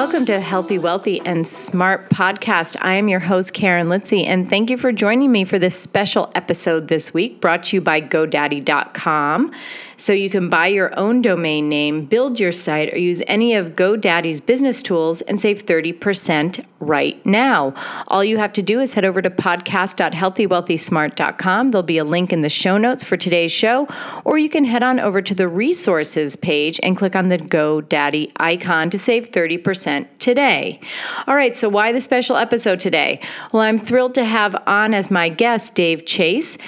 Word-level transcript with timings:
Welcome 0.00 0.24
to 0.26 0.38
Healthy, 0.40 0.78
Wealthy, 0.78 1.20
and 1.26 1.46
Smart 1.46 2.08
podcast. 2.08 2.74
I 2.80 2.94
am 2.94 3.08
your 3.08 3.20
host, 3.20 3.52
Karen 3.52 3.88
Litzy, 3.88 4.24
and 4.24 4.48
thank 4.48 4.70
you 4.70 4.78
for 4.78 4.92
joining 4.92 5.30
me 5.30 5.44
for 5.44 5.58
this 5.58 5.78
special 5.78 6.32
episode 6.34 6.88
this 6.88 7.12
week 7.12 7.38
brought 7.38 7.64
to 7.64 7.76
you 7.76 7.82
by 7.82 8.00
GoDaddy.com. 8.00 9.52
So 9.98 10.14
you 10.14 10.30
can 10.30 10.48
buy 10.48 10.68
your 10.68 10.98
own 10.98 11.20
domain 11.20 11.68
name, 11.68 12.06
build 12.06 12.40
your 12.40 12.52
site, 12.52 12.94
or 12.94 12.96
use 12.96 13.22
any 13.26 13.52
of 13.52 13.76
GoDaddy's 13.76 14.40
business 14.40 14.80
tools 14.80 15.20
and 15.20 15.38
save 15.38 15.66
30% 15.66 16.64
right 16.78 17.26
now. 17.26 17.74
All 18.08 18.24
you 18.24 18.38
have 18.38 18.54
to 18.54 18.62
do 18.62 18.80
is 18.80 18.94
head 18.94 19.04
over 19.04 19.20
to 19.20 19.28
podcast.healthywealthysmart.com. 19.28 21.70
There'll 21.70 21.82
be 21.82 21.98
a 21.98 22.04
link 22.04 22.32
in 22.32 22.40
the 22.40 22.48
show 22.48 22.78
notes 22.78 23.04
for 23.04 23.18
today's 23.18 23.52
show, 23.52 23.86
or 24.24 24.38
you 24.38 24.48
can 24.48 24.64
head 24.64 24.82
on 24.82 24.98
over 24.98 25.20
to 25.20 25.34
the 25.34 25.48
resources 25.48 26.34
page 26.34 26.80
and 26.82 26.96
click 26.96 27.14
on 27.14 27.28
the 27.28 27.36
GoDaddy 27.36 28.32
icon 28.38 28.88
to 28.88 28.98
save 28.98 29.30
30% 29.30 29.89
today. 30.18 30.80
All 31.26 31.36
right, 31.36 31.56
so 31.56 31.68
why 31.68 31.92
the 31.92 32.00
special 32.00 32.36
episode 32.36 32.80
today? 32.80 33.20
Well, 33.52 33.62
I'm 33.62 33.78
thrilled 33.78 34.14
to 34.14 34.24
have 34.24 34.56
on 34.66 34.94
as 34.94 35.10
my 35.10 35.28
guest 35.28 35.74
Dave 35.74 36.06
Chase. 36.06 36.58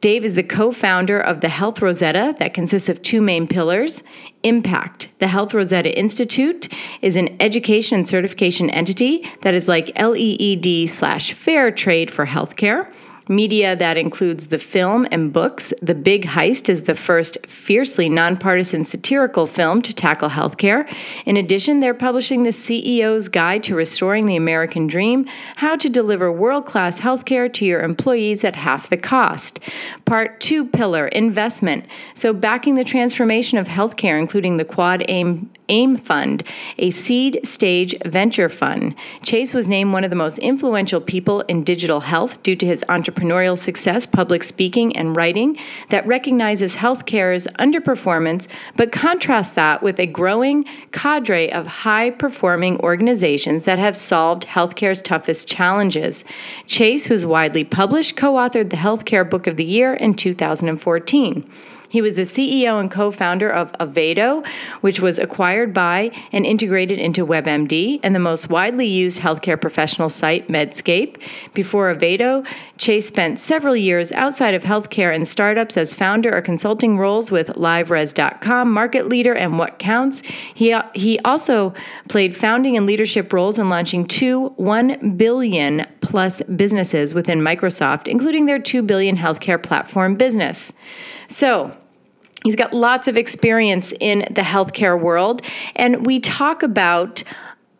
Dave 0.00 0.24
is 0.24 0.34
the 0.34 0.42
co 0.42 0.72
founder 0.72 1.20
of 1.20 1.42
the 1.42 1.48
Health 1.48 1.80
Rosetta 1.80 2.34
that 2.38 2.54
consists 2.54 2.88
of 2.88 3.00
two 3.02 3.20
main 3.20 3.46
pillars 3.46 4.02
Impact. 4.42 5.08
The 5.20 5.28
Health 5.28 5.54
Rosetta 5.54 5.96
Institute 5.96 6.68
is 7.00 7.16
an 7.16 7.36
education 7.40 7.98
and 7.98 8.08
certification 8.08 8.68
entity 8.70 9.30
that 9.42 9.54
is 9.54 9.68
like 9.68 9.96
LEED 9.96 10.88
slash 10.88 11.34
fair 11.34 11.70
trade 11.70 12.10
for 12.10 12.26
healthcare 12.26 12.92
media 13.32 13.74
that 13.74 13.96
includes 13.96 14.46
the 14.46 14.58
film 14.58 15.06
and 15.10 15.32
books. 15.32 15.72
The 15.82 15.94
Big 15.94 16.24
Heist 16.24 16.68
is 16.68 16.84
the 16.84 16.94
first 16.94 17.38
fiercely 17.46 18.08
nonpartisan 18.08 18.84
satirical 18.84 19.46
film 19.46 19.82
to 19.82 19.92
tackle 19.92 20.30
healthcare. 20.30 20.88
In 21.26 21.36
addition, 21.36 21.80
they're 21.80 21.94
publishing 21.94 22.42
the 22.42 22.50
CEO's 22.50 23.28
Guide 23.28 23.64
to 23.64 23.74
Restoring 23.74 24.26
the 24.26 24.36
American 24.36 24.86
Dream 24.86 25.26
How 25.56 25.76
to 25.76 25.88
Deliver 25.88 26.30
World 26.30 26.66
Class 26.66 27.00
Healthcare 27.00 27.52
to 27.54 27.64
Your 27.64 27.80
Employees 27.80 28.44
at 28.44 28.54
Half 28.54 28.90
the 28.90 28.96
Cost. 28.96 29.58
Part 30.12 30.40
two 30.40 30.66
pillar 30.66 31.08
investment. 31.08 31.86
So, 32.12 32.34
backing 32.34 32.74
the 32.74 32.84
transformation 32.84 33.56
of 33.56 33.66
healthcare, 33.66 34.20
including 34.20 34.58
the 34.58 34.64
Quad 34.66 35.02
AIM 35.08 35.48
AIM 35.72 35.96
Fund, 35.96 36.44
a 36.76 36.90
seed 36.90 37.40
stage 37.44 37.94
venture 38.04 38.50
fund. 38.50 38.94
Chase 39.22 39.54
was 39.54 39.68
named 39.68 39.92
one 39.92 40.04
of 40.04 40.10
the 40.10 40.16
most 40.16 40.38
influential 40.40 41.00
people 41.00 41.40
in 41.42 41.64
digital 41.64 42.00
health 42.00 42.42
due 42.42 42.54
to 42.56 42.66
his 42.66 42.84
entrepreneurial 42.90 43.56
success, 43.56 44.04
public 44.04 44.44
speaking, 44.44 44.94
and 44.94 45.16
writing 45.16 45.56
that 45.88 46.06
recognizes 46.06 46.76
healthcare's 46.76 47.46
underperformance, 47.58 48.48
but 48.76 48.92
contrasts 48.92 49.52
that 49.52 49.82
with 49.82 49.98
a 49.98 50.06
growing 50.06 50.66
cadre 50.90 51.50
of 51.50 51.66
high 51.66 52.10
performing 52.10 52.78
organizations 52.80 53.62
that 53.62 53.78
have 53.78 53.96
solved 53.96 54.44
healthcare's 54.44 55.00
toughest 55.00 55.48
challenges. 55.48 56.24
Chase, 56.66 57.06
who's 57.06 57.24
widely 57.24 57.64
published, 57.64 58.14
co 58.14 58.34
authored 58.34 58.68
the 58.68 58.76
Healthcare 58.76 59.28
Book 59.28 59.46
of 59.46 59.56
the 59.56 59.64
Year 59.64 59.94
in 60.02 60.14
2014. 60.14 61.50
He 61.92 62.00
was 62.00 62.14
the 62.14 62.22
CEO 62.22 62.80
and 62.80 62.90
co 62.90 63.10
founder 63.10 63.50
of 63.50 63.70
Avado, 63.78 64.42
which 64.80 64.98
was 64.98 65.18
acquired 65.18 65.74
by 65.74 66.10
and 66.32 66.46
integrated 66.46 66.98
into 66.98 67.26
WebMD 67.26 68.00
and 68.02 68.14
the 68.14 68.18
most 68.18 68.48
widely 68.48 68.86
used 68.86 69.18
healthcare 69.18 69.60
professional 69.60 70.08
site, 70.08 70.48
Medscape. 70.48 71.18
Before 71.52 71.90
Avado, 71.90 72.44
Chase 72.78 73.06
spent 73.06 73.38
several 73.38 73.76
years 73.76 74.10
outside 74.10 74.54
of 74.54 74.62
healthcare 74.62 75.14
and 75.14 75.28
startups 75.28 75.76
as 75.76 75.92
founder 75.92 76.34
or 76.34 76.40
consulting 76.40 76.96
roles 76.96 77.30
with 77.30 77.48
LiveRes.com, 77.48 78.72
market 78.72 79.10
leader, 79.10 79.34
and 79.34 79.58
What 79.58 79.78
Counts. 79.78 80.22
He, 80.54 80.74
he 80.94 81.18
also 81.26 81.74
played 82.08 82.34
founding 82.34 82.74
and 82.74 82.86
leadership 82.86 83.34
roles 83.34 83.58
in 83.58 83.68
launching 83.68 84.06
two 84.06 84.48
1 84.56 85.18
billion 85.18 85.86
plus 86.00 86.40
businesses 86.56 87.12
within 87.12 87.40
Microsoft, 87.40 88.08
including 88.08 88.46
their 88.46 88.58
2 88.58 88.80
billion 88.80 89.18
healthcare 89.18 89.62
platform 89.62 90.14
business. 90.14 90.72
So, 91.28 91.76
He's 92.44 92.56
got 92.56 92.72
lots 92.72 93.08
of 93.08 93.16
experience 93.16 93.92
in 94.00 94.20
the 94.30 94.42
healthcare 94.42 95.00
world. 95.00 95.42
And 95.76 96.04
we 96.06 96.20
talk 96.20 96.62
about 96.62 97.22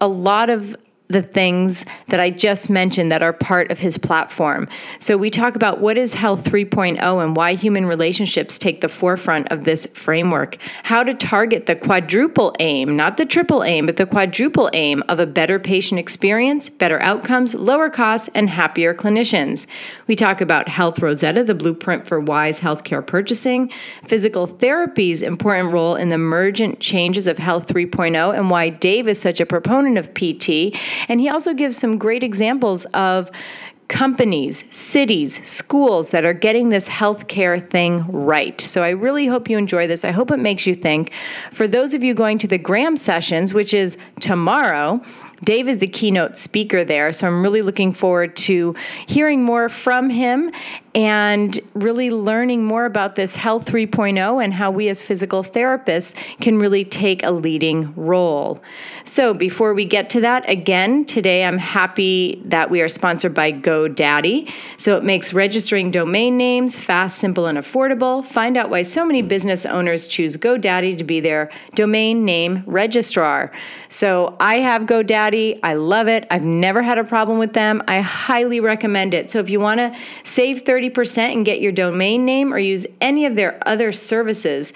a 0.01 0.09
lot 0.09 0.51
of 0.51 0.77
the 1.13 1.23
things 1.23 1.85
that 2.09 2.21
I 2.21 2.31
just 2.31 2.71
mentioned 2.71 3.13
that 3.13 3.23
are 3.23 3.33
part 3.33 3.71
of 3.71 3.79
his 3.79 3.99
platform. 3.99 4.69
So 4.99 5.17
we 5.17 5.31
talk 5.31 5.55
about 5.55 5.81
what 5.81 5.97
is 5.97 6.15
Health 6.15 6.45
3.0 6.45 7.23
and 7.23 7.37
why 7.37 7.55
human 7.55 7.87
relationships 7.87 8.59
take 8.59 8.81
the 8.81 8.89
forefront 8.89 9.49
of 9.53 9.65
this 9.65 9.87
framework, 9.95 10.57
how 10.83 11.03
to 11.03 11.15
target 11.15 11.67
the 11.67 11.77
quadruple 11.77 12.55
aim, 12.59 12.97
not 12.97 13.17
the 13.17 13.27
triple 13.27 13.63
aim, 13.63 13.87
but 13.87 13.97
the 13.97 14.07
quadruple 14.07 14.71
aim 14.73 15.03
of 15.09 15.21
a 15.21 15.27
better 15.27 15.59
patient 15.59 16.01
experience, 16.01 16.69
better 16.69 17.01
outcomes, 17.03 17.55
lower 17.55 17.91
costs, 17.91 18.29
and 18.35 18.49
happier 18.51 18.95
clinicians. 18.95 19.67
We 20.07 20.17
talk 20.17 20.41
about 20.41 20.69
Health 20.69 20.99
Rosetta, 21.01 21.45
the 21.45 21.55
blueprint 21.55 22.07
for 22.07 22.19
wise 22.21 22.61
healthcare 22.61 23.07
purchasing, 23.07 23.71
physical 24.07 24.47
therapy's 24.47 25.23
important 25.23 25.73
role 25.73 25.97
in 25.97 26.09
the 26.09 26.15
emergent 26.15 26.81
changes 26.81 27.27
of 27.27 27.39
Health 27.39 27.67
3.0, 27.67 28.37
and 28.37 28.49
why 28.49 28.69
Dave 28.71 29.09
is 29.09 29.21
such 29.21 29.41
a 29.41 29.47
proponent 29.47 29.99
of 29.99 30.15
PT 30.15 30.77
and 31.09 31.21
he 31.21 31.29
also 31.29 31.55
gives 31.55 31.77
some 31.77 31.99
great 31.99 32.23
examples 32.23 32.85
of 32.87 33.31
companies, 33.89 34.65
cities, 34.71 35.47
schools 35.49 36.11
that 36.11 36.25
are 36.25 36.33
getting 36.33 36.71
this 36.71 36.89
healthcare 36.89 37.69
thing 37.71 38.07
right. 38.09 38.59
So 38.61 38.83
I 38.83 38.89
really 38.89 39.27
hope 39.27 39.51
you 39.51 39.59
enjoy 39.59 39.87
this. 39.87 40.03
I 40.03 40.13
hope 40.13 40.31
it 40.31 40.39
makes 40.39 40.67
you 40.67 40.75
think. 40.75 41.13
For 41.53 41.69
those 41.69 41.93
of 41.93 42.03
you 42.03 42.15
going 42.15 42.39
to 42.39 42.49
the 42.49 42.57
Graham 42.57 42.97
sessions, 42.97 43.53
which 43.53 43.75
is 43.75 43.99
tomorrow, 44.19 45.03
Dave 45.45 45.69
is 45.69 45.79
the 45.79 45.89
keynote 45.89 46.39
speaker 46.39 46.85
there, 46.85 47.11
so 47.13 47.27
I'm 47.27 47.43
really 47.43 47.63
looking 47.63 47.93
forward 47.93 48.37
to 48.37 48.77
hearing 49.07 49.43
more 49.43 49.69
from 49.69 50.09
him 50.09 50.53
and 50.95 51.59
really 51.73 52.11
learning 52.11 52.65
more 52.65 52.85
about 52.85 53.15
this 53.15 53.35
Health 53.35 53.65
3.0 53.65 54.45
and 54.45 54.53
how 54.55 54.71
we 54.71 54.89
as 54.89 55.01
physical 55.01 55.43
therapists 55.43 56.15
can 56.41 56.59
really 56.59 56.85
take 56.85 57.25
a 57.25 57.31
leading 57.31 57.93
role. 57.97 58.63
So, 59.05 59.35
before 59.35 59.75
we 59.75 59.85
get 59.85 60.11
to 60.11 60.21
that, 60.21 60.49
again, 60.49 61.07
today 61.07 61.45
I'm 61.45 61.59
happy 61.59 62.43
that 62.45 62.71
we 62.71 62.83
are 62.83 62.89
sponsored 62.89 63.35
by 63.35 63.53
GoDaddy. 63.53 64.53
So, 64.77 64.97
it 64.97 65.03
makes 65.03 65.33
registering 65.33 65.91
domain 65.91 66.37
names 66.37 66.79
fast, 66.79 67.19
simple, 67.19 67.47
and 67.47 67.59
affordable. 67.59 68.25
Find 68.25 68.57
out 68.57 68.71
why 68.71 68.83
so 68.83 69.05
many 69.05 69.23
business 69.23 69.65
owners 69.65 70.07
choose 70.07 70.37
GoDaddy 70.37 70.99
to 70.99 71.05
be 71.05 71.21
their 71.21 71.51
domain 71.75 72.25
name 72.25 72.63
registrar. 72.67 73.51
So, 73.89 74.37
I 74.39 74.61
have 74.61 74.83
GoDaddy. 74.83 75.32
I 75.63 75.75
love 75.75 76.09
it. 76.09 76.27
I've 76.31 76.45
never 76.45 76.83
had 76.83 76.99
a 76.99 77.05
problem 77.05 77.39
with 77.39 77.55
them. 77.55 77.83
I 77.89 78.01
highly 78.01 78.61
recommend 78.61 79.15
it. 79.15 79.31
So, 79.31 79.41
if 79.41 79.49
you 79.49 79.59
want 79.59 79.79
to 79.79 79.97
save 80.25 80.63
30 80.63 80.83
30% 80.83 81.33
and 81.33 81.45
get 81.45 81.61
your 81.61 81.73
domain 81.73 82.25
name 82.25 82.53
or 82.53 82.59
use 82.59 82.87
any 83.01 83.27
of 83.27 83.37
their 83.37 83.59
other 83.67 83.93
services, 83.93 84.73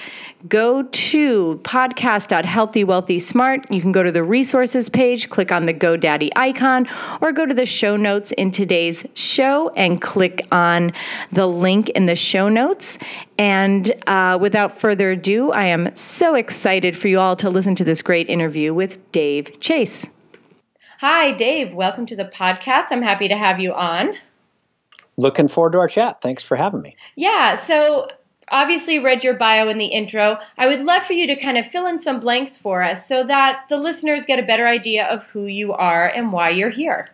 go 0.49 0.83
to 0.83 1.61
podcast.healthywealthysmart. 1.65 3.72
You 3.72 3.81
can 3.81 3.93
go 3.93 4.03
to 4.03 4.12
the 4.12 4.22
resources 4.22 4.89
page, 4.89 5.31
click 5.31 5.50
on 5.50 5.66
the 5.66 5.75
GoDaddy 5.75 6.31
icon, 6.37 6.89
or 7.21 7.33
go 7.33 7.47
to 7.47 7.55
the 7.55 7.66
show 7.66 7.97
notes 7.97 8.33
in 8.33 8.50
today's 8.50 9.06
show 9.15 9.71
and 9.71 10.00
click 10.00 10.47
on 10.53 10.93
the 11.33 11.47
link 11.47 11.89
in 11.91 12.06
the 12.06 12.16
show 12.16 12.49
notes. 12.49 12.99
And 13.39 13.93
uh, 14.06 14.39
without 14.41 14.81
further 14.81 15.11
ado, 15.12 15.53
I 15.53 15.66
am 15.66 15.95
so 15.97 16.34
excited 16.34 16.97
for 16.97 17.09
you 17.09 17.19
all 17.19 17.37
to 17.37 17.50
listen 17.50 17.75
to 17.77 17.84
this 17.84 18.03
great 18.03 18.28
interview 18.28 18.72
with 18.72 19.12
Dave 19.12 19.61
Chase. 19.61 20.06
Hi, 21.01 21.33
Dave. 21.33 21.75
Welcome 21.75 22.07
to 22.07 22.17
the 22.17 22.25
podcast. 22.25 22.87
I'm 22.91 23.03
happy 23.03 23.28
to 23.28 23.37
have 23.37 23.60
you 23.60 23.75
on 23.75 24.16
looking 25.16 25.48
forward 25.48 25.72
to 25.72 25.78
our 25.78 25.89
chat. 25.89 26.21
Thanks 26.21 26.43
for 26.43 26.57
having 26.57 26.83
me. 26.83 26.97
Yeah. 27.16 27.54
So 27.54 28.09
obviously 28.48 28.98
read 28.98 29.25
your 29.25 29.34
bio 29.34 29.69
in 29.69 29.78
the 29.78 29.87
intro. 29.87 30.39
I 30.57 30.69
would 30.69 30.84
love 30.84 31.03
for 31.04 31.15
you 31.15 31.27
to 31.28 31.37
kind 31.37 31.59
of 31.59 31.66
fill 31.66 31.87
in 31.87 32.01
some 32.01 32.21
blanks 32.21 32.57
for 32.57 32.83
us 32.83 33.07
so 33.07 33.25
that 33.25 33.65
the 33.69 33.77
listeners 33.77 34.27
get 34.27 34.39
a 34.39 34.43
better 34.43 34.66
idea 34.66 35.07
of 35.07 35.25
who 35.25 35.47
you 35.47 35.72
are 35.72 36.07
and 36.07 36.33
why 36.33 36.51
you're 36.51 36.71
here. 36.71 37.09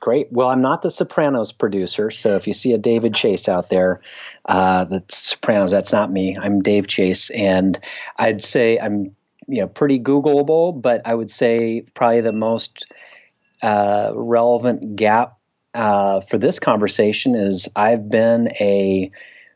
Great. 0.00 0.30
Well, 0.30 0.50
I'm 0.50 0.60
not 0.60 0.82
the 0.82 0.90
Sopranos 0.90 1.52
producer, 1.52 2.10
so 2.10 2.36
if 2.36 2.46
you 2.46 2.52
see 2.52 2.74
a 2.74 2.78
David 2.78 3.14
Chase 3.14 3.48
out 3.48 3.70
there, 3.70 4.02
uh, 4.44 4.84
that's 4.84 5.30
Sopranos. 5.30 5.70
That's 5.70 5.92
not 5.92 6.12
me. 6.12 6.36
I'm 6.36 6.60
Dave 6.60 6.88
Chase, 6.88 7.30
and 7.30 7.78
I'd 8.18 8.44
say 8.44 8.78
I'm 8.78 9.16
you 9.46 9.62
know 9.62 9.66
pretty 9.66 9.98
Googleable, 9.98 10.80
but 10.80 11.00
I 11.06 11.14
would 11.14 11.30
say 11.30 11.86
probably 11.94 12.20
the 12.20 12.32
most 12.32 12.84
uh, 13.64 14.12
relevant 14.14 14.94
gap 14.94 15.38
uh, 15.72 16.20
for 16.20 16.36
this 16.36 16.58
conversation 16.58 17.34
is 17.34 17.66
I've 17.74 18.10
been 18.10 18.48
a 18.60 19.10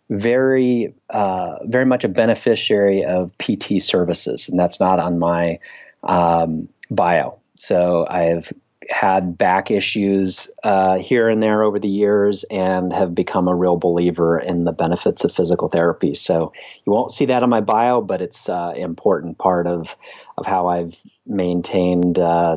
very, 0.09 0.95
uh, 1.11 1.57
very 1.67 1.85
much 1.85 2.05
a 2.05 2.09
beneficiary 2.09 3.05
of 3.05 3.37
PT 3.37 3.83
services, 3.83 4.49
and 4.49 4.59
that's 4.59 4.81
not 4.81 4.99
on 4.99 5.19
my 5.19 5.59
um, 6.03 6.71
bio. 6.91 7.39
So 7.57 8.07
I've 8.09 8.51
had 8.89 9.37
back 9.37 9.71
issues 9.71 10.49
uh, 10.65 10.97
here 10.97 11.29
and 11.29 11.43
there 11.43 11.63
over 11.63 11.79
the 11.79 11.89
years 11.89 12.45
and 12.45 12.91
have 12.91 13.15
become 13.15 13.47
a 13.47 13.55
real 13.55 13.77
believer 13.77 14.39
in 14.39 14.65
the 14.65 14.73
benefits 14.73 15.25
of 15.25 15.33
physical 15.33 15.69
therapy. 15.69 16.15
So 16.15 16.55
you 16.87 16.93
won't 16.93 17.11
see 17.11 17.27
that 17.27 17.43
on 17.43 17.51
my 17.51 17.61
bio, 17.61 18.01
but 18.01 18.23
it's 18.23 18.49
an 18.49 18.55
uh, 18.55 18.71
important 18.71 19.37
part 19.37 19.67
of 19.67 19.95
of 20.39 20.47
how 20.47 20.69
I've 20.69 20.99
maintained 21.27 22.19
uh, 22.19 22.57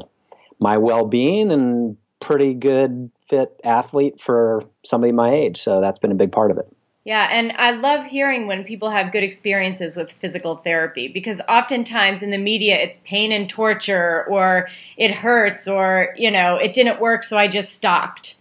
my 0.61 0.77
well-being 0.77 1.51
and 1.51 1.97
pretty 2.21 2.53
good 2.53 3.11
fit 3.27 3.59
athlete 3.63 4.21
for 4.21 4.63
somebody 4.85 5.11
my 5.11 5.31
age. 5.31 5.61
So 5.61 5.81
that's 5.81 5.99
been 5.99 6.11
a 6.11 6.15
big 6.15 6.31
part 6.31 6.51
of 6.51 6.57
it. 6.59 6.71
Yeah, 7.03 7.27
and 7.31 7.51
I 7.53 7.71
love 7.71 8.05
hearing 8.05 8.45
when 8.45 8.63
people 8.63 8.91
have 8.91 9.11
good 9.11 9.23
experiences 9.23 9.95
with 9.95 10.11
physical 10.11 10.57
therapy 10.57 11.07
because 11.07 11.41
oftentimes 11.49 12.21
in 12.21 12.29
the 12.29 12.37
media 12.37 12.79
it's 12.79 12.99
pain 12.99 13.31
and 13.31 13.49
torture 13.49 14.23
or 14.29 14.69
it 14.97 15.11
hurts 15.11 15.67
or, 15.67 16.13
you 16.15 16.29
know, 16.29 16.57
it 16.57 16.73
didn't 16.73 17.01
work 17.01 17.23
so 17.23 17.39
I 17.39 17.47
just 17.47 17.73
stopped. 17.73 18.35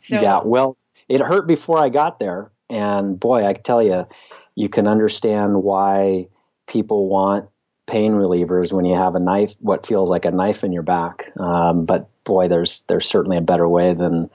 So 0.00 0.18
Yeah, 0.18 0.40
well, 0.42 0.78
it 1.10 1.20
hurt 1.20 1.46
before 1.46 1.78
I 1.78 1.90
got 1.90 2.18
there 2.18 2.50
and 2.70 3.20
boy, 3.20 3.46
I 3.46 3.52
tell 3.52 3.82
you, 3.82 4.06
you 4.54 4.70
can 4.70 4.86
understand 4.86 5.62
why 5.62 6.28
people 6.66 7.06
want 7.06 7.50
pain 7.90 8.12
relievers 8.12 8.72
when 8.72 8.84
you 8.84 8.94
have 8.94 9.16
a 9.16 9.20
knife, 9.20 9.54
what 9.58 9.84
feels 9.84 10.08
like 10.08 10.24
a 10.24 10.30
knife 10.30 10.62
in 10.62 10.72
your 10.72 10.84
back. 10.84 11.32
Um, 11.38 11.84
but 11.84 12.08
boy, 12.24 12.46
there's 12.46 12.82
there's 12.82 13.08
certainly 13.08 13.36
a 13.36 13.42
better 13.42 13.68
way 13.68 13.94
than, 13.94 14.30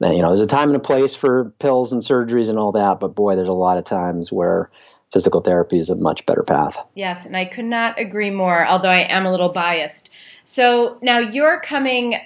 than 0.00 0.14
you 0.14 0.22
know. 0.22 0.28
There's 0.28 0.40
a 0.40 0.46
time 0.46 0.68
and 0.68 0.76
a 0.76 0.80
place 0.80 1.14
for 1.14 1.52
pills 1.60 1.92
and 1.92 2.02
surgeries 2.02 2.50
and 2.50 2.58
all 2.58 2.72
that, 2.72 2.98
but 2.98 3.14
boy, 3.14 3.36
there's 3.36 3.48
a 3.48 3.52
lot 3.52 3.78
of 3.78 3.84
times 3.84 4.32
where 4.32 4.70
physical 5.12 5.40
therapy 5.40 5.78
is 5.78 5.88
a 5.88 5.94
much 5.94 6.26
better 6.26 6.42
path. 6.42 6.76
Yes, 6.94 7.24
and 7.24 7.36
I 7.36 7.44
could 7.44 7.64
not 7.64 7.98
agree 7.98 8.30
more. 8.30 8.66
Although 8.66 8.88
I 8.88 9.06
am 9.08 9.24
a 9.24 9.30
little 9.30 9.50
biased. 9.50 10.10
So 10.44 10.98
now 11.00 11.18
you're 11.18 11.60
coming 11.60 12.20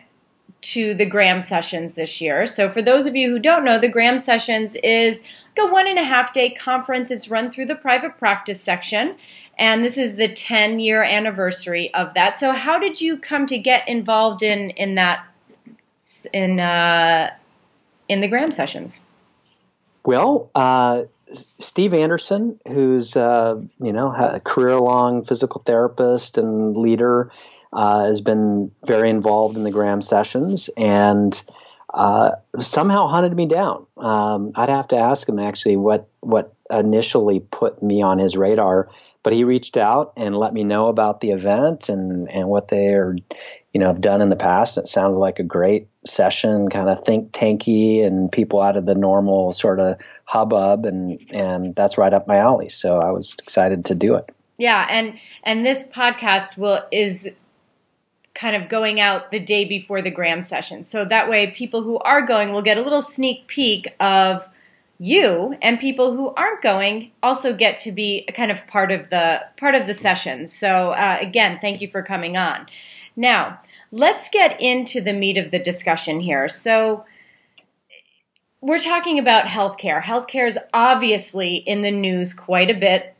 to 0.63 0.95
the 0.95 1.07
Graham 1.07 1.41
sessions 1.41 1.95
this 1.95 2.21
year. 2.21 2.47
So 2.47 2.71
for 2.71 2.83
those 2.83 3.07
of 3.07 3.17
you 3.17 3.31
who 3.31 3.39
don't 3.39 3.65
know, 3.65 3.79
the 3.79 3.89
Graham 3.89 4.19
sessions 4.19 4.77
is 4.83 5.23
a 5.59 5.67
one 5.71 5.87
and 5.87 5.99
a 5.99 6.05
half 6.05 6.33
day 6.33 6.51
conference. 6.51 7.11
It's 7.11 7.29
run 7.29 7.51
through 7.51 7.67
the 7.67 7.75
private 7.75 8.19
practice 8.19 8.61
section 8.61 9.17
and 9.61 9.85
this 9.85 9.99
is 9.99 10.17
the 10.17 10.27
10 10.27 10.81
year 10.81 11.05
anniversary 11.05 11.93
of 11.95 12.15
that. 12.15 12.39
So, 12.39 12.53
how 12.53 12.79
did 12.79 13.01
you 13.01 13.19
come 13.19 13.47
to 13.47 13.59
get 13.59 13.87
involved 13.87 14.43
in 14.43 14.71
in 14.71 14.97
that 14.97 15.25
in 16.33 16.59
uh, 16.59 17.31
in 18.09 18.21
the 18.21 18.29
Graham 18.29 18.51
sessions? 18.51 19.01
Well, 20.05 20.51
uh, 20.55 21.05
Steve 21.59 21.93
Anderson, 21.93 22.59
who's 22.67 23.17
uh, 23.17 23.61
you 23.81 23.93
know 23.93 24.13
a 24.13 24.41
career 24.41 24.81
long 24.81 25.23
physical 25.23 25.63
therapist 25.65 26.39
and 26.39 26.75
leader, 26.75 27.31
uh, 27.73 28.07
has 28.07 28.23
been 28.23 28.73
very 28.85 29.11
involved 29.11 29.57
in 29.57 29.63
the 29.63 29.71
Gram 29.71 30.03
sessions 30.03 30.71
and. 30.77 31.41
Uh, 31.93 32.37
somehow 32.61 33.09
hunted 33.09 33.35
me 33.35 33.47
down. 33.47 33.85
Um, 33.97 34.53
I'd 34.55 34.69
have 34.69 34.87
to 34.89 34.97
ask 34.97 35.29
him 35.29 35.41
actually 35.41 35.75
what 35.75 36.09
what 36.21 36.55
initially 36.71 37.41
put 37.41 37.83
me 37.83 38.03
on 38.03 38.19
his 38.19 38.37
radar 38.37 38.89
but 39.23 39.33
he 39.33 39.45
reached 39.45 39.77
out 39.77 40.13
and 40.17 40.37
let 40.37 40.53
me 40.53 40.65
know 40.65 40.89
about 40.89 41.21
the 41.21 41.31
event 41.31 41.89
and, 41.89 42.31
and 42.31 42.49
what 42.49 42.69
they 42.69 42.89
are, 42.95 43.17
you 43.73 43.81
know, 43.81 43.89
have 43.89 44.01
done 44.01 44.23
in 44.23 44.31
the 44.31 44.37
past. 44.37 44.79
It 44.79 44.89
sounded 44.89 45.19
like 45.19 45.39
a 45.39 45.45
great 45.45 45.89
session, 46.07 46.71
kind 46.71 46.89
of 46.89 47.05
think 47.05 47.33
tanky 47.33 48.05
and 48.05 48.33
people 48.33 48.61
out 48.61 48.77
of 48.77 48.87
the 48.87 48.95
normal 48.95 49.53
sort 49.53 49.79
of 49.79 49.99
hubbub, 50.25 50.87
and 50.87 51.21
and 51.31 51.75
that's 51.75 51.99
right 51.99 52.13
up 52.13 52.27
my 52.27 52.37
alley. 52.37 52.71
So 52.71 52.99
I 52.99 53.11
was 53.11 53.37
excited 53.43 53.87
to 53.87 53.95
do 53.95 54.15
it. 54.15 54.31
Yeah, 54.57 54.87
and 54.89 55.19
and 55.43 55.67
this 55.67 55.87
podcast 55.89 56.57
will 56.57 56.83
is 56.91 57.29
kind 58.35 58.57
of 58.57 58.71
going 58.71 59.01
out 59.01 59.31
the 59.31 59.41
day 59.41 59.67
before 59.67 60.01
the 60.01 60.11
Graham 60.11 60.41
session, 60.41 60.85
so 60.85 61.05
that 61.05 61.29
way 61.29 61.49
people 61.49 61.83
who 61.83 61.99
are 61.99 62.25
going 62.25 62.53
will 62.53 62.63
get 62.63 62.79
a 62.79 62.83
little 62.83 63.03
sneak 63.03 63.47
peek 63.49 63.95
of 64.01 64.49
you 65.01 65.57
and 65.63 65.81
people 65.81 66.15
who 66.15 66.29
aren't 66.35 66.63
going 66.63 67.11
also 67.23 67.55
get 67.55 67.81
to 67.81 67.91
be 67.91 68.23
a 68.29 68.33
kind 68.33 68.51
of 68.51 68.65
part 68.67 68.93
of 68.93 69.09
the 69.09 69.41
part 69.59 69.75
of 69.75 69.87
the 69.87 69.95
session. 69.95 70.47
So 70.47 70.91
uh, 70.91 71.17
again, 71.21 71.59
thank 71.61 71.81
you 71.81 71.91
for 71.91 72.03
coming 72.03 72.37
on. 72.37 72.67
Now 73.17 73.59
let's 73.91 74.29
get 74.29 74.61
into 74.61 75.01
the 75.01 75.15
meat 75.15 75.39
of 75.39 75.51
the 75.51 75.59
discussion 75.59 76.21
here. 76.21 76.51
So 76.51 77.07
we're 78.61 78.79
talking 78.79 79.19
about 79.19 79.47
healthcare. 79.47 80.03
Healthcare 80.03 80.47
is 80.47 80.59
obviously 80.75 81.57
in 81.57 81.81
the 81.81 81.91
news 81.91 82.35
quite 82.35 82.71
a 82.71 82.79
bit 82.79 83.15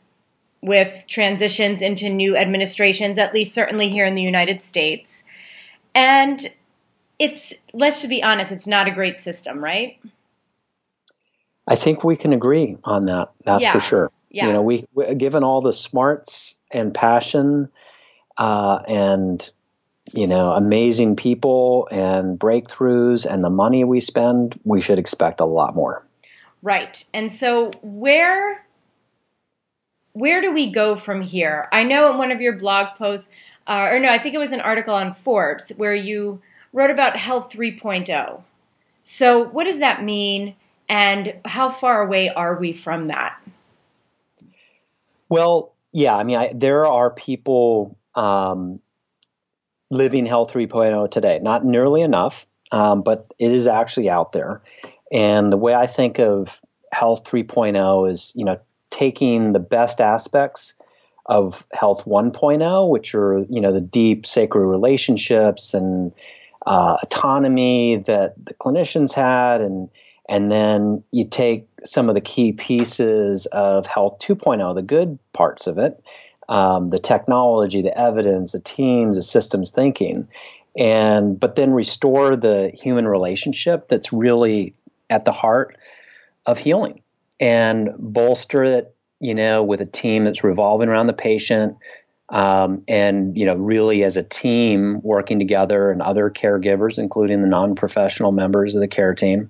with 0.61 1.05
transitions 1.07 1.81
into 1.81 2.09
new 2.09 2.37
administrations, 2.37 3.17
at 3.17 3.33
least 3.33 3.55
certainly 3.55 3.89
here 3.89 4.05
in 4.05 4.13
the 4.13 4.21
United 4.21 4.61
States. 4.61 5.23
And 5.95 6.47
it's, 7.17 7.55
let's 7.73 8.05
be 8.05 8.21
honest, 8.21 8.51
it's 8.51 8.67
not 8.67 8.87
a 8.87 8.91
great 8.91 9.17
system, 9.17 9.63
right? 9.63 9.99
I 11.71 11.75
think 11.75 12.03
we 12.03 12.17
can 12.17 12.33
agree 12.33 12.77
on 12.83 13.05
that. 13.05 13.31
That's 13.45 13.63
yeah. 13.63 13.71
for 13.71 13.79
sure. 13.79 14.11
Yeah. 14.29 14.47
You 14.47 14.53
know, 14.53 14.61
we, 14.61 14.83
we 14.93 15.15
given 15.15 15.45
all 15.45 15.61
the 15.61 15.71
smarts 15.71 16.55
and 16.69 16.93
passion 16.93 17.69
uh, 18.37 18.79
and 18.87 19.49
you 20.11 20.27
know 20.27 20.51
amazing 20.51 21.15
people 21.15 21.87
and 21.89 22.37
breakthroughs 22.37 23.25
and 23.25 23.41
the 23.41 23.49
money 23.49 23.85
we 23.85 24.01
spend, 24.01 24.59
we 24.65 24.81
should 24.81 24.99
expect 24.99 25.39
a 25.39 25.45
lot 25.45 25.73
more. 25.73 26.05
Right. 26.61 27.05
And 27.13 27.31
so 27.31 27.71
where 27.81 28.65
where 30.11 30.41
do 30.41 30.51
we 30.51 30.71
go 30.71 30.97
from 30.97 31.21
here? 31.21 31.69
I 31.71 31.83
know 31.83 32.11
in 32.11 32.17
one 32.17 32.31
of 32.31 32.41
your 32.41 32.57
blog 32.57 32.97
posts, 32.97 33.31
uh, 33.65 33.87
or 33.91 33.99
no, 33.99 34.09
I 34.09 34.19
think 34.19 34.35
it 34.35 34.39
was 34.39 34.51
an 34.51 34.59
article 34.59 34.93
on 34.93 35.13
Forbes 35.13 35.71
where 35.77 35.95
you 35.95 36.41
wrote 36.73 36.89
about 36.89 37.15
Health 37.15 37.49
3.0. 37.49 38.41
So 39.03 39.45
what 39.45 39.63
does 39.63 39.79
that 39.79 40.03
mean? 40.03 40.55
And 40.91 41.35
how 41.45 41.71
far 41.71 42.01
away 42.01 42.27
are 42.27 42.57
we 42.57 42.73
from 42.73 43.07
that? 43.07 43.41
Well, 45.29 45.73
yeah, 45.93 46.13
I 46.13 46.25
mean, 46.25 46.37
I, 46.37 46.51
there 46.53 46.85
are 46.85 47.09
people 47.09 47.97
um, 48.13 48.81
living 49.89 50.25
Health 50.25 50.51
3.0 50.51 51.09
today. 51.09 51.39
Not 51.41 51.63
nearly 51.63 52.01
enough, 52.01 52.45
um, 52.73 53.03
but 53.03 53.33
it 53.39 53.53
is 53.53 53.67
actually 53.67 54.09
out 54.09 54.33
there. 54.33 54.61
And 55.13 55.49
the 55.49 55.55
way 55.55 55.73
I 55.73 55.87
think 55.87 56.19
of 56.19 56.59
Health 56.91 57.23
3.0 57.23 58.11
is, 58.11 58.33
you 58.35 58.43
know, 58.43 58.59
taking 58.89 59.53
the 59.53 59.61
best 59.61 60.01
aspects 60.01 60.73
of 61.25 61.65
Health 61.71 62.03
1.0, 62.03 62.89
which 62.89 63.15
are, 63.15 63.45
you 63.47 63.61
know, 63.61 63.71
the 63.71 63.79
deep 63.79 64.25
sacred 64.25 64.65
relationships 64.65 65.73
and 65.73 66.11
uh, 66.65 66.97
autonomy 67.01 67.95
that 67.95 68.33
the 68.45 68.53
clinicians 68.55 69.13
had 69.13 69.61
and 69.61 69.89
and 70.31 70.49
then 70.49 71.03
you 71.11 71.25
take 71.25 71.67
some 71.83 72.07
of 72.07 72.15
the 72.15 72.21
key 72.21 72.53
pieces 72.53 73.47
of 73.47 73.85
Health 73.85 74.19
2.0, 74.19 74.73
the 74.73 74.81
good 74.81 75.19
parts 75.33 75.67
of 75.67 75.77
it, 75.77 76.01
um, 76.47 76.87
the 76.87 76.99
technology, 76.99 77.81
the 77.81 77.95
evidence, 77.99 78.53
the 78.53 78.61
teams, 78.61 79.17
the 79.17 79.23
systems 79.23 79.71
thinking, 79.71 80.29
and 80.77 81.37
but 81.37 81.57
then 81.57 81.73
restore 81.73 82.37
the 82.37 82.71
human 82.73 83.09
relationship 83.09 83.89
that's 83.89 84.13
really 84.13 84.73
at 85.09 85.25
the 85.25 85.33
heart 85.33 85.77
of 86.45 86.57
healing 86.57 87.01
and 87.41 87.89
bolster 87.99 88.63
it, 88.63 88.95
you 89.19 89.35
know, 89.35 89.61
with 89.61 89.81
a 89.81 89.85
team 89.85 90.23
that's 90.23 90.45
revolving 90.45 90.87
around 90.87 91.07
the 91.07 91.13
patient. 91.13 91.75
Um, 92.29 92.83
and 92.87 93.37
you 93.37 93.43
know, 93.43 93.55
really 93.55 94.05
as 94.05 94.15
a 94.15 94.23
team 94.23 95.01
working 95.01 95.37
together, 95.37 95.91
and 95.91 96.01
other 96.01 96.29
caregivers, 96.29 96.97
including 96.97 97.41
the 97.41 97.47
non-professional 97.47 98.31
members 98.31 98.73
of 98.73 98.79
the 98.79 98.87
care 98.87 99.13
team, 99.13 99.49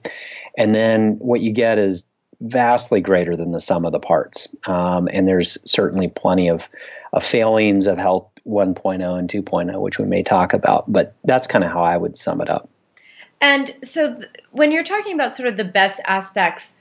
and 0.58 0.74
then 0.76 1.18
what 1.20 1.42
you 1.42 1.52
get 1.52 1.78
is 1.78 2.06
vastly 2.42 3.02
greater 3.02 3.36
than 3.36 3.52
the 3.52 3.60
sum 3.60 3.86
of 3.86 3.92
the 3.92 4.00
parts. 4.00 4.48
Um, 4.66 5.08
and 5.12 5.28
there's 5.28 5.58
certainly 5.66 6.08
plenty 6.08 6.50
of, 6.50 6.70
of 7.14 7.24
failings 7.24 7.88
of 7.88 7.98
health 7.98 8.28
1.0 8.48 9.20
and 9.20 9.30
2.0, 9.30 9.80
which 9.80 10.00
we 10.00 10.06
may 10.06 10.24
talk 10.24 10.54
about. 10.54 10.92
But 10.92 11.16
that's 11.24 11.48
kind 11.48 11.64
of 11.64 11.72
how 11.72 11.84
I 11.84 11.98
would 11.98 12.18
sum 12.18 12.42
it 12.42 12.50
up. 12.50 12.68
And 13.40 13.74
so 13.84 14.16
th- 14.16 14.30
when 14.52 14.72
you're 14.72 14.84
talking 14.84 15.14
about 15.14 15.36
sort 15.36 15.48
of 15.48 15.58
the 15.58 15.64
best 15.64 16.00
aspects, 16.06 16.76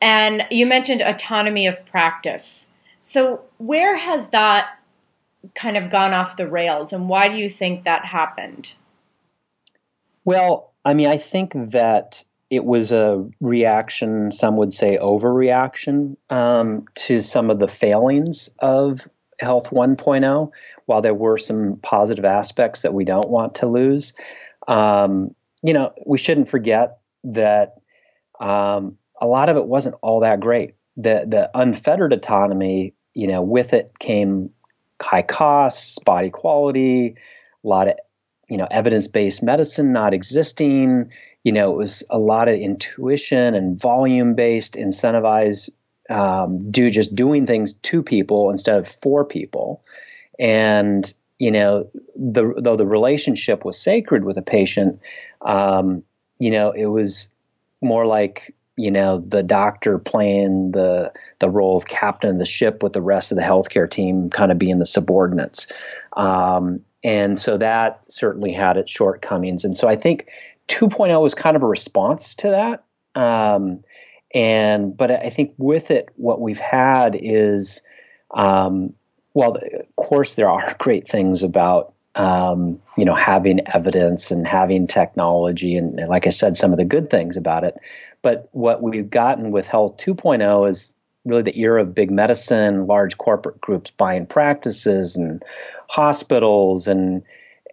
and 0.00 0.42
you 0.50 0.66
mentioned 0.66 1.02
autonomy 1.02 1.66
of 1.66 1.84
practice. 1.86 2.66
So 3.00 3.42
where 3.58 3.96
has 3.96 4.28
that 4.28 4.78
kind 5.54 5.76
of 5.76 5.90
gone 5.90 6.12
off 6.12 6.36
the 6.36 6.46
rails, 6.46 6.92
and 6.92 7.08
why 7.08 7.28
do 7.28 7.36
you 7.36 7.50
think 7.50 7.84
that 7.84 8.04
happened? 8.04 8.72
Well, 10.24 10.72
I 10.84 10.94
mean, 10.94 11.08
I 11.08 11.16
think 11.16 11.52
that 11.54 12.24
it 12.50 12.64
was 12.64 12.92
a 12.92 13.28
reaction, 13.40 14.32
some 14.32 14.56
would 14.56 14.72
say 14.72 14.98
overreaction 14.98 16.16
um, 16.30 16.86
to 16.94 17.20
some 17.20 17.50
of 17.50 17.58
the 17.58 17.68
failings 17.68 18.50
of 18.58 19.06
Health 19.38 19.70
1.0. 19.70 20.50
While 20.86 21.02
there 21.02 21.14
were 21.14 21.36
some 21.36 21.78
positive 21.82 22.24
aspects 22.24 22.82
that 22.82 22.94
we 22.94 23.04
don't 23.04 23.28
want 23.28 23.56
to 23.56 23.66
lose, 23.66 24.14
um, 24.66 25.34
you 25.62 25.74
know, 25.74 25.92
we 26.06 26.16
shouldn't 26.16 26.48
forget 26.48 26.98
that 27.24 27.74
um, 28.40 28.96
a 29.20 29.26
lot 29.26 29.48
of 29.48 29.56
it 29.56 29.66
wasn't 29.66 29.96
all 30.00 30.20
that 30.20 30.40
great. 30.40 30.74
The 30.96 31.24
the 31.26 31.50
unfettered 31.54 32.12
autonomy, 32.12 32.94
you 33.14 33.28
know, 33.28 33.42
with 33.42 33.72
it 33.72 33.98
came 33.98 34.50
high 35.00 35.22
costs, 35.22 35.94
spotty 35.94 36.30
quality, 36.30 37.16
a 37.62 37.68
lot 37.68 37.88
of 37.88 37.94
you 38.48 38.56
know 38.56 38.66
evidence 38.70 39.06
based 39.06 39.42
medicine 39.42 39.92
not 39.92 40.14
existing 40.14 41.10
you 41.44 41.52
know, 41.52 41.72
it 41.72 41.76
was 41.76 42.02
a 42.10 42.18
lot 42.18 42.48
of 42.48 42.58
intuition 42.58 43.54
and 43.54 43.80
volume 43.80 44.34
based, 44.34 44.74
incentivized, 44.74 45.70
um, 46.10 46.70
do 46.70 46.90
just 46.90 47.14
doing 47.14 47.46
things 47.46 47.74
to 47.74 48.02
people 48.02 48.50
instead 48.50 48.78
of 48.78 48.88
for 48.88 49.24
people. 49.24 49.84
And 50.38 51.12
you 51.38 51.52
know, 51.52 51.88
the, 52.16 52.52
though 52.58 52.76
the 52.76 52.86
relationship 52.86 53.64
was 53.64 53.78
sacred 53.80 54.24
with 54.24 54.36
a 54.38 54.42
patient, 54.42 55.00
um, 55.42 56.02
you 56.38 56.50
know, 56.50 56.72
it 56.72 56.86
was 56.86 57.28
more 57.80 58.06
like 58.06 58.54
you 58.76 58.90
know 58.90 59.18
the 59.18 59.42
doctor 59.42 59.98
playing 59.98 60.70
the 60.72 61.12
the 61.40 61.50
role 61.50 61.76
of 61.76 61.86
captain 61.86 62.30
of 62.30 62.38
the 62.38 62.44
ship 62.44 62.82
with 62.82 62.92
the 62.92 63.02
rest 63.02 63.32
of 63.32 63.36
the 63.36 63.42
healthcare 63.42 63.90
team 63.90 64.30
kind 64.30 64.52
of 64.52 64.58
being 64.58 64.78
the 64.78 64.86
subordinates 64.86 65.66
um, 66.16 66.80
and 67.04 67.38
so 67.38 67.58
that 67.58 68.00
certainly 68.08 68.52
had 68.52 68.76
its 68.76 68.90
shortcomings 68.90 69.64
and 69.64 69.76
so 69.76 69.88
i 69.88 69.96
think 69.96 70.28
2.0 70.68 71.20
was 71.20 71.34
kind 71.34 71.56
of 71.56 71.62
a 71.62 71.66
response 71.66 72.34
to 72.36 72.50
that 72.50 72.84
um, 73.20 73.82
and 74.34 74.96
but 74.96 75.10
i 75.10 75.30
think 75.30 75.54
with 75.58 75.90
it 75.90 76.10
what 76.16 76.40
we've 76.40 76.60
had 76.60 77.16
is 77.20 77.82
um, 78.34 78.94
well 79.34 79.56
of 79.56 79.96
course 79.96 80.34
there 80.34 80.48
are 80.48 80.74
great 80.78 81.06
things 81.06 81.42
about 81.42 81.94
um, 82.14 82.80
you 82.96 83.04
know, 83.04 83.14
having 83.14 83.60
evidence 83.68 84.32
and 84.32 84.44
having 84.44 84.88
technology, 84.88 85.76
and, 85.76 86.00
and, 86.00 86.08
like 86.08 86.26
I 86.26 86.30
said, 86.30 86.56
some 86.56 86.72
of 86.72 86.78
the 86.78 86.84
good 86.84 87.10
things 87.10 87.36
about 87.36 87.62
it. 87.62 87.76
But 88.22 88.48
what 88.50 88.82
we've 88.82 89.08
gotten 89.08 89.52
with 89.52 89.68
Health 89.68 89.98
2.0 89.98 90.68
is 90.68 90.92
really 91.24 91.42
the 91.42 91.58
era 91.58 91.82
of 91.82 91.94
big 91.94 92.10
medicine, 92.10 92.86
large 92.86 93.18
corporate 93.18 93.60
groups 93.60 93.90
buying 93.92 94.26
practices 94.26 95.16
and 95.16 95.44
hospitals 95.88 96.88
and 96.88 97.22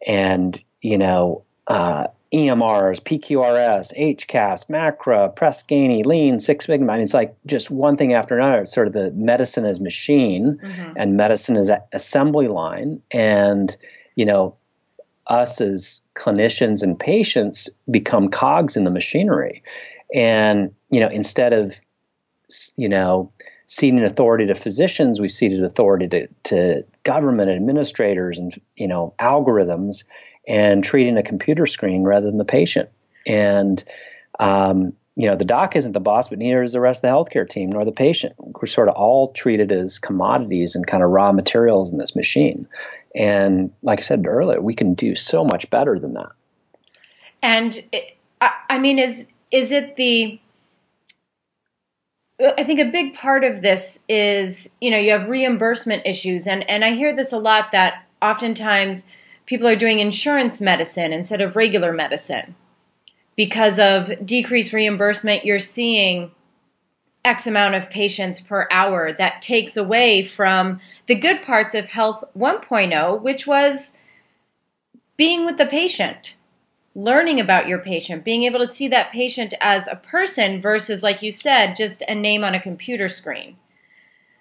and 0.05 0.63
you 0.81 0.97
know 0.97 1.43
uh, 1.67 2.07
EMRs, 2.34 3.01
PQRS, 3.01 3.94
HCAHPS, 3.98 4.70
MACRA, 4.70 5.36
Press 5.36 5.63
Ganey, 5.63 6.05
Lean, 6.05 6.39
Six 6.39 6.65
Sigma. 6.65 6.91
I 6.91 6.96
mean, 6.96 7.03
it's 7.03 7.13
like 7.13 7.36
just 7.46 7.72
one 7.72 7.98
thing 7.98 8.13
after 8.13 8.38
another. 8.38 8.62
It's 8.62 8.74
sort 8.74 8.88
of 8.88 8.94
the 8.94 9.12
medicine 9.12 9.65
as 9.65 9.79
machine 9.79 10.60
mm-hmm. 10.62 10.94
and 10.96 11.15
medicine 11.15 11.58
as 11.58 11.72
assembly 11.94 12.48
line. 12.48 13.01
And, 13.12 13.75
you 14.15 14.25
know, 14.25 14.55
us 15.27 15.62
as 15.62 16.01
clinicians 16.15 16.84
and 16.84 17.00
patients 17.00 17.70
become 17.89 18.29
cogs 18.29 18.75
in 18.75 18.84
the 18.84 18.91
machinery. 18.91 19.63
And, 20.13 20.74
you 20.89 21.00
know, 21.00 21.08
instead 21.08 21.53
of, 21.53 21.75
you 22.75 22.89
know, 22.89 23.32
ceding 23.67 24.03
authority 24.03 24.46
to 24.46 24.55
physicians, 24.55 25.20
we've 25.20 25.32
ceded 25.32 25.63
authority 25.63 26.08
to, 26.08 26.27
to 26.44 26.86
government 27.03 27.50
administrators 27.50 28.38
and, 28.38 28.53
you 28.75 28.88
know, 28.88 29.13
algorithms 29.20 30.03
and 30.47 30.83
treating 30.83 31.17
a 31.17 31.23
computer 31.23 31.65
screen 31.65 32.03
rather 32.03 32.27
than 32.27 32.37
the 32.37 32.45
patient. 32.45 32.89
And, 33.25 33.83
um, 34.39 34.93
you 35.15 35.27
know, 35.27 35.35
the 35.35 35.45
doc 35.45 35.75
isn't 35.75 35.93
the 35.93 35.99
boss, 35.99 36.27
but 36.27 36.39
neither 36.39 36.61
is 36.61 36.73
the 36.73 36.81
rest 36.81 37.03
of 37.03 37.09
the 37.09 37.15
healthcare 37.15 37.47
team 37.47 37.69
nor 37.69 37.85
the 37.85 37.91
patient. 37.91 38.35
We're 38.37 38.65
sort 38.65 38.89
of 38.89 38.95
all 38.95 39.31
treated 39.31 39.71
as 39.71 39.97
commodities 39.97 40.75
and 40.75 40.85
kind 40.85 41.03
of 41.03 41.09
raw 41.09 41.31
materials 41.31 41.91
in 41.91 41.97
this 41.97 42.15
machine. 42.15 42.67
And 43.15 43.71
like 43.81 43.99
I 43.99 44.01
said 44.01 44.25
earlier, 44.27 44.61
we 44.61 44.75
can 44.75 44.93
do 44.93 45.15
so 45.15 45.45
much 45.45 45.69
better 45.69 45.97
than 45.97 46.13
that. 46.13 46.31
And 47.41 47.81
it, 47.91 48.17
I, 48.41 48.51
I 48.71 48.79
mean, 48.79 48.99
is 48.99 49.25
is 49.51 49.71
it 49.71 49.95
the 49.95 50.39
I 52.57 52.65
think 52.65 52.81
a 52.81 52.91
big 52.91 53.13
part 53.13 53.45
of 53.45 53.61
this 53.61 53.99
is, 54.09 54.69
you 54.81 54.91
know, 54.91 54.97
you 54.97 55.11
have 55.11 55.29
reimbursement 55.29 56.05
issues 56.05 56.47
and 56.47 56.69
and 56.69 56.83
I 56.83 56.93
hear 56.93 57.15
this 57.15 57.31
a 57.31 57.37
lot 57.37 57.71
that 57.71 58.05
oftentimes 58.21 59.05
people 59.45 59.67
are 59.67 59.75
doing 59.75 59.99
insurance 59.99 60.61
medicine 60.61 61.13
instead 61.13 61.41
of 61.41 61.55
regular 61.55 61.93
medicine. 61.93 62.55
Because 63.35 63.79
of 63.79 64.25
decreased 64.25 64.73
reimbursement, 64.73 65.45
you're 65.45 65.59
seeing 65.59 66.31
X 67.25 67.47
amount 67.47 67.75
of 67.75 67.89
patients 67.89 68.39
per 68.39 68.67
hour 68.71 69.11
that 69.13 69.41
takes 69.41 69.75
away 69.75 70.23
from 70.23 70.79
the 71.07 71.15
good 71.15 71.41
parts 71.43 71.75
of 71.75 71.87
Health 71.87 72.23
1.0, 72.37 73.21
which 73.21 73.45
was 73.45 73.97
being 75.17 75.45
with 75.45 75.57
the 75.57 75.65
patient 75.65 76.35
learning 76.95 77.41
about 77.41 77.67
your 77.67 77.79
patient, 77.79 78.23
being 78.23 78.43
able 78.43 78.59
to 78.59 78.67
see 78.67 78.87
that 78.87 79.11
patient 79.11 79.53
as 79.59 79.87
a 79.87 79.95
person 79.95 80.61
versus, 80.61 81.03
like 81.03 81.21
you 81.21 81.31
said, 81.31 81.75
just 81.75 82.01
a 82.07 82.15
name 82.15 82.43
on 82.43 82.55
a 82.55 82.59
computer 82.59 83.09
screen. 83.09 83.57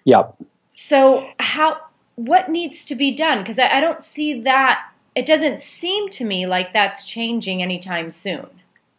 Yep. 0.05 0.35
So, 0.71 1.27
how, 1.39 1.77
what 2.15 2.49
needs 2.49 2.85
to 2.85 2.95
be 2.95 3.13
done? 3.13 3.39
Because 3.39 3.59
I, 3.59 3.67
I 3.77 3.81
don't 3.81 4.03
see 4.03 4.41
that, 4.41 4.89
it 5.15 5.25
doesn't 5.25 5.59
seem 5.59 6.09
to 6.09 6.25
me 6.25 6.45
like 6.45 6.73
that's 6.73 7.05
changing 7.05 7.61
anytime 7.61 8.11
soon. 8.11 8.47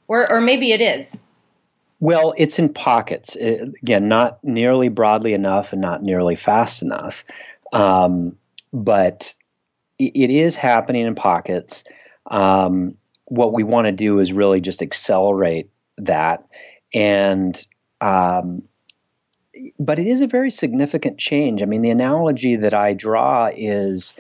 Or, 0.09 0.31
or 0.31 0.41
maybe 0.41 0.73
it 0.73 0.81
is. 0.81 1.21
Well, 1.99 2.35
it's 2.37 2.59
in 2.59 2.73
pockets. 2.73 3.37
It, 3.37 3.75
again, 3.83 4.09
not 4.09 4.43
nearly 4.45 4.89
broadly 4.89 5.33
enough 5.33 5.73
and 5.73 5.83
not 5.83 6.03
nearly 6.03 6.37
fast 6.37 6.83
enough. 6.83 7.25
Um, 7.73 8.37
but 8.73 9.35
it, 9.99 10.13
it 10.15 10.31
is 10.31 10.57
happening 10.57 11.07
in 11.07 11.15
pockets. 11.15 11.85
Um, 12.27 12.97
what 13.25 13.53
we 13.53 13.65
want 13.65 13.87
to 13.87 13.93
do 13.93 14.19
is 14.21 14.33
really 14.33 14.61
just 14.61 14.83
accelerate 14.83 15.71
that 15.99 16.47
and 16.95 17.67
um, 18.01 18.63
but 19.79 19.99
it 19.99 20.07
is 20.07 20.21
a 20.21 20.27
very 20.27 20.51
significant 20.51 21.19
change. 21.19 21.63
I 21.63 21.67
mean, 21.67 21.83
the 21.83 21.91
analogy 21.91 22.57
that 22.57 22.75
I 22.75 22.93
draw 22.93 23.51
is, 23.55 24.15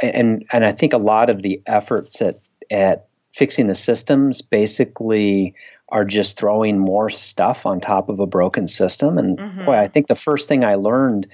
and 0.00 0.44
and 0.52 0.64
I 0.64 0.72
think 0.72 0.92
a 0.92 0.98
lot 0.98 1.30
of 1.30 1.42
the 1.42 1.62
efforts 1.66 2.22
at 2.22 2.40
at 2.70 3.08
fixing 3.32 3.66
the 3.66 3.74
systems 3.74 4.42
basically 4.42 5.54
are 5.88 6.04
just 6.04 6.38
throwing 6.38 6.78
more 6.78 7.10
stuff 7.10 7.66
on 7.66 7.80
top 7.80 8.08
of 8.08 8.20
a 8.20 8.26
broken 8.26 8.66
system. 8.66 9.18
And 9.18 9.38
mm-hmm. 9.38 9.64
boy, 9.64 9.76
I 9.76 9.88
think 9.88 10.06
the 10.06 10.14
first 10.14 10.48
thing 10.48 10.64
I 10.64 10.76
learned 10.76 11.28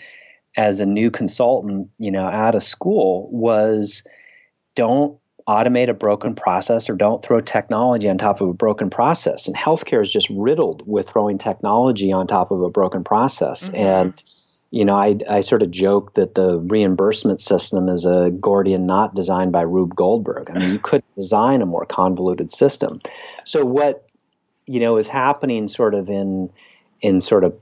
as 0.56 0.80
a 0.80 0.86
new 0.86 1.10
consultant, 1.10 1.90
you 1.98 2.10
know, 2.10 2.26
out 2.26 2.56
of 2.56 2.62
school 2.62 3.28
was 3.30 4.02
don't 4.74 5.18
automate 5.48 5.88
a 5.88 5.94
broken 5.94 6.34
process 6.34 6.90
or 6.90 6.94
don't 6.94 7.24
throw 7.24 7.40
technology 7.40 8.08
on 8.08 8.18
top 8.18 8.40
of 8.40 8.48
a 8.48 8.52
broken 8.52 8.90
process. 8.90 9.46
And 9.46 9.56
healthcare 9.56 10.02
is 10.02 10.12
just 10.12 10.28
riddled 10.30 10.82
with 10.86 11.08
throwing 11.08 11.38
technology 11.38 12.12
on 12.12 12.26
top 12.26 12.50
of 12.50 12.60
a 12.60 12.68
broken 12.68 13.02
process. 13.02 13.70
Mm-hmm. 13.70 13.76
And 13.76 14.24
you 14.70 14.84
know, 14.84 14.96
I, 14.96 15.16
I 15.28 15.40
sort 15.40 15.62
of 15.62 15.70
joke 15.70 16.14
that 16.14 16.34
the 16.34 16.58
reimbursement 16.58 17.40
system 17.40 17.88
is 17.88 18.04
a 18.04 18.30
Gordian 18.30 18.86
knot 18.86 19.14
designed 19.14 19.52
by 19.52 19.62
Rube 19.62 19.94
Goldberg. 19.94 20.50
I 20.50 20.58
mean, 20.58 20.72
you 20.72 20.78
couldn't 20.78 21.14
design 21.16 21.62
a 21.62 21.66
more 21.66 21.86
convoluted 21.86 22.50
system. 22.50 23.00
So 23.44 23.64
what 23.64 24.06
you 24.66 24.80
know 24.80 24.98
is 24.98 25.08
happening 25.08 25.68
sort 25.68 25.94
of 25.94 26.10
in 26.10 26.50
in 27.00 27.20
sort 27.20 27.44
of 27.44 27.58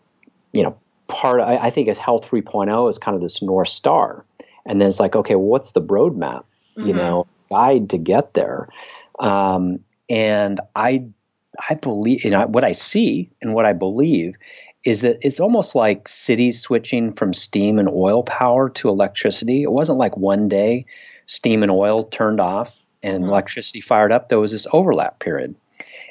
you 0.53 0.65
know 0.65 0.77
part 1.07 1.41
I, 1.41 1.57
I 1.57 1.71
think 1.71 1.89
as 1.89 1.99
Health 1.99 2.29
3.0 2.29 2.91
is 2.91 2.99
kind 2.99 3.15
of 3.15 3.21
this 3.21 3.41
north 3.41 3.69
star, 3.69 4.25
and 4.65 4.81
then 4.81 4.89
it's 4.89 4.99
like 4.99 5.15
okay, 5.15 5.37
well, 5.37 5.47
what's 5.47 5.73
the 5.73 5.83
roadmap? 5.83 6.45
Mm-hmm. 6.77 6.87
You 6.89 6.95
know, 6.95 7.27
guide 7.51 7.91
to 7.91 7.99
get 7.99 8.35
there. 8.35 8.69
Um, 9.19 9.81
and 10.09 10.61
I, 10.75 11.07
I 11.69 11.75
believe, 11.75 12.25
you 12.25 12.31
know, 12.31 12.47
what 12.47 12.65
I 12.65 12.73
see 12.73 13.31
and 13.41 13.55
what 13.55 13.65
I 13.65 13.73
believe 13.73 14.37
is 14.87 15.01
that 15.01 15.19
it's 15.23 15.41
almost 15.41 15.75
like 15.75 16.07
cities 16.07 16.61
switching 16.61 17.11
from 17.11 17.35
steam 17.35 17.81
and 17.81 17.89
oil 17.89 18.23
power 18.23 18.71
to 18.71 18.89
electricity. 18.89 19.65
It 19.65 19.73
wasn't 19.73 19.99
like 19.99 20.17
one 20.17 20.47
day 20.49 20.87
steam 21.27 21.65
and 21.65 21.73
oil 21.73 22.05
turned 22.05 22.41
off 22.41 22.79
and 23.03 23.25
mm-hmm. 23.25 23.31
electricity 23.31 23.81
fired 23.81 24.13
up. 24.13 24.29
There 24.29 24.39
was 24.39 24.53
this 24.53 24.69
overlap 24.73 25.19
period. 25.19 25.57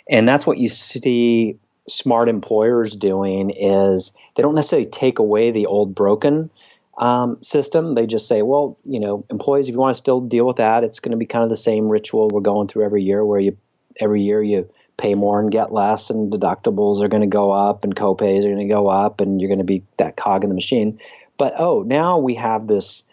And 0.10 0.28
that's 0.28 0.46
what 0.46 0.58
you 0.58 0.68
see 0.68 1.58
smart 1.88 2.28
employers 2.28 2.98
doing 2.98 3.50
is 3.50 4.12
they 4.36 4.44
don't 4.44 4.56
necessarily 4.56 4.90
take 4.90 5.20
away 5.20 5.52
the 5.52 5.68
old 5.68 5.96
broken 5.96 6.50
um, 6.98 7.42
system. 7.42 7.96
They 7.96 8.06
just 8.06 8.28
say, 8.28 8.42
well, 8.42 8.78
you 8.84 9.00
know, 9.00 9.24
employees, 9.30 9.70
if 9.70 9.74
you 9.74 9.80
want 9.80 9.96
to 9.96 9.98
still 9.98 10.20
deal 10.20 10.46
with 10.46 10.58
that, 10.58 10.84
it's 10.84 11.00
going 11.00 11.12
to 11.12 11.18
be 11.18 11.26
kind 11.26 11.46
of 11.46 11.50
the 11.50 11.56
same 11.56 11.88
ritual 11.88 12.28
we're 12.28 12.42
going 12.42 12.68
through 12.68 12.84
every 12.84 13.04
year, 13.04 13.24
where 13.24 13.40
you 13.40 13.56
every 14.02 14.22
year 14.24 14.44
you 14.44 14.70
pay 14.98 15.16
more 15.16 15.40
and 15.40 15.52
get 15.52 15.74
less, 15.74 16.10
and 16.10 16.32
deductibles 16.32 17.02
are 17.02 17.08
going 17.08 17.22
to 17.22 17.28
go 17.28 17.52
up, 17.52 17.84
and 17.84 17.96
copays 17.96 18.40
are 18.40 18.54
going 18.54 18.68
to 18.68 18.74
go 18.74 18.88
up, 18.88 19.22
and 19.22 19.42
you're 19.42 19.50
going 19.50 19.60
to 19.60 19.66
be 19.66 19.84
that 19.98 20.16
cog 20.16 20.44
in 20.44 20.50
the 20.50 20.56
machine. 20.56 21.00
But 21.38 21.54
oh, 21.58 21.84
now 21.84 22.18
we 22.18 22.36
have 22.36 22.68
this 22.68 23.04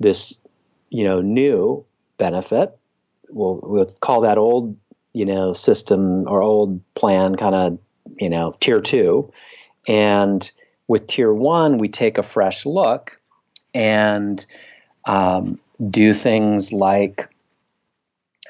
this 0.00 0.34
you 0.90 1.04
know 1.04 1.20
new 1.20 1.84
benefit. 2.16 2.76
We'll, 3.30 3.60
we'll 3.62 3.94
call 4.00 4.22
that 4.22 4.38
old 4.38 4.76
you 5.12 5.26
know 5.26 5.52
system 5.52 6.26
or 6.28 6.42
old 6.42 6.80
plan 6.94 7.36
kind 7.36 7.54
of 7.54 7.78
you 8.18 8.30
know 8.30 8.54
tier 8.60 8.80
two, 8.80 9.32
and 9.86 10.50
with 10.86 11.06
tier 11.06 11.32
one 11.32 11.78
we 11.78 11.88
take 11.88 12.18
a 12.18 12.22
fresh 12.22 12.66
look 12.66 13.20
and 13.74 14.44
um, 15.04 15.58
do 15.90 16.12
things 16.12 16.72
like 16.72 17.28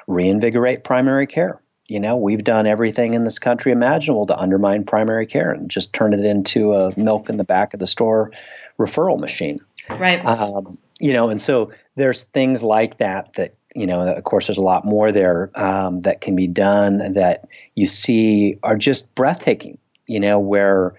reinvigorate 0.06 0.84
primary 0.84 1.26
care. 1.26 1.60
You 1.88 2.00
know, 2.00 2.16
we've 2.16 2.44
done 2.44 2.66
everything 2.66 3.14
in 3.14 3.24
this 3.24 3.38
country 3.38 3.72
imaginable 3.72 4.26
to 4.26 4.38
undermine 4.38 4.84
primary 4.84 5.26
care 5.26 5.50
and 5.50 5.70
just 5.70 5.92
turn 5.92 6.12
it 6.12 6.20
into 6.20 6.74
a 6.74 6.98
milk 6.98 7.30
in 7.30 7.38
the 7.38 7.44
back 7.44 7.72
of 7.72 7.80
the 7.80 7.86
store 7.86 8.32
referral 8.78 9.18
machine. 9.18 9.60
Right. 9.88 10.24
Um, 10.24 10.76
you 11.00 11.14
know, 11.14 11.30
and 11.30 11.40
so 11.40 11.72
there's 11.94 12.24
things 12.24 12.62
like 12.62 12.98
that 12.98 13.32
that 13.34 13.56
you 13.74 13.86
know. 13.86 14.02
Of 14.02 14.22
course, 14.24 14.48
there's 14.48 14.58
a 14.58 14.62
lot 14.62 14.84
more 14.84 15.12
there 15.12 15.50
um, 15.54 16.02
that 16.02 16.20
can 16.20 16.36
be 16.36 16.46
done 16.46 17.12
that 17.12 17.48
you 17.74 17.86
see 17.86 18.58
are 18.62 18.76
just 18.76 19.14
breathtaking. 19.14 19.78
You 20.06 20.20
know, 20.20 20.40
where 20.40 20.96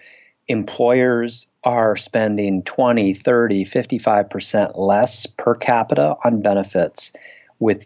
employers 0.48 1.48
are 1.64 1.96
spending 1.96 2.64
20, 2.64 3.14
30, 3.14 3.66
55% 3.66 4.72
less 4.76 5.28
per 5.28 5.54
capita 5.54 6.16
on 6.24 6.42
benefits 6.42 7.12
with 7.60 7.86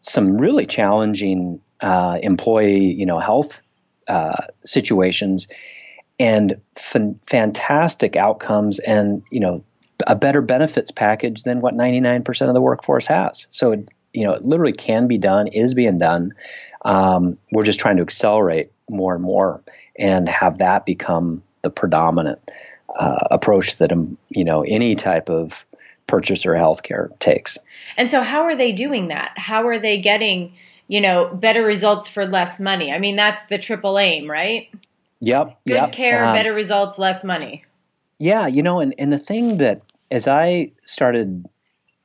some 0.00 0.38
really 0.38 0.66
challenging 0.66 1.60
uh, 1.80 2.18
employee, 2.22 2.92
you 2.92 3.06
know, 3.06 3.18
health 3.18 3.62
uh, 4.08 4.46
situations 4.64 5.48
and 6.18 6.60
f- 6.76 6.96
fantastic 7.26 8.16
outcomes 8.16 8.78
and, 8.78 9.22
you 9.30 9.40
know, 9.40 9.64
a 10.06 10.16
better 10.16 10.40
benefits 10.40 10.90
package 10.90 11.42
than 11.42 11.60
what 11.60 11.74
99% 11.74 12.48
of 12.48 12.54
the 12.54 12.60
workforce 12.60 13.06
has. 13.06 13.46
So, 13.50 13.72
it, 13.72 13.88
you 14.12 14.24
know, 14.24 14.32
it 14.32 14.42
literally 14.42 14.72
can 14.72 15.06
be 15.06 15.18
done, 15.18 15.46
is 15.46 15.74
being 15.74 15.98
done. 15.98 16.34
Um, 16.82 17.38
we're 17.52 17.64
just 17.64 17.78
trying 17.78 17.96
to 17.96 18.02
accelerate 18.02 18.72
more 18.88 19.14
and 19.14 19.22
more 19.22 19.62
and 19.98 20.28
have 20.28 20.58
that 20.58 20.86
become 20.86 21.42
the 21.62 21.70
predominant 21.70 22.40
uh, 22.98 23.28
approach 23.30 23.76
that 23.76 23.92
um, 23.92 24.18
you 24.28 24.44
know 24.44 24.62
any 24.62 24.94
type 24.94 25.30
of 25.30 25.64
purchaser 26.06 26.52
healthcare 26.52 27.16
takes. 27.18 27.58
And 27.96 28.10
so, 28.10 28.22
how 28.22 28.42
are 28.42 28.56
they 28.56 28.72
doing 28.72 29.08
that? 29.08 29.32
How 29.36 29.68
are 29.68 29.78
they 29.78 30.00
getting 30.00 30.54
you 30.90 31.00
know 31.00 31.32
better 31.32 31.62
results 31.62 32.08
for 32.08 32.26
less 32.26 32.58
money? 32.58 32.92
I 32.92 32.98
mean, 32.98 33.14
that's 33.14 33.46
the 33.46 33.58
triple 33.58 33.96
aim, 33.96 34.28
right? 34.28 34.68
Yep. 35.20 35.60
Good 35.66 35.74
yep. 35.74 35.92
care, 35.92 36.24
um, 36.24 36.34
better 36.34 36.52
results, 36.52 36.98
less 36.98 37.22
money. 37.22 37.64
Yeah, 38.18 38.48
you 38.48 38.62
know, 38.62 38.80
and, 38.80 38.92
and 38.98 39.12
the 39.12 39.18
thing 39.18 39.58
that 39.58 39.82
as 40.10 40.26
I 40.26 40.72
started 40.84 41.46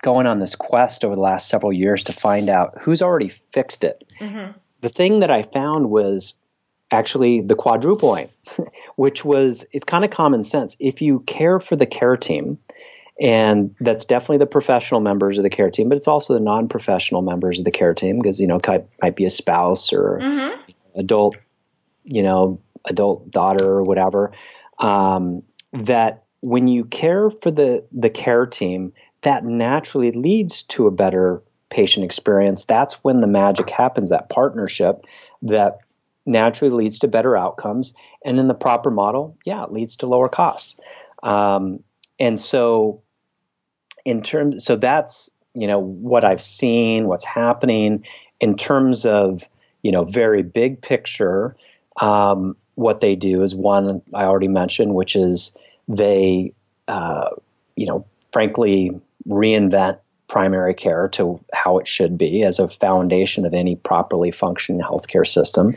going 0.04 0.28
on 0.28 0.38
this 0.38 0.56
quest 0.56 1.04
over 1.04 1.16
the 1.16 1.22
last 1.22 1.48
several 1.48 1.74
years 1.74 2.04
to 2.04 2.14
find 2.14 2.48
out 2.48 2.78
who's 2.80 3.02
already 3.02 3.30
fixed 3.30 3.84
it, 3.84 4.08
mm-hmm. 4.20 4.52
the 4.82 4.90
thing 4.90 5.22
that 5.22 5.32
I 5.32 5.42
found 5.42 5.90
was 5.90 6.36
actually 6.92 7.42
the 7.42 7.56
quadruple 7.56 8.16
aim, 8.16 8.30
which 8.98 9.26
was 9.26 9.66
it's 9.72 9.86
kind 9.86 10.06
of 10.06 10.12
common 10.12 10.44
sense. 10.44 10.76
If 10.80 11.02
you 11.02 11.22
care 11.22 11.60
for 11.60 11.76
the 11.76 11.88
care 11.88 12.18
team, 12.18 12.60
and 13.20 13.76
that's 13.80 14.06
definitely 14.06 14.38
the 14.38 14.46
professional 14.46 15.00
members 15.00 15.38
of 15.38 15.44
the 15.44 15.50
care 15.50 15.70
team, 15.70 15.90
but 15.90 15.98
it's 15.98 16.08
also 16.08 16.34
the 16.34 16.40
non-professional 16.40 17.22
members 17.22 17.60
of 17.60 17.66
the 17.66 17.72
care 17.72 17.94
team 17.94 18.20
because 18.20 18.40
you 18.40 18.48
know 18.48 18.58
it 18.58 18.90
might 19.02 19.16
be 19.16 19.26
a 19.26 19.30
spouse 19.30 19.94
or 19.94 20.20
mm-hmm. 20.22 20.62
adult, 20.96 21.38
you 22.04 22.24
know, 22.24 22.60
adult 22.86 23.32
daughter 23.32 23.66
or 23.66 23.84
whatever. 23.84 24.32
Um, 24.80 25.44
that 25.72 26.24
when 26.42 26.68
you 26.68 26.86
care 26.86 27.30
for 27.30 27.52
the 27.52 27.86
the 27.92 28.10
care 28.10 28.46
team, 28.46 28.94
that 29.22 29.46
naturally 29.46 30.12
leads 30.12 30.64
to 30.64 30.88
a 30.88 30.92
better 30.92 31.42
patient 31.70 32.06
experience. 32.06 32.66
That's 32.66 32.96
when 33.04 33.22
the 33.22 33.28
magic 33.28 33.70
happens. 33.70 34.10
That 34.10 34.30
partnership 34.30 35.06
that 35.44 35.80
naturally 36.26 36.74
leads 36.74 37.00
to 37.00 37.08
better 37.08 37.38
outcomes. 37.38 37.94
And 38.24 38.40
in 38.40 38.48
the 38.48 38.54
proper 38.54 38.92
model, 38.92 39.38
yeah, 39.46 39.64
it 39.64 39.72
leads 39.72 39.98
to 39.98 40.08
lower 40.08 40.28
costs. 40.28 40.80
Um, 41.24 41.84
and 42.20 42.40
so, 42.40 43.02
in 44.06 44.22
terms, 44.22 44.64
so 44.64 44.76
that's 44.76 45.30
you 45.54 45.68
know 45.68 45.80
what 45.80 46.24
I've 46.24 46.42
seen, 46.42 47.08
what's 47.08 47.26
happening 47.26 48.06
in 48.40 48.56
terms 48.56 49.06
of 49.06 49.44
you 49.84 49.92
know 49.92 50.06
very 50.06 50.44
big 50.44 50.82
picture. 50.82 51.56
Um, 52.00 52.56
what 52.76 53.02
they 53.02 53.16
do 53.16 53.42
is 53.42 53.56
one 53.56 54.02
I 54.14 54.26
already 54.26 54.50
mentioned, 54.50 54.94
which 54.94 55.16
is 55.16 55.52
they, 55.88 56.54
uh, 56.88 57.30
you 57.76 57.86
know, 57.86 58.06
frankly 58.32 58.92
reinvent 59.28 60.00
primary 60.28 60.74
care 60.74 61.08
to 61.08 61.40
how 61.54 61.78
it 61.78 61.88
should 61.88 62.18
be 62.18 62.44
as 62.44 62.60
a 62.60 62.68
foundation 62.68 63.46
of 63.46 63.54
any 63.54 63.76
properly 63.76 64.32
functioning 64.32 64.82
healthcare 64.82 65.26
system. 65.26 65.76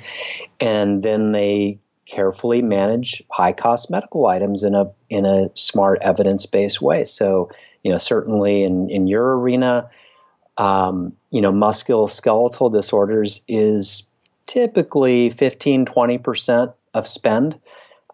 And 0.58 1.02
then 1.02 1.32
they 1.32 1.78
carefully 2.06 2.62
manage 2.62 3.22
high 3.30 3.52
cost 3.52 3.90
medical 3.90 4.26
items 4.26 4.64
in 4.64 4.74
a 4.74 4.90
in 5.10 5.26
a 5.26 5.50
smart 5.54 5.98
evidence 6.02 6.46
based 6.46 6.80
way. 6.80 7.04
So, 7.04 7.50
you 7.82 7.90
know, 7.90 7.96
certainly 7.96 8.64
in, 8.64 8.90
in 8.90 9.06
your 9.06 9.38
arena, 9.38 9.90
um, 10.56 11.12
you 11.30 11.40
know, 11.40 11.52
musculoskeletal 11.52 12.72
disorders 12.72 13.40
is 13.46 14.04
typically 14.46 15.30
15, 15.30 15.86
20% 15.86 16.74
of 16.94 17.06
spend. 17.06 17.58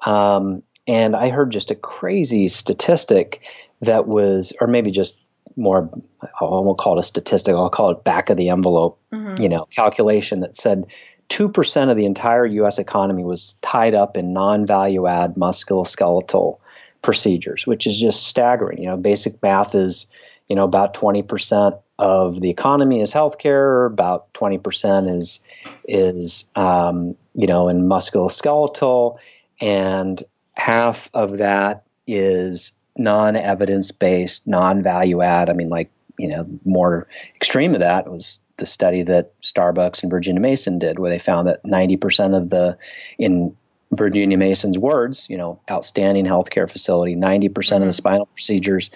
Um, 0.05 0.62
and 0.87 1.16
I 1.16 1.31
heard 1.31 1.50
just 1.50 1.70
a 1.70 1.74
crazy 1.74 2.48
statistic 2.48 3.42
that 3.81 4.07
was, 4.07 4.53
or 4.61 4.66
maybe 4.66 4.90
just 4.90 5.16
more 5.57 5.88
I 6.22 6.44
won't 6.44 6.79
call 6.79 6.96
it 6.96 7.00
a 7.00 7.03
statistic, 7.03 7.55
I'll 7.55 7.70
call 7.70 7.90
it 7.90 8.05
back 8.05 8.29
of 8.29 8.37
the 8.37 8.50
envelope, 8.50 8.98
mm-hmm. 9.12 9.40
you 9.40 9.48
know, 9.48 9.66
calculation 9.66 10.40
that 10.40 10.57
said 10.57 10.87
2% 11.29 11.90
of 11.90 11.96
the 11.96 12.05
entire 12.05 12.44
US 12.44 12.79
economy 12.79 13.24
was 13.24 13.55
tied 13.62 13.94
up 13.94 14.16
in 14.16 14.33
non-value 14.33 15.07
add 15.07 15.35
musculoskeletal 15.35 16.59
procedures, 17.05 17.67
which 17.67 17.87
is 17.87 18.01
just 18.01 18.27
staggering. 18.27 18.79
You 18.79 18.88
know, 18.88 18.97
basic 18.97 19.40
math 19.43 19.75
is, 19.77 20.09
you 20.49 20.57
know, 20.57 20.64
about 20.64 20.95
20% 20.95 21.79
of 21.99 22.40
the 22.40 22.51
economy 22.51 23.01
is 23.01 23.12
healthcare, 23.12 23.87
about 23.87 24.33
20% 24.33 25.14
is 25.17 25.40
is 25.87 26.51
um, 26.57 27.14
you 27.35 27.47
know, 27.47 27.69
in 27.69 27.83
musculoskeletal 27.83 29.19
and 29.61 30.23
half 30.55 31.09
of 31.14 31.38
that 31.38 31.85
is 32.07 32.73
non-evidence 32.97 33.90
based, 33.90 34.47
non-value 34.47 35.21
add. 35.21 35.51
I 35.51 35.53
mean, 35.53 35.69
like 35.69 35.90
you 36.19 36.29
know, 36.29 36.47
more 36.64 37.07
extreme 37.37 37.75
of 37.75 37.81
that 37.81 38.11
was 38.11 38.40
the 38.57 38.67
study 38.67 39.03
that 39.03 39.38
Starbucks 39.40 40.03
and 40.03 40.11
Virginia 40.11 40.40
Mason 40.40 40.79
did, 40.79 40.99
where 40.99 41.11
they 41.11 41.19
found 41.19 41.49
that 41.49 41.64
90% 41.64 42.37
of 42.37 42.51
the 42.51 42.79
in 43.19 43.57
Virginia 43.96 44.37
Mason's 44.38 44.78
words, 44.78 45.28
you 45.28 45.37
know, 45.37 45.61
outstanding 45.70 46.24
healthcare 46.24 46.70
facility, 46.70 47.14
90% 47.16 47.46
of 47.46 47.54
the 47.54 47.74
mm-hmm. 47.74 47.90
spinal 47.90 48.26
procedures 48.26 48.90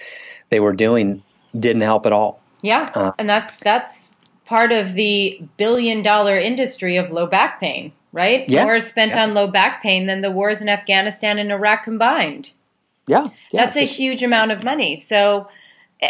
they 0.51 0.61
were 0.61 0.73
doing 0.73 1.23
didn't 1.59 1.83
help 1.83 2.07
at 2.07 2.13
all. 2.13 2.41
Yeah, 2.63 2.91
uh, 2.95 3.13
and 3.19 3.29
that's 3.29 3.57
that's 3.59 4.09
part 4.45 4.73
of 4.73 4.95
the 4.95 5.41
billion 5.57 6.03
dollar 6.03 6.39
industry 6.39 6.97
of 6.97 7.11
low 7.11 7.27
back 7.27 7.61
pain, 7.61 7.93
right? 8.13 8.49
Yeah, 8.49 8.65
More 8.65 8.81
spent 8.81 9.13
yeah. 9.13 9.23
on 9.23 9.35
low 9.35 9.47
back 9.47 9.83
pain 9.83 10.07
than 10.07 10.23
the 10.23 10.31
wars 10.31 10.61
in 10.61 10.69
Afghanistan 10.69 11.39
and 11.39 11.53
Iraq 11.53 11.85
combined. 11.85 12.51
Yeah, 13.07 13.29
yeah 13.53 13.65
that's 13.65 13.77
a 13.77 13.83
just, 13.83 13.95
huge 13.95 14.23
amount 14.23 14.51
of 14.51 14.65
money. 14.65 14.97
So, 14.97 15.49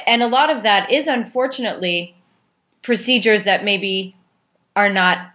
and 0.07 0.23
a 0.23 0.27
lot 0.27 0.51
of 0.51 0.63
that 0.63 0.91
is 0.91 1.07
unfortunately 1.07 2.15
procedures 2.83 3.45
that 3.45 3.65
maybe 3.65 4.17
are 4.75 4.91
not 4.91 5.33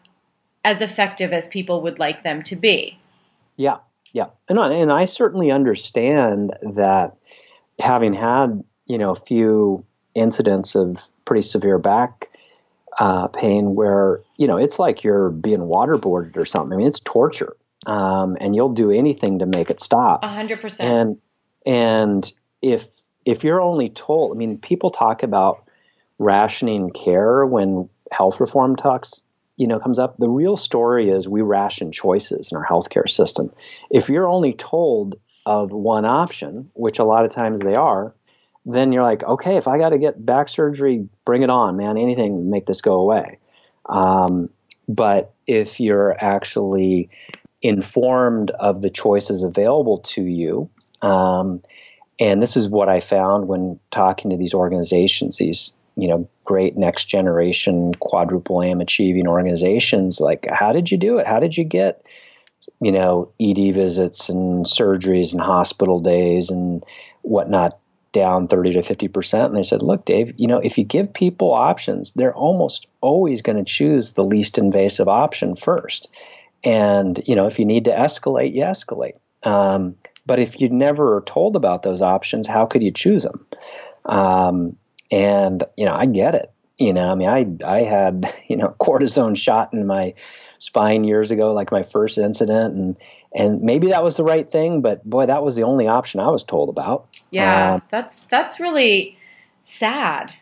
as 0.65 0.81
effective 0.81 1.33
as 1.33 1.47
people 1.47 1.81
would 1.81 1.99
like 1.99 2.23
them 2.23 2.41
to 2.43 2.55
be. 2.55 2.97
Yeah, 3.63 3.77
yeah, 4.11 4.27
and 4.49 4.59
I, 4.59 4.73
and 4.73 4.91
I 4.91 5.05
certainly 5.05 5.51
understand 5.51 6.51
that 6.73 7.15
having 7.79 8.13
had 8.13 8.61
you 8.87 8.97
know 8.97 9.11
a 9.11 9.15
few 9.15 9.85
incidents 10.13 10.75
of 10.75 10.97
pretty 11.23 11.43
severe 11.43 11.79
back 11.79 12.29
uh, 12.99 13.27
pain 13.27 13.73
where 13.73 14.21
you 14.37 14.47
know 14.47 14.57
it's 14.57 14.79
like 14.79 15.05
you're 15.05 15.29
being 15.29 15.59
waterboarded 15.59 16.35
or 16.35 16.43
something. 16.43 16.73
I 16.73 16.77
mean, 16.77 16.87
it's 16.87 16.99
torture, 16.99 17.55
um, 17.85 18.35
and 18.41 18.53
you'll 18.53 18.73
do 18.73 18.91
anything 18.91 19.39
to 19.39 19.45
make 19.45 19.69
it 19.69 19.79
stop. 19.79 20.25
A 20.25 20.27
hundred 20.27 20.59
percent. 20.59 20.89
And 20.89 21.17
and 21.65 22.33
if 22.61 22.85
if 23.23 23.45
you're 23.45 23.61
only 23.61 23.87
told, 23.87 24.35
I 24.35 24.37
mean, 24.37 24.57
people 24.57 24.89
talk 24.89 25.23
about 25.23 25.63
rationing 26.19 26.91
care 26.91 27.45
when 27.45 27.87
health 28.11 28.41
reform 28.41 28.75
talks, 28.75 29.21
you 29.57 29.67
know, 29.67 29.79
comes 29.79 29.99
up. 29.99 30.15
The 30.15 30.29
real 30.29 30.57
story 30.57 31.09
is 31.09 31.27
we 31.27 31.41
ration 31.41 31.91
choices 31.91 32.49
in 32.51 32.57
our 32.57 32.65
healthcare 32.65 33.09
system. 33.09 33.51
If 33.89 34.09
you're 34.09 34.27
only 34.27 34.53
told 34.53 35.15
of 35.45 35.71
one 35.71 36.05
option, 36.05 36.71
which 36.73 36.99
a 36.99 37.03
lot 37.03 37.25
of 37.25 37.31
times 37.31 37.59
they 37.59 37.75
are, 37.75 38.13
then 38.65 38.91
you're 38.91 39.03
like, 39.03 39.23
okay, 39.23 39.57
if 39.57 39.67
I 39.67 39.77
got 39.77 39.89
to 39.89 39.97
get 39.97 40.23
back 40.25 40.47
surgery, 40.47 41.07
bring 41.25 41.43
it 41.43 41.49
on, 41.49 41.75
man. 41.75 41.97
Anything 41.97 42.49
make 42.49 42.65
this 42.65 42.81
go 42.81 42.93
away. 42.93 43.39
Um, 43.87 44.49
but 44.87 45.33
if 45.45 45.79
you're 45.79 46.15
actually 46.17 47.09
informed 47.61 48.51
of 48.51 48.81
the 48.81 48.89
choices 48.89 49.43
available 49.43 49.99
to 49.99 50.23
you, 50.23 50.69
um, 51.01 51.61
and 52.19 52.41
this 52.41 52.55
is 52.55 52.69
what 52.69 52.89
I 52.89 52.99
found 53.01 53.47
when 53.47 53.79
talking 53.91 54.31
to 54.31 54.37
these 54.37 54.53
organizations, 54.53 55.37
these 55.37 55.73
you 55.95 56.07
know 56.07 56.29
great 56.45 56.77
next 56.77 57.05
generation 57.05 57.93
quadruple 57.95 58.61
aim 58.61 58.81
achieving 58.81 59.27
organizations. 59.27 60.19
Like, 60.19 60.47
how 60.51 60.71
did 60.71 60.91
you 60.91 60.97
do 60.97 61.19
it? 61.19 61.27
How 61.27 61.39
did 61.39 61.57
you 61.57 61.63
get 61.63 62.05
you 62.81 62.91
know 62.91 63.31
ED 63.39 63.73
visits 63.73 64.29
and 64.29 64.65
surgeries 64.65 65.33
and 65.33 65.41
hospital 65.41 65.99
days 65.99 66.49
and 66.49 66.83
whatnot 67.21 67.79
down 68.11 68.47
30 68.47 68.73
to 68.73 68.81
50 68.81 69.07
percent? 69.07 69.47
And 69.47 69.57
they 69.57 69.63
said, 69.63 69.81
look, 69.81 70.05
Dave, 70.05 70.33
you 70.37 70.47
know 70.47 70.59
if 70.59 70.77
you 70.77 70.83
give 70.83 71.13
people 71.13 71.53
options, 71.53 72.13
they're 72.13 72.35
almost 72.35 72.87
always 73.01 73.41
going 73.41 73.57
to 73.57 73.63
choose 73.63 74.13
the 74.13 74.23
least 74.23 74.57
invasive 74.57 75.07
option 75.07 75.55
first. 75.55 76.09
And 76.63 77.21
you 77.25 77.35
know 77.35 77.45
if 77.45 77.59
you 77.59 77.65
need 77.65 77.85
to 77.85 77.91
escalate, 77.91 78.53
you 78.53 78.63
escalate. 78.63 79.15
Um, 79.43 79.95
but 80.25 80.39
if 80.39 80.61
you 80.61 80.69
never 80.69 81.21
told 81.25 81.55
about 81.55 81.83
those 81.83 82.01
options, 82.01 82.47
how 82.47 82.65
could 82.65 82.81
you 82.81 82.91
choose 82.91 83.23
them? 83.23 83.45
Um, 84.05 84.77
and 85.13 85.63
you 85.77 85.85
know, 85.85 85.93
I 85.93 86.07
get 86.07 86.33
it. 86.35 86.51
You 86.79 86.91
know, 86.91 87.11
I 87.11 87.15
mean, 87.15 87.29
I 87.29 87.45
I 87.65 87.81
had 87.81 88.33
you 88.47 88.57
know 88.57 88.75
cortisone 88.79 89.37
shot 89.37 89.73
in 89.73 89.85
my 89.85 90.15
spine 90.57 91.03
years 91.03 91.31
ago, 91.31 91.53
like 91.53 91.71
my 91.71 91.83
first 91.83 92.17
incident, 92.17 92.75
and 92.75 92.97
and 93.33 93.61
maybe 93.61 93.87
that 93.89 94.03
was 94.03 94.17
the 94.17 94.23
right 94.23 94.49
thing, 94.49 94.81
but 94.81 95.07
boy, 95.07 95.27
that 95.27 95.43
was 95.43 95.55
the 95.55 95.63
only 95.63 95.87
option 95.87 96.19
I 96.19 96.29
was 96.29 96.43
told 96.43 96.69
about. 96.69 97.07
Yeah, 97.29 97.75
um, 97.75 97.81
that's 97.91 98.23
that's 98.25 98.59
really 98.59 99.17
sad. 99.63 100.33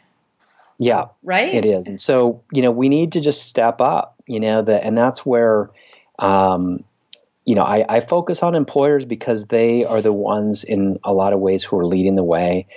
Yeah, 0.80 1.06
right. 1.22 1.54
It 1.54 1.66
is, 1.66 1.88
and 1.88 2.00
so 2.00 2.42
you 2.54 2.62
know 2.62 2.72
we 2.72 2.88
need 2.88 3.12
to 3.14 3.22
just 3.22 3.48
step 3.48 3.82
up. 3.82 4.16
You 4.26 4.40
know 4.40 4.62
that, 4.62 4.84
and 4.84 4.98
that's 4.98 5.26
where. 5.26 5.70
Um, 6.18 6.86
you 7.44 7.56
know, 7.56 7.64
I, 7.64 7.84
I 7.90 8.00
focus 8.02 8.44
on 8.44 8.54
employers 8.54 9.04
because 9.04 9.48
they 9.48 9.84
are 9.84 10.00
the 10.00 10.14
ones 10.14 10.64
in 10.64 11.00
a 11.04 11.12
lot 11.12 11.34
of 11.34 11.40
ways 11.40 11.64
who 11.64 11.76
are 11.80 11.88
leading 11.88 12.16
the 12.16 12.24
way, 12.24 12.68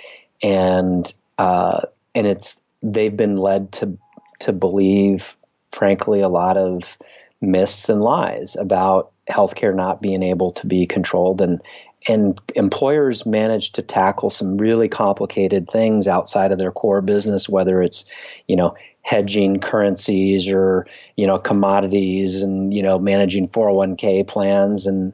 and 0.41 1.13
uh, 1.37 1.81
and 2.13 2.27
it's 2.27 2.61
they've 2.81 3.15
been 3.15 3.35
led 3.35 3.71
to 3.73 3.97
to 4.39 4.53
believe, 4.53 5.37
frankly, 5.69 6.21
a 6.21 6.29
lot 6.29 6.57
of 6.57 6.97
myths 7.41 7.89
and 7.89 8.01
lies 8.01 8.55
about 8.55 9.11
healthcare 9.29 9.73
not 9.73 10.01
being 10.01 10.23
able 10.23 10.51
to 10.53 10.67
be 10.67 10.85
controlled. 10.85 11.41
And 11.41 11.61
and 12.07 12.39
employers 12.55 13.25
manage 13.25 13.71
to 13.71 13.81
tackle 13.81 14.29
some 14.29 14.57
really 14.57 14.87
complicated 14.87 15.67
things 15.67 16.07
outside 16.07 16.51
of 16.51 16.59
their 16.59 16.71
core 16.71 17.01
business 17.01 17.49
whether 17.49 17.81
it's 17.81 18.05
you 18.47 18.55
know 18.55 18.75
hedging 19.05 19.59
currencies 19.59 20.49
or 20.49 20.87
you 21.15 21.27
know 21.27 21.37
commodities 21.37 22.41
and 22.41 22.73
you 22.73 22.81
know 22.81 22.97
managing 22.97 23.47
401k 23.47 24.27
plans. 24.27 24.87
And 24.87 25.13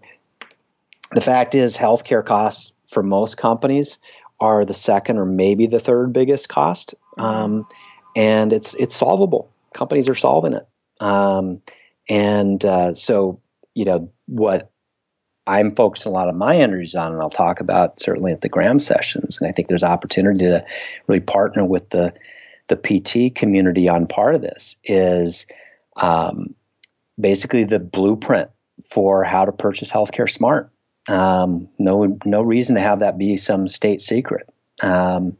the 1.11 1.21
fact 1.21 1.55
is 1.55 1.77
healthcare 1.77 2.25
costs 2.25 2.71
for 2.85 3.03
most 3.03 3.35
companies 3.37 3.99
are 4.41 4.65
the 4.65 4.73
second 4.73 5.17
or 5.17 5.25
maybe 5.25 5.67
the 5.67 5.79
third 5.79 6.11
biggest 6.11 6.49
cost 6.49 6.95
um, 7.17 7.65
and 8.15 8.51
it's 8.51 8.73
it's 8.73 8.95
solvable 8.95 9.49
companies 9.73 10.09
are 10.09 10.15
solving 10.15 10.53
it 10.53 10.67
um, 10.99 11.61
and 12.09 12.65
uh, 12.65 12.93
so 12.93 13.39
you 13.73 13.85
know 13.85 14.11
what 14.25 14.71
I'm 15.47 15.75
focusing 15.75 16.11
a 16.11 16.13
lot 16.13 16.29
of 16.29 16.35
my 16.35 16.57
energies 16.57 16.95
on, 16.95 17.13
and 17.13 17.21
I'll 17.21 17.29
talk 17.29 17.61
about 17.61 17.99
certainly 17.99 18.31
at 18.31 18.41
the 18.41 18.49
Graham 18.49 18.79
sessions. 18.79 19.37
And 19.39 19.47
I 19.47 19.51
think 19.51 19.67
there's 19.67 19.83
opportunity 19.83 20.45
to 20.45 20.65
really 21.07 21.19
partner 21.19 21.65
with 21.65 21.89
the 21.89 22.13
the 22.67 22.77
PT 22.77 23.35
community 23.35 23.89
on 23.89 24.07
part 24.07 24.35
of 24.35 24.41
this. 24.41 24.75
Is 24.83 25.47
um, 25.95 26.55
basically 27.19 27.63
the 27.63 27.79
blueprint 27.79 28.49
for 28.89 29.23
how 29.23 29.45
to 29.45 29.51
purchase 29.51 29.91
healthcare 29.91 30.29
smart. 30.29 30.71
Um, 31.09 31.69
no 31.79 32.17
no 32.25 32.41
reason 32.41 32.75
to 32.75 32.81
have 32.81 32.99
that 32.99 33.17
be 33.17 33.37
some 33.37 33.67
state 33.67 34.01
secret. 34.01 34.47
Um, 34.81 35.37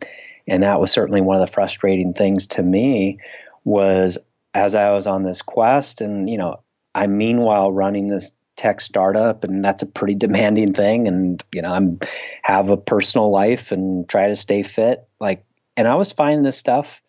and 0.47 0.63
that 0.63 0.79
was 0.79 0.91
certainly 0.91 1.21
one 1.21 1.39
of 1.39 1.45
the 1.45 1.51
frustrating 1.51 2.13
things 2.13 2.47
to 2.47 2.63
me 2.63 3.19
was 3.63 4.17
as 4.53 4.75
I 4.75 4.91
was 4.91 5.07
on 5.07 5.23
this 5.23 5.41
quest, 5.41 6.01
and 6.01 6.29
you 6.29 6.37
know, 6.37 6.61
I'm 6.93 7.17
meanwhile 7.17 7.71
running 7.71 8.07
this 8.07 8.31
tech 8.57 8.81
startup, 8.81 9.43
and 9.43 9.63
that's 9.63 9.83
a 9.83 9.87
pretty 9.87 10.15
demanding 10.25 10.73
thing. 10.73 11.07
And 11.07 11.43
you 11.53 11.61
know, 11.61 11.71
I'm 11.71 11.99
have 12.41 12.69
a 12.69 12.77
personal 12.77 13.31
life 13.31 13.71
and 13.71 14.07
try 14.07 14.27
to 14.27 14.35
stay 14.35 14.63
fit. 14.63 15.07
Like, 15.19 15.45
and 15.77 15.87
I 15.87 15.95
was 15.95 16.11
finding 16.11 16.43
this 16.43 16.57
stuff, 16.57 17.01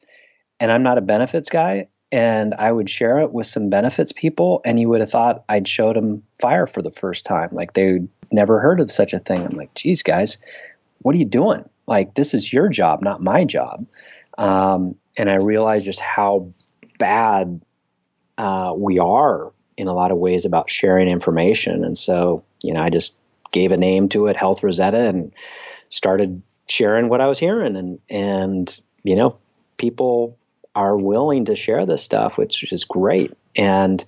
and 0.61 0.71
I'm 0.71 0.83
not 0.83 0.99
a 0.99 1.03
benefits 1.03 1.51
guy. 1.51 1.89
And 2.15 2.53
I 2.53 2.71
would 2.71 2.91
share 2.91 3.21
it 3.21 3.33
with 3.33 3.47
some 3.47 3.71
benefits 3.71 4.13
people, 4.13 4.61
and 4.67 4.79
you 4.79 4.91
would 4.91 5.01
have 5.01 5.11
thought 5.11 5.45
I'd 5.49 5.67
showed 5.67 5.97
them 5.97 6.25
fire 6.43 6.67
for 6.67 6.83
the 6.83 6.91
first 6.91 7.25
time. 7.25 7.49
Like 7.53 7.73
they 7.73 8.01
never 8.33 8.61
heard 8.61 8.81
of 8.81 8.91
such 8.91 9.13
a 9.13 9.19
thing. 9.19 9.45
I'm 9.45 9.57
like, 9.57 9.75
geez, 9.75 10.03
guys, 10.03 10.39
what 11.01 11.15
are 11.15 11.19
you 11.19 11.25
doing? 11.25 11.69
Like, 11.87 12.15
this 12.15 12.35
is 12.35 12.53
your 12.53 12.69
job, 12.69 13.03
not 13.03 13.23
my 13.23 13.45
job. 13.45 13.87
Um, 14.39 14.97
and 15.17 15.31
I 15.31 15.37
realized 15.37 15.85
just 15.85 16.01
how 16.01 16.53
bad 16.99 17.61
uh, 18.39 18.73
we 18.77 18.99
are 18.99 19.53
in 19.77 19.89
a 19.89 19.93
lot 19.93 20.11
of 20.11 20.19
ways 20.19 20.45
about 20.45 20.71
sharing 20.71 21.09
information. 21.09 21.85
And 21.85 21.97
so, 21.97 22.45
you 22.63 22.75
know, 22.75 22.81
I 22.83 22.91
just 22.91 23.17
gave 23.51 23.73
a 23.73 23.77
name 23.77 24.09
to 24.11 24.27
it, 24.27 24.37
Health 24.37 24.63
Rosetta, 24.63 25.09
and 25.09 25.33
started 25.89 26.43
sharing 26.67 27.09
what 27.09 27.21
I 27.21 27.27
was 27.27 27.39
hearing. 27.39 27.77
And 27.77 27.99
and 28.09 28.81
you 29.03 29.17
know, 29.17 29.39
people 29.77 30.39
are 30.75 30.97
willing 30.97 31.47
to 31.47 31.57
share 31.57 31.85
this 31.87 32.03
stuff, 32.03 32.39
which 32.39 32.73
is 32.73 32.85
great. 32.85 33.33
And 33.57 34.03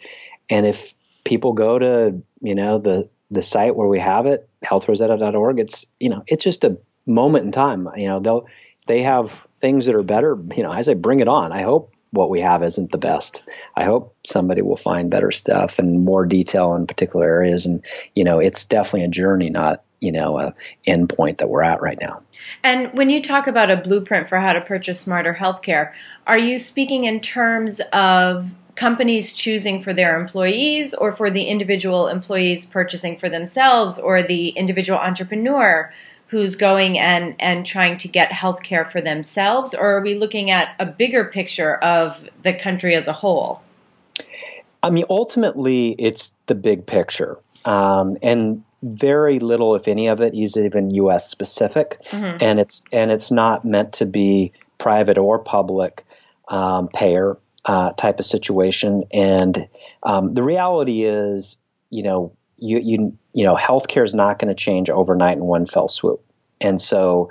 and 0.48 0.66
if 0.66 0.94
people 1.24 1.52
go 1.52 1.78
to 1.78 2.22
you 2.40 2.54
know 2.54 2.78
the 2.78 3.08
the 3.34 3.42
site 3.42 3.76
where 3.76 3.88
we 3.88 3.98
have 3.98 4.26
it, 4.26 4.48
healthrosetta.org, 4.64 5.60
it's 5.60 5.86
you 6.00 6.08
know 6.08 6.22
it's 6.26 6.44
just 6.44 6.64
a 6.64 6.78
moment 7.06 7.44
in 7.44 7.52
time. 7.52 7.88
You 7.96 8.08
know 8.08 8.20
they'll 8.20 8.46
they 8.86 9.02
have 9.02 9.46
things 9.56 9.86
that 9.86 9.94
are 9.94 10.02
better. 10.02 10.38
You 10.56 10.62
know, 10.62 10.70
I 10.70 10.80
say 10.80 10.94
bring 10.94 11.20
it 11.20 11.28
on. 11.28 11.52
I 11.52 11.62
hope 11.62 11.94
what 12.10 12.30
we 12.30 12.40
have 12.40 12.62
isn't 12.62 12.92
the 12.92 12.98
best. 12.98 13.42
I 13.76 13.84
hope 13.84 14.16
somebody 14.24 14.62
will 14.62 14.76
find 14.76 15.10
better 15.10 15.30
stuff 15.30 15.78
and 15.78 16.04
more 16.04 16.24
detail 16.24 16.74
in 16.74 16.86
particular 16.86 17.26
areas. 17.26 17.66
And 17.66 17.84
you 18.14 18.24
know, 18.24 18.38
it's 18.38 18.64
definitely 18.64 19.04
a 19.04 19.08
journey, 19.08 19.50
not 19.50 19.82
you 20.04 20.12
know, 20.12 20.38
a 20.38 20.54
endpoint 20.86 21.38
that 21.38 21.48
we're 21.48 21.62
at 21.62 21.80
right 21.80 21.98
now. 22.00 22.20
And 22.62 22.92
when 22.92 23.08
you 23.08 23.22
talk 23.22 23.46
about 23.46 23.70
a 23.70 23.76
blueprint 23.76 24.28
for 24.28 24.38
how 24.38 24.52
to 24.52 24.60
purchase 24.60 25.00
smarter 25.00 25.34
healthcare, 25.34 25.92
are 26.26 26.38
you 26.38 26.58
speaking 26.58 27.04
in 27.04 27.20
terms 27.20 27.80
of 27.92 28.46
companies 28.74 29.32
choosing 29.32 29.82
for 29.82 29.94
their 29.94 30.20
employees 30.20 30.92
or 30.94 31.14
for 31.16 31.30
the 31.30 31.44
individual 31.44 32.08
employees 32.08 32.66
purchasing 32.66 33.18
for 33.18 33.28
themselves 33.28 33.98
or 33.98 34.22
the 34.22 34.48
individual 34.48 34.98
entrepreneur 34.98 35.92
who's 36.26 36.56
going 36.56 36.98
and, 36.98 37.34
and 37.38 37.64
trying 37.64 37.96
to 37.96 38.08
get 38.08 38.32
health 38.32 38.62
care 38.62 38.84
for 38.84 39.00
themselves, 39.00 39.72
or 39.72 39.98
are 39.98 40.00
we 40.00 40.14
looking 40.14 40.50
at 40.50 40.74
a 40.80 40.86
bigger 40.86 41.24
picture 41.26 41.76
of 41.76 42.28
the 42.42 42.52
country 42.52 42.94
as 42.94 43.06
a 43.06 43.12
whole? 43.12 43.62
I 44.82 44.90
mean, 44.90 45.04
ultimately, 45.08 45.94
it's 45.98 46.32
the 46.46 46.54
big 46.54 46.86
picture. 46.86 47.38
Um, 47.64 48.18
and 48.20 48.64
very 48.84 49.38
little, 49.38 49.74
if 49.74 49.88
any 49.88 50.08
of 50.08 50.20
it, 50.20 50.34
is 50.34 50.56
even 50.56 50.90
U.S. 50.90 51.28
specific, 51.28 52.00
mm-hmm. 52.02 52.36
and 52.40 52.60
it's 52.60 52.82
and 52.92 53.10
it's 53.10 53.30
not 53.30 53.64
meant 53.64 53.94
to 53.94 54.06
be 54.06 54.52
private 54.78 55.16
or 55.16 55.38
public 55.38 56.04
um, 56.48 56.88
payer 56.88 57.38
uh, 57.64 57.90
type 57.92 58.18
of 58.18 58.26
situation. 58.26 59.04
And 59.10 59.68
um, 60.02 60.28
the 60.28 60.42
reality 60.42 61.04
is, 61.04 61.56
you 61.88 62.02
know, 62.02 62.32
you 62.58 62.78
you 62.78 63.18
you 63.32 63.44
know, 63.44 63.56
healthcare 63.56 64.04
is 64.04 64.12
not 64.12 64.38
going 64.38 64.48
to 64.48 64.54
change 64.54 64.90
overnight 64.90 65.38
in 65.38 65.44
one 65.44 65.66
fell 65.66 65.88
swoop. 65.88 66.22
And 66.60 66.80
so, 66.80 67.30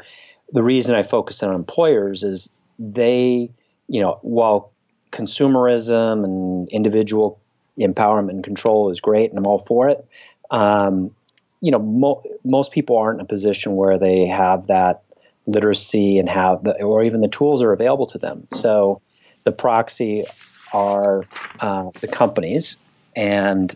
the 0.52 0.64
reason 0.64 0.96
I 0.96 1.04
focus 1.04 1.44
on 1.44 1.54
employers 1.54 2.24
is 2.24 2.50
they, 2.80 3.52
you 3.88 4.02
know, 4.02 4.18
while 4.22 4.72
consumerism 5.12 6.24
and 6.24 6.68
individual 6.70 7.40
empowerment 7.80 8.32
and 8.32 8.44
control 8.44 8.90
is 8.90 9.02
great, 9.02 9.30
and 9.30 9.38
I'm 9.38 9.46
all 9.46 9.60
for 9.60 9.90
it. 9.90 10.06
Um, 10.50 11.16
you 11.64 11.72
know, 11.72 11.80
mo- 11.80 12.22
most 12.44 12.74
people 12.74 12.98
aren't 12.98 13.22
in 13.22 13.26
a 13.26 13.28
position 13.28 13.78
where 13.78 13.98
they 13.98 14.28
have 14.28 14.68
that 14.68 15.04
literacy 15.48 16.20
and 16.20 16.28
have 16.28 16.66
the, 16.66 16.84
or 16.84 17.04
even 17.04 17.22
the 17.22 17.30
tools 17.30 17.64
are 17.64 17.72
available 17.72 18.06
to 18.08 18.18
them. 18.18 18.44
So, 18.50 19.02
the 19.46 19.54
proxy 19.54 20.26
are 20.74 21.24
uh, 21.62 21.92
the 22.02 22.10
companies, 22.10 22.78
and 23.16 23.74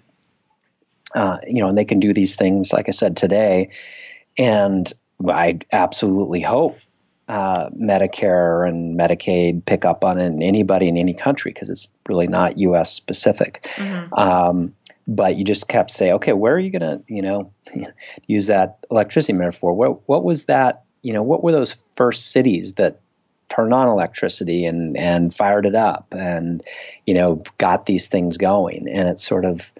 uh, 1.16 1.38
you 1.48 1.62
know, 1.62 1.70
and 1.70 1.78
they 1.78 1.86
can 1.86 2.02
do 2.02 2.14
these 2.14 2.36
things, 2.36 2.74
like 2.74 2.90
I 2.90 2.92
said 2.92 3.16
today. 3.16 3.70
And 4.38 4.92
I 5.26 5.60
absolutely 5.72 6.42
hope 6.42 6.78
uh, 7.30 7.70
Medicare 7.70 8.68
and 8.68 9.00
Medicaid 9.00 9.66
pick 9.66 9.86
up 9.86 10.04
on 10.04 10.20
it, 10.20 10.26
and 10.26 10.44
anybody 10.44 10.90
in 10.90 10.98
any 10.98 11.14
country, 11.14 11.54
because 11.54 11.70
it's 11.70 11.88
really 12.08 12.28
not 12.28 12.58
U.S. 12.58 12.92
specific. 12.92 13.68
Mm-hmm. 13.76 14.14
Um, 14.14 14.76
but 15.08 15.38
you 15.38 15.46
just 15.46 15.72
have 15.72 15.88
to 15.88 15.94
say, 15.94 16.12
okay, 16.14 16.34
where 16.34 16.54
are 16.54 16.60
you 16.60 16.70
going 16.70 16.82
to, 16.82 17.04
you 17.08 17.22
know, 17.22 17.52
use 18.28 18.48
that 18.48 18.80
electricity 18.92 19.34
metaphor? 19.34 19.74
What, 19.74 20.08
what 20.08 20.24
was 20.24 20.46
that? 20.46 20.84
You 21.02 21.14
know, 21.14 21.24
what 21.24 21.44
were 21.44 21.54
those 21.54 21.74
first 21.96 22.32
cities 22.32 22.74
that 22.74 23.00
turned 23.50 23.74
on 23.74 23.88
electricity 23.88 24.66
and 24.66 24.98
and 24.98 25.34
fired 25.34 25.66
it 25.66 25.74
up 25.74 26.14
and 26.14 26.62
you 27.06 27.14
know 27.14 27.42
got 27.58 27.86
these 27.86 28.08
things 28.08 28.38
going? 28.38 28.90
And 28.90 29.08
it's 29.08 29.24
sort 29.24 29.46
of 29.46 29.72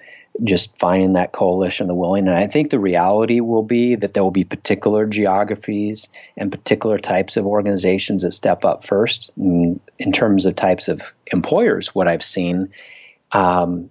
just 0.44 0.78
finding 0.78 1.14
that 1.14 1.32
coalition, 1.32 1.88
the 1.88 1.96
willing. 1.96 2.28
And 2.28 2.38
I 2.38 2.48
think 2.48 2.70
the 2.70 2.80
reality 2.80 3.40
will 3.42 3.64
be 3.64 3.96
that 3.96 4.14
there 4.14 4.24
will 4.24 4.32
be 4.32 4.44
particular 4.44 5.06
geographies 5.06 6.10
and 6.38 6.52
particular 6.52 6.98
types 6.98 7.38
of 7.38 7.46
organizations 7.46 8.22
that 8.22 8.32
step 8.32 8.64
up 8.64 8.86
first. 8.86 9.32
In, 9.36 9.80
in 9.98 10.12
terms 10.12 10.46
of 10.46 10.56
types 10.56 10.88
of 10.88 11.12
employers, 11.26 11.94
what 11.96 12.08
I've 12.08 12.24
seen, 12.24 12.70
um, 13.32 13.90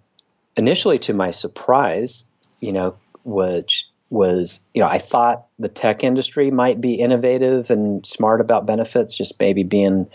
initially 0.56 0.98
to 1.00 1.14
my 1.14 1.30
surprise, 1.30 2.24
you 2.60 2.72
know, 2.72 2.96
which 3.24 3.86
was, 4.08 4.60
you 4.72 4.80
know, 4.80 4.88
I 4.88 4.98
thought 4.98 5.46
the 5.58 5.68
tech 5.68 6.04
industry 6.04 6.50
might 6.50 6.80
be 6.80 6.94
innovative 6.94 7.70
and 7.70 8.06
smart 8.06 8.40
about 8.40 8.66
benefits, 8.66 9.14
just 9.16 9.38
maybe 9.40 9.62
being 9.64 10.08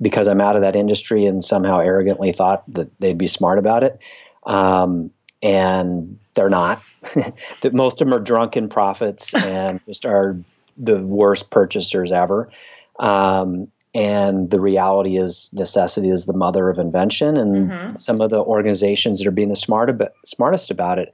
because 0.00 0.28
I'm 0.28 0.40
out 0.40 0.56
of 0.56 0.62
that 0.62 0.76
industry 0.76 1.26
and 1.26 1.42
somehow 1.42 1.80
arrogantly 1.80 2.32
thought 2.32 2.62
that 2.74 2.88
they'd 3.00 3.18
be 3.18 3.26
smart 3.26 3.58
about 3.58 3.82
it. 3.82 3.98
Um, 4.44 5.10
and 5.42 6.18
they're 6.34 6.50
not. 6.50 6.82
that 7.62 7.72
most 7.72 8.00
of 8.00 8.06
them 8.06 8.14
are 8.14 8.20
drunken 8.22 8.68
profits 8.68 9.34
and 9.34 9.80
just 9.86 10.06
are 10.06 10.36
the 10.76 10.98
worst 10.98 11.50
purchasers 11.50 12.12
ever. 12.12 12.50
Um, 12.98 13.68
and 13.98 14.48
the 14.50 14.60
reality 14.60 15.16
is 15.16 15.50
necessity 15.52 16.08
is 16.08 16.24
the 16.26 16.32
mother 16.32 16.68
of 16.68 16.78
invention 16.78 17.36
and 17.36 17.68
mm-hmm. 17.68 17.94
some 17.96 18.20
of 18.20 18.30
the 18.30 18.40
organizations 18.40 19.18
that 19.18 19.26
are 19.26 19.32
being 19.32 19.48
the 19.48 19.56
smart 19.56 19.90
about, 19.90 20.12
smartest 20.24 20.70
about 20.70 21.00
it 21.00 21.12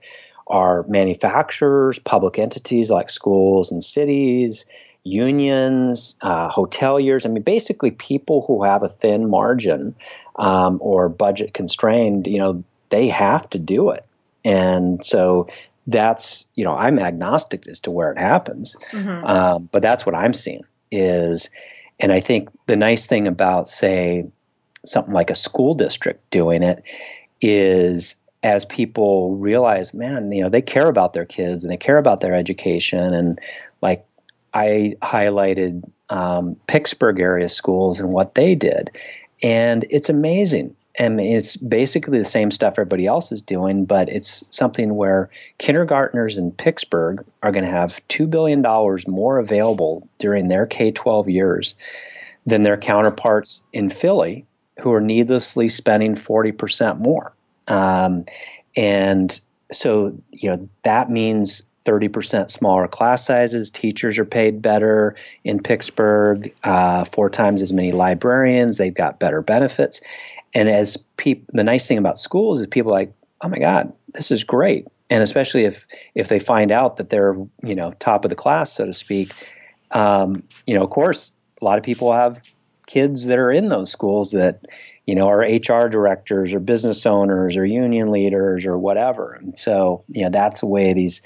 are 0.49 0.85
manufacturers 0.87 1.99
public 1.99 2.38
entities 2.38 2.90
like 2.90 3.09
schools 3.09 3.73
and 3.73 3.83
cities 3.83 4.66
unions 5.03 6.16
uh, 6.20 6.51
hoteliers 6.51 7.25
i 7.25 7.31
mean 7.31 7.42
basically 7.42 7.90
people 7.90 8.44
who 8.47 8.62
have 8.62 8.83
a 8.83 8.88
thin 8.88 9.31
margin 9.31 9.94
um, 10.37 10.77
or 10.83 11.09
budget 11.09 11.55
constrained 11.55 12.27
you 12.27 12.38
know 12.38 12.62
they 12.90 13.09
have 13.09 13.49
to 13.49 13.59
do 13.59 13.88
it 13.88 14.05
and 14.44 15.03
so 15.03 15.47
that's 15.87 16.44
you 16.55 16.64
know 16.64 16.77
i'm 16.77 16.99
agnostic 16.99 17.66
as 17.66 17.81
to 17.81 17.90
where 17.90 18.12
it 18.12 18.18
happens 18.18 18.77
mm-hmm. 18.90 19.25
um, 19.25 19.70
but 19.73 19.81
that's 19.81 20.05
what 20.05 20.14
i'm 20.14 20.35
seeing 20.35 20.64
is 20.90 21.49
and 22.01 22.13
I 22.13 22.21
think 22.21 22.51
the 22.67 22.77
nice 22.77 23.07
thing 23.07 23.29
about, 23.29 23.69
say, 23.69 24.27
something 24.85 25.15
like 25.15 25.31
a 25.31 25.35
school 25.35 25.75
district 25.75 26.31
doing 26.31 26.63
it 26.63 26.85
is 27.41 28.17
as 28.43 28.65
people 28.65 29.37
realize, 29.37 29.95
man, 29.95 30.31
you 30.31 30.43
know, 30.43 30.51
they 30.51 30.63
care 30.63 30.89
about 30.89 31.15
their 31.15 31.25
kids 31.25 31.65
and 31.65 31.73
they 31.73 31.79
care 31.79 31.97
about 31.97 32.21
their 32.21 32.35
education. 32.35 33.15
And 33.15 33.41
like 33.81 34.05
I 34.53 34.97
highlighted 35.01 35.91
um, 36.11 36.57
Pittsburgh 36.67 37.21
area 37.21 37.49
schools 37.49 38.01
and 38.01 38.13
what 38.13 38.35
they 38.35 38.55
did. 38.55 38.91
And 39.43 39.87
it's 39.89 40.11
amazing 40.11 40.77
and 40.97 41.21
it's 41.21 41.57
basically 41.57 42.19
the 42.19 42.25
same 42.25 42.51
stuff 42.51 42.75
everybody 42.75 43.07
else 43.07 43.33
is 43.33 43.41
doing, 43.41 43.85
but 43.85 44.09
it's 44.09 44.45
something 44.51 44.95
where 44.95 45.29
kindergartners 45.59 46.39
in 46.39 46.53
Pittsburgh 46.53 47.25
are 47.43 47.51
going 47.51 47.65
to 47.65 47.71
have 47.71 48.01
$2 48.09 48.31
billion 48.31 48.63
more 49.09 49.39
available 49.39 50.09
during 50.19 50.49
their 50.49 50.67
K 50.67 50.93
12 50.93 51.29
years 51.29 51.75
than 52.47 52.63
their 52.63 52.77
counterparts 52.77 53.65
in 53.73 53.91
Philly, 53.91 54.47
who 54.81 54.93
are 54.93 55.01
needlessly 55.01 55.69
spending 55.69 56.15
40% 56.15 56.99
more. 56.99 57.33
Um, 57.67 58.27
and 58.77 59.41
so, 59.73 60.17
you 60.31 60.51
know, 60.51 60.69
that 60.83 61.11
means 61.11 61.65
30% 61.85 62.51
smaller 62.51 62.89
class 62.89 63.25
sizes. 63.27 63.71
Teachers 63.71 64.19
are 64.19 64.25
paid 64.25 64.63
better 64.63 65.17
in 65.43 65.63
Pittsburgh, 65.63 66.55
uh, 66.63 67.05
four 67.05 67.31
times 67.31 67.63
as 67.63 67.73
many 67.73 67.93
librarians. 67.93 68.77
They've 68.77 68.95
got 68.95 69.19
better 69.19 69.43
benefits. 69.43 70.01
And 70.55 70.69
as 70.69 70.97
people, 71.17 71.47
the 71.53 71.64
nice 71.64 71.87
thing 71.87 71.99
about 71.99 72.19
schools 72.19 72.61
is 72.61 72.67
people 72.67 72.93
like, 72.93 73.12
oh 73.40 73.49
my 73.49 73.59
God, 73.59 73.93
this 74.12 74.31
is 74.31 74.45
great. 74.45 74.87
And 75.11 75.23
especially 75.23 75.64
if 75.64 75.87
if 76.14 76.29
they 76.29 76.38
find 76.38 76.73
out 76.73 76.97
that 76.97 77.11
they're 77.11 77.37
you 77.62 77.75
know 77.75 77.93
top 77.93 78.25
of 78.25 78.31
the 78.31 78.37
class, 78.37 78.73
so 78.73 78.87
to 78.87 78.93
speak, 78.93 79.33
um, 79.90 80.45
you 80.67 80.75
know, 80.75 80.83
of 80.83 80.90
course, 80.90 81.33
a 81.61 81.64
lot 81.64 81.79
of 81.79 81.85
people 81.85 82.12
have 82.12 82.40
kids 82.87 83.27
that 83.27 83.38
are 83.38 83.51
in 83.51 83.69
those 83.69 83.90
schools 83.90 84.33
that 84.33 84.64
you 85.07 85.14
know 85.14 85.29
are 85.29 85.40
HR 85.40 85.88
directors 85.88 86.55
or 86.55 86.61
business 86.61 87.05
owners 87.05 87.57
or 87.57 87.67
union 87.67 88.11
leaders 88.11 88.64
or 88.64 88.79
whatever. 88.79 89.35
And 89.35 89.59
so 89.59 90.05
you 90.09 90.23
know 90.23 90.31
that's 90.31 90.61
the 90.61 90.67
way 90.67 90.95
these 90.95 91.21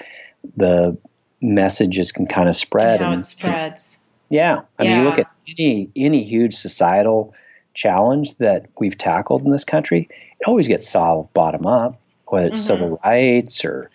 the 0.57 0.99
messages 1.41 2.11
can 2.11 2.27
kind 2.27 2.49
of 2.49 2.57
spread. 2.57 3.01
How 3.01 3.12
and, 3.12 3.21
it 3.21 3.27
spreads. 3.27 3.99
And, 4.29 4.37
yeah, 4.37 4.61
I 4.79 4.83
yeah. 4.83 4.88
mean, 4.88 4.99
you 4.99 5.05
look 5.05 5.19
at 5.19 5.31
any 5.57 5.91
any 5.95 6.25
huge 6.25 6.55
societal 6.55 7.35
challenge 7.79 8.35
that 8.38 8.67
we've 8.81 8.99
tackled 8.99 9.45
in 9.45 9.51
this 9.53 9.64
country, 9.64 10.09
it 10.11 10.49
always 10.49 10.67
gets 10.67 10.91
solved 10.91 11.33
bottom 11.33 11.64
up, 11.64 12.01
whether 12.27 12.49
it's 12.49 12.59
mm-hmm. 12.59 12.67
civil 12.67 13.01
rights 13.05 13.64
or 13.64 13.91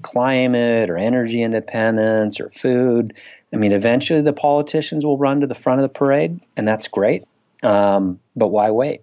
climate 0.00 0.88
or 0.88 0.96
energy 0.96 1.42
independence 1.42 2.40
or 2.40 2.48
food. 2.48 3.12
I 3.52 3.56
mean, 3.56 3.72
eventually 3.72 4.22
the 4.22 4.32
politicians 4.32 5.04
will 5.04 5.18
run 5.18 5.40
to 5.40 5.46
the 5.46 5.54
front 5.54 5.80
of 5.80 5.82
the 5.82 5.98
parade, 5.98 6.40
and 6.56 6.66
that's 6.66 6.88
great. 6.88 7.24
Um, 7.62 8.20
but 8.34 8.48
why 8.48 8.70
wait? 8.70 9.02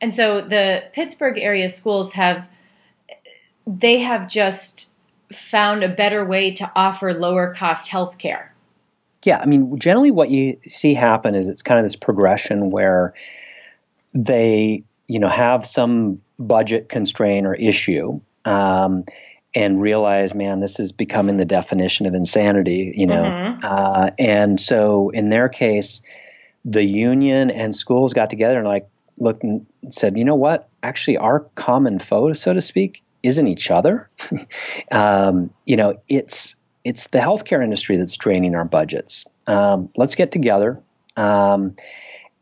And 0.00 0.14
so 0.14 0.40
the 0.40 0.84
Pittsburgh 0.92 1.38
area 1.38 1.68
schools 1.68 2.12
have 2.12 2.46
they 3.66 3.98
have 3.98 4.28
just 4.28 4.88
found 5.32 5.82
a 5.82 5.88
better 5.88 6.24
way 6.24 6.54
to 6.54 6.70
offer 6.76 7.12
lower 7.12 7.52
cost 7.52 7.88
health 7.88 8.18
care 8.18 8.54
yeah, 9.26 9.38
I 9.38 9.46
mean, 9.46 9.78
generally 9.78 10.12
what 10.12 10.30
you 10.30 10.58
see 10.66 10.94
happen 10.94 11.34
is 11.34 11.48
it's 11.48 11.62
kind 11.62 11.80
of 11.80 11.84
this 11.84 11.96
progression 11.96 12.70
where 12.70 13.12
they, 14.14 14.84
you 15.08 15.18
know, 15.18 15.28
have 15.28 15.66
some 15.66 16.22
budget 16.38 16.88
constraint 16.88 17.46
or 17.46 17.54
issue. 17.54 18.20
Um, 18.44 19.04
and 19.54 19.80
realize, 19.80 20.34
man, 20.34 20.60
this 20.60 20.78
is 20.78 20.92
becoming 20.92 21.38
the 21.38 21.46
definition 21.46 22.04
of 22.04 22.12
insanity, 22.12 22.92
you 22.94 23.06
know. 23.06 23.22
Mm-hmm. 23.22 23.58
Uh, 23.62 24.10
and 24.18 24.60
so, 24.60 25.08
in 25.08 25.30
their 25.30 25.48
case, 25.48 26.02
the 26.66 26.84
union 26.84 27.50
and 27.50 27.74
schools 27.74 28.12
got 28.12 28.28
together 28.28 28.58
and 28.58 28.68
like 28.68 28.86
looked 29.16 29.42
and 29.44 29.66
said, 29.88 30.18
you 30.18 30.26
know 30.26 30.34
what? 30.34 30.68
Actually, 30.82 31.16
our 31.16 31.40
common 31.54 31.98
foe, 31.98 32.34
so 32.34 32.52
to 32.52 32.60
speak, 32.60 33.02
isn't 33.22 33.46
each 33.46 33.70
other. 33.70 34.10
um, 34.92 35.50
you 35.64 35.76
know, 35.76 36.00
it's 36.06 36.54
it's 36.86 37.08
the 37.08 37.18
healthcare 37.18 37.64
industry 37.64 37.96
that's 37.96 38.16
draining 38.16 38.54
our 38.54 38.64
budgets. 38.64 39.24
Um, 39.48 39.90
let's 39.96 40.14
get 40.14 40.30
together. 40.30 40.80
Um, 41.16 41.74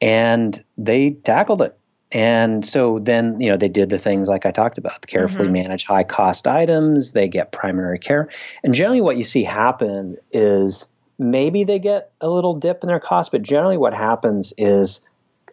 and 0.02 0.62
they 0.76 1.12
tackled 1.12 1.62
it. 1.62 1.78
And 2.12 2.64
so 2.64 2.98
then, 2.98 3.40
you 3.40 3.48
know, 3.48 3.56
they 3.56 3.70
did 3.70 3.88
the 3.88 3.98
things 3.98 4.28
like 4.28 4.44
I 4.44 4.50
talked 4.50 4.76
about, 4.76 5.06
carefully 5.06 5.46
mm-hmm. 5.46 5.54
manage 5.54 5.84
high 5.84 6.04
cost 6.04 6.46
items, 6.46 7.12
they 7.12 7.26
get 7.26 7.52
primary 7.52 7.98
care. 7.98 8.28
And 8.62 8.74
generally, 8.74 9.00
what 9.00 9.16
you 9.16 9.24
see 9.24 9.44
happen 9.44 10.18
is 10.30 10.88
maybe 11.18 11.64
they 11.64 11.78
get 11.78 12.12
a 12.20 12.28
little 12.28 12.54
dip 12.54 12.84
in 12.84 12.88
their 12.88 13.00
cost, 13.00 13.32
but 13.32 13.40
generally, 13.40 13.78
what 13.78 13.94
happens 13.94 14.52
is 14.58 15.00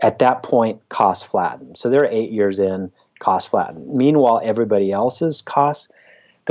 at 0.02 0.20
that 0.20 0.44
point, 0.44 0.82
costs 0.90 1.26
flatten. 1.26 1.78
So 1.78 1.90
they're 1.90 2.06
eight 2.06 2.32
years 2.32 2.60
in, 2.60 2.92
cost 3.20 3.48
flatten. 3.48 3.98
Meanwhile, 3.98 4.42
everybody 4.44 4.92
else's 4.92 5.42
costs 5.42 5.94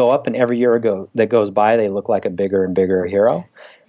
go 0.01 0.11
up, 0.11 0.27
and 0.27 0.35
every 0.35 0.59
year 0.59 0.75
ago 0.75 1.11
that 1.15 1.29
goes 1.29 1.51
by, 1.51 1.77
they 1.77 1.89
look 1.89 2.09
like 2.09 2.25
a 2.25 2.31
bigger 2.31 2.65
and 2.65 2.75
bigger 2.75 3.05
hero. 3.07 3.47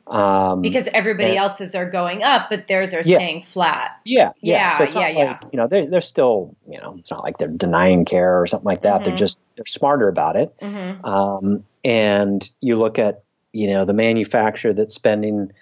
Um, 0.08 0.62
because 0.62 0.90
everybody 0.94 1.30
and, 1.30 1.38
else's 1.38 1.74
are 1.74 1.90
going 1.90 2.22
up, 2.22 2.50
but 2.50 2.68
theirs 2.68 2.94
are 2.94 3.02
yeah, 3.06 3.18
staying 3.18 3.44
flat. 3.44 3.98
Yeah, 4.04 4.34
yeah, 4.42 4.56
yeah. 4.56 4.78
So 4.78 4.84
it's 4.84 4.94
not 4.94 5.14
yeah, 5.14 5.20
like, 5.20 5.42
yeah. 5.42 5.50
you 5.54 5.58
know, 5.58 5.68
they're, 5.68 5.86
they're 5.86 6.02
still, 6.02 6.54
you 6.68 6.80
know, 6.82 6.96
it's 6.98 7.10
not 7.10 7.24
like 7.24 7.38
they're 7.38 7.48
denying 7.48 8.04
care 8.04 8.42
or 8.42 8.46
something 8.46 8.66
like 8.66 8.82
that. 8.82 8.96
Mm-hmm. 8.96 9.04
They're 9.06 9.16
just, 9.16 9.42
they're 9.56 9.66
smarter 9.66 10.10
about 10.10 10.36
it. 10.36 10.54
Mm-hmm. 10.60 11.06
Um, 11.06 11.64
and 11.86 12.50
you 12.60 12.76
look 12.76 13.00
at, 13.00 13.24
you 13.54 13.68
know, 13.68 13.86
the 13.86 13.94
manufacturer 13.94 14.74
that's 14.74 14.94
spending 14.94 15.54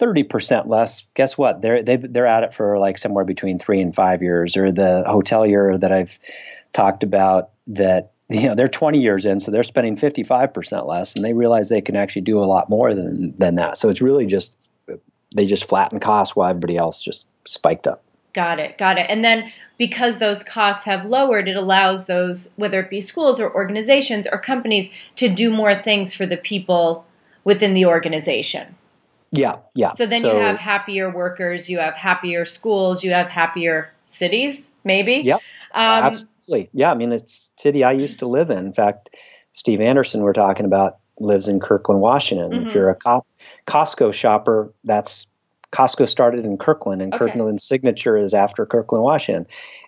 30% 0.00 0.66
less, 0.66 1.06
guess 1.14 1.38
what? 1.38 1.62
They're, 1.62 1.84
they, 1.84 1.96
they're 1.96 2.26
at 2.26 2.42
it 2.42 2.54
for 2.54 2.80
like 2.80 2.98
somewhere 2.98 3.24
between 3.24 3.60
three 3.60 3.80
and 3.80 3.94
five 3.94 4.20
years. 4.20 4.56
Or 4.56 4.72
the 4.72 5.04
hotelier 5.06 5.78
that 5.78 5.92
I've 5.92 6.18
talked 6.72 7.04
about 7.04 7.50
that 7.68 8.10
you 8.28 8.48
know 8.48 8.54
they're 8.54 8.68
20 8.68 9.00
years 9.00 9.24
in 9.24 9.38
so 9.38 9.50
they're 9.50 9.62
spending 9.62 9.96
55% 9.96 10.86
less 10.86 11.14
and 11.14 11.24
they 11.24 11.32
realize 11.32 11.68
they 11.68 11.80
can 11.80 11.96
actually 11.96 12.22
do 12.22 12.38
a 12.38 12.44
lot 12.44 12.68
more 12.68 12.94
than 12.94 13.34
than 13.38 13.56
that. 13.56 13.78
So 13.78 13.88
it's 13.88 14.02
really 14.02 14.26
just 14.26 14.56
they 15.34 15.46
just 15.46 15.68
flatten 15.68 16.00
costs 16.00 16.34
while 16.34 16.50
everybody 16.50 16.76
else 16.76 17.02
just 17.02 17.26
spiked 17.44 17.86
up. 17.86 18.02
Got 18.32 18.58
it 18.58 18.78
got 18.78 18.98
it. 18.98 19.06
And 19.08 19.24
then 19.24 19.52
because 19.78 20.18
those 20.18 20.42
costs 20.42 20.84
have 20.84 21.06
lowered 21.06 21.48
it 21.48 21.56
allows 21.56 22.06
those 22.06 22.52
whether 22.56 22.80
it 22.80 22.90
be 22.90 23.00
schools 23.00 23.38
or 23.38 23.52
organizations 23.54 24.26
or 24.30 24.38
companies 24.38 24.90
to 25.16 25.28
do 25.28 25.50
more 25.50 25.80
things 25.80 26.12
for 26.12 26.26
the 26.26 26.36
people 26.36 27.06
within 27.44 27.74
the 27.74 27.86
organization. 27.86 28.74
Yeah 29.30 29.58
yeah. 29.74 29.92
So 29.92 30.04
then 30.04 30.22
so, 30.22 30.32
you 30.32 30.42
have 30.42 30.58
happier 30.58 31.10
workers 31.10 31.70
you 31.70 31.78
have 31.78 31.94
happier 31.94 32.44
schools 32.44 33.04
you 33.04 33.12
have 33.12 33.28
happier 33.28 33.92
cities 34.06 34.72
maybe? 34.82 35.16
Yep. 35.24 35.40
Um, 35.74 36.14
absolutely. 36.46 36.70
Yeah. 36.72 36.90
I 36.90 36.94
mean, 36.94 37.12
it's 37.12 37.50
the 37.50 37.60
city 37.60 37.84
I 37.84 37.92
used 37.92 38.20
to 38.20 38.26
live 38.26 38.50
in. 38.50 38.58
In 38.58 38.72
fact, 38.72 39.10
Steve 39.52 39.80
Anderson, 39.80 40.22
we're 40.22 40.32
talking 40.32 40.66
about, 40.66 40.98
lives 41.18 41.48
in 41.48 41.60
Kirkland, 41.60 42.02
Washington. 42.02 42.50
Mm-hmm. 42.50 42.66
If 42.66 42.74
you're 42.74 42.90
a 42.90 43.22
Costco 43.66 44.12
shopper, 44.12 44.70
that's 44.84 45.26
Costco 45.72 46.08
started 46.08 46.44
in 46.44 46.58
Kirkland, 46.58 47.00
and 47.00 47.12
okay. 47.14 47.26
Kirkland's 47.26 47.64
signature 47.64 48.18
is 48.18 48.34
after 48.34 48.66
Kirkland, 48.66 49.02
Washington. 49.02 49.46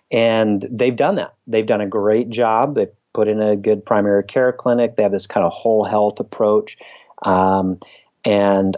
And 0.09 0.65
they've 0.71 0.95
done 0.95 1.15
that. 1.15 1.35
They've 1.45 1.65
done 1.65 1.81
a 1.81 1.87
great 1.87 2.29
job. 2.29 2.73
They 2.73 2.87
put 3.13 3.27
in 3.27 3.41
a 3.41 3.55
good 3.55 3.85
primary 3.85 4.23
care 4.23 4.51
clinic. 4.51 4.95
They 4.95 5.03
have 5.03 5.11
this 5.11 5.27
kind 5.27 5.45
of 5.45 5.53
whole 5.53 5.83
health 5.83 6.19
approach. 6.19 6.77
Um, 7.21 7.79
and 8.25 8.75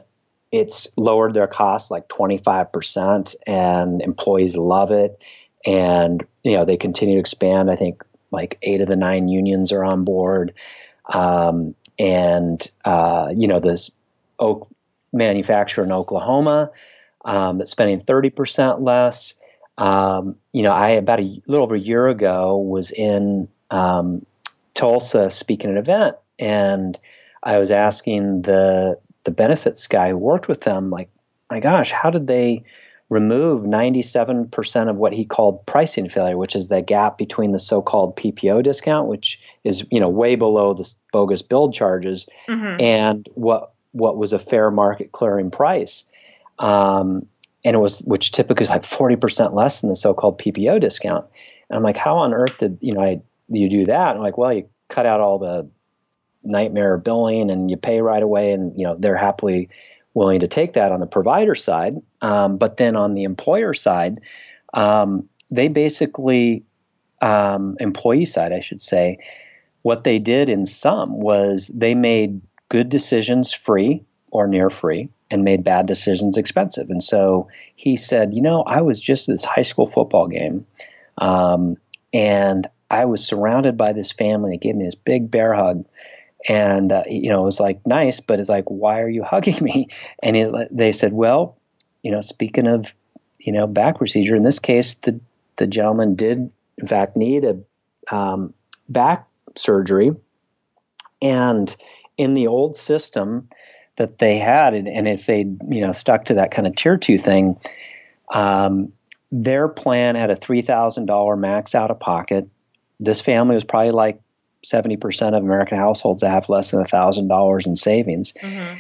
it's 0.52 0.90
lowered 0.98 1.34
their 1.34 1.48
costs 1.48 1.90
like 1.90 2.10
25%, 2.10 3.36
and 3.48 4.02
employees 4.02 4.58
love 4.58 4.92
it 4.92 5.22
and 5.66 6.26
you 6.44 6.58
know 6.58 6.66
they 6.66 6.78
continue 6.78 7.16
to 7.16 7.20
expand. 7.20 7.70
I 7.70 7.76
think 7.76 8.04
like 8.32 8.58
eight 8.62 8.82
of 8.82 8.88
the 8.88 8.96
nine 8.96 9.28
unions 9.28 9.72
are 9.72 9.84
on 9.84 10.04
board, 10.04 10.54
um, 11.06 11.76
and 12.00 12.66
uh, 12.86 13.30
you 13.36 13.48
know 13.48 13.60
this 13.60 13.92
oak 14.40 14.70
manufacturer 15.14 15.84
in 15.84 15.92
Oklahoma 15.92 16.72
um, 17.26 17.58
that's 17.58 17.72
spending 17.72 18.00
thirty 18.00 18.30
percent 18.30 18.82
less. 18.82 19.36
Um, 19.78 20.36
you 20.52 20.64
know, 20.64 20.72
I 20.72 20.90
about 20.92 21.20
a 21.20 21.42
little 21.48 21.66
over 21.66 21.76
a 21.76 21.80
year 21.80 22.08
ago 22.08 22.58
was 22.58 22.92
in 22.92 23.48
um, 23.70 24.26
Tulsa 24.74 25.30
speaking 25.30 25.70
at 25.70 25.78
an 25.78 25.82
event, 25.82 26.16
and 26.40 26.98
I 27.44 27.58
was 27.58 27.72
asking 27.72 28.44
the 28.44 29.00
the 29.24 29.32
benefits 29.32 29.88
guy 29.88 30.10
who 30.10 30.18
worked 30.18 30.48
with 30.48 30.62
them, 30.62 30.90
like, 30.90 31.10
my 31.50 31.60
gosh, 31.60 31.92
how 31.92 32.10
did 32.10 32.28
they 32.28 32.64
remove 33.12 33.64
97% 33.64 34.90
of 34.90 34.96
what 34.96 35.12
he 35.12 35.26
called 35.26 35.66
pricing 35.66 36.08
failure, 36.08 36.38
which 36.38 36.56
is 36.56 36.70
the 36.70 36.82
gap 36.82 37.18
between 37.18 37.52
the 37.52 37.60
so-called 37.60 38.16
PPO 38.16 38.64
discount, 38.64 39.10
which 39.10 39.40
is 39.66 39.86
you 39.92 40.00
know 40.00 40.08
way 40.08 40.36
below 40.36 40.74
the 40.74 40.90
bogus 41.12 41.42
billed 41.42 41.74
charges, 41.74 42.28
mm-hmm. 42.48 42.80
and 42.80 43.28
what 43.36 43.74
what 43.92 44.16
was 44.16 44.32
a 44.32 44.40
fair 44.40 44.72
market 44.72 45.12
clearing 45.12 45.52
price. 45.52 46.06
Um, 46.58 47.28
and 47.66 47.76
it 47.76 47.80
was 47.80 48.00
which 48.00 48.32
typically 48.32 48.64
is 48.64 48.70
like 48.70 48.84
40% 48.84 49.54
less 49.54 49.82
than 49.82 49.90
the 49.90 49.96
so-called 49.96 50.40
PPO 50.40 50.80
discount. 50.80 51.26
And 51.70 51.78
I'm 51.78 51.84
like, 51.84 51.98
how 51.98 52.18
on 52.18 52.34
earth 52.34 52.58
did 52.60 52.78
you 52.80 52.94
know 52.94 53.02
I, 53.02 53.22
you 53.50 53.70
do 53.70 53.86
that? 53.86 54.12
And 54.12 54.20
I'm 54.20 54.24
like, 54.24 54.38
well, 54.38 54.54
you 54.54 54.70
cut 54.88 55.06
out 55.06 55.20
all 55.20 55.38
the 55.38 55.70
nightmare 56.44 56.98
billing 56.98 57.52
and 57.52 57.70
you 57.70 57.76
pay 57.76 58.02
right 58.02 58.24
away, 58.24 58.54
and 58.54 58.72
you 58.80 58.86
know 58.86 58.96
they're 58.98 59.18
happily 59.18 59.68
willing 60.14 60.42
to 60.42 60.48
take 60.48 60.74
that 60.74 60.92
on 60.92 61.00
the 61.00 61.08
provider 61.08 61.56
side. 61.56 61.98
Um, 62.22 62.58
but 62.58 62.78
then 62.78 62.96
on 62.96 63.14
the 63.14 63.24
employer 63.24 63.74
side, 63.74 64.20
um, 64.74 65.30
they 65.50 65.68
basically, 65.68 66.64
um, 67.22 67.78
employee 67.80 68.26
side, 68.26 68.52
I 68.52 68.60
should 68.60 68.82
say, 68.82 69.20
what 69.82 70.04
they 70.04 70.20
did 70.20 70.50
in 70.50 70.66
some 70.66 71.20
was 71.20 71.70
they 71.74 71.96
made 71.96 72.42
good 72.70 72.90
decisions 72.90 73.54
free 73.54 74.04
or 74.32 74.48
near 74.48 74.70
free 74.70 75.10
and 75.30 75.44
made 75.44 75.64
bad 75.64 75.86
decisions 75.86 76.38
expensive. 76.38 76.90
And 76.90 77.02
so 77.02 77.50
he 77.76 77.96
said, 77.96 78.34
you 78.34 78.42
know, 78.42 78.64
I 78.64 78.82
was 78.82 79.00
just 79.00 79.30
at 79.30 79.34
this 79.34 79.46
high 79.46 79.62
school 79.64 79.86
football 79.86 80.28
game 80.28 80.66
um, 81.18 81.78
and 82.14 82.68
I 82.90 83.06
was 83.06 83.26
surrounded 83.26 83.78
by 83.78 83.94
this 83.94 84.12
family. 84.12 84.52
They 84.52 84.58
gave 84.58 84.76
me 84.76 84.86
this 84.86 84.96
big 84.96 85.32
bear 85.32 85.54
hug 85.54 85.86
and 86.48 86.92
uh, 86.92 87.04
you 87.08 87.30
know 87.30 87.42
it 87.42 87.46
was 87.46 87.60
like 87.60 87.86
nice 87.86 88.20
but 88.20 88.40
it's 88.40 88.50
like 88.50 88.66
why 88.66 89.02
are 89.02 89.10
you 89.10 89.24
hugging 89.24 89.58
me? 89.62 89.88
And 90.22 90.36
he, 90.36 90.52
they 90.72 90.92
said 90.92 91.14
well 91.14 91.58
you 92.04 92.12
know 92.12 92.22
speaking 92.22 92.68
of 92.68 92.94
you 93.40 93.54
know 93.54 93.68
back 93.68 93.98
procedure 93.98 94.36
in 94.36 94.44
this 94.44 94.60
case 94.60 94.96
the 94.96 95.20
the 95.58 95.68
gentleman 95.68 96.16
did 96.16 96.52
in 96.78 96.88
fact 96.88 97.16
need 97.16 97.46
a 97.46 97.60
um, 98.14 98.54
back 98.90 99.28
surgery. 99.56 100.12
And 101.22 101.76
in 102.18 102.34
the 102.34 102.48
old 102.48 102.76
system 102.76 103.50
that 103.96 104.18
they 104.18 104.38
had 104.38 104.74
and, 104.74 104.88
and 104.88 105.08
if 105.08 105.26
they'd 105.26 105.58
you 105.70 105.86
know 105.86 105.92
stuck 105.92 106.26
to 106.26 106.36
that 106.36 106.52
kind 106.52 106.68
of 106.68 106.76
tier 106.76 106.98
two 106.98 107.18
thing 107.18 107.58
um, 108.34 108.94
their 109.32 109.68
plan 109.68 110.16
had 110.16 110.30
a 110.30 110.36
$3000 110.36 111.40
max 111.40 111.76
out 111.76 111.92
of 111.92 112.00
pocket. 112.00 112.48
This 113.00 113.22
family 113.22 113.56
was 113.56 113.64
probably 113.64 113.92
like 113.92 114.22
70% 114.66 115.36
of 115.36 115.44
American 115.44 115.78
households 115.78 116.24
have 116.24 116.50
less 116.50 116.72
than 116.72 116.84
$1,000 116.84 117.68
in 117.68 117.76
savings. 117.76 118.34
Mm-hmm. 118.34 118.80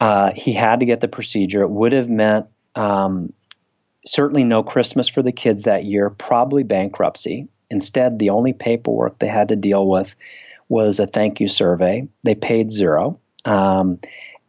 Uh, 0.00 0.32
he 0.34 0.52
had 0.52 0.80
to 0.80 0.86
get 0.86 1.00
the 1.00 1.08
procedure. 1.08 1.62
It 1.62 1.70
would 1.70 1.92
have 1.92 2.08
meant 2.08 2.46
um, 2.74 3.32
certainly 4.06 4.44
no 4.44 4.62
Christmas 4.62 5.08
for 5.08 5.22
the 5.22 5.32
kids 5.32 5.64
that 5.64 5.84
year, 5.84 6.10
probably 6.10 6.62
bankruptcy. 6.62 7.48
Instead, 7.70 8.18
the 8.18 8.30
only 8.30 8.52
paperwork 8.52 9.18
they 9.18 9.26
had 9.26 9.48
to 9.48 9.56
deal 9.56 9.86
with 9.86 10.14
was 10.68 11.00
a 11.00 11.06
thank 11.06 11.40
you 11.40 11.48
survey. 11.48 12.08
They 12.22 12.34
paid 12.34 12.70
zero. 12.70 13.18
Um, 13.44 13.98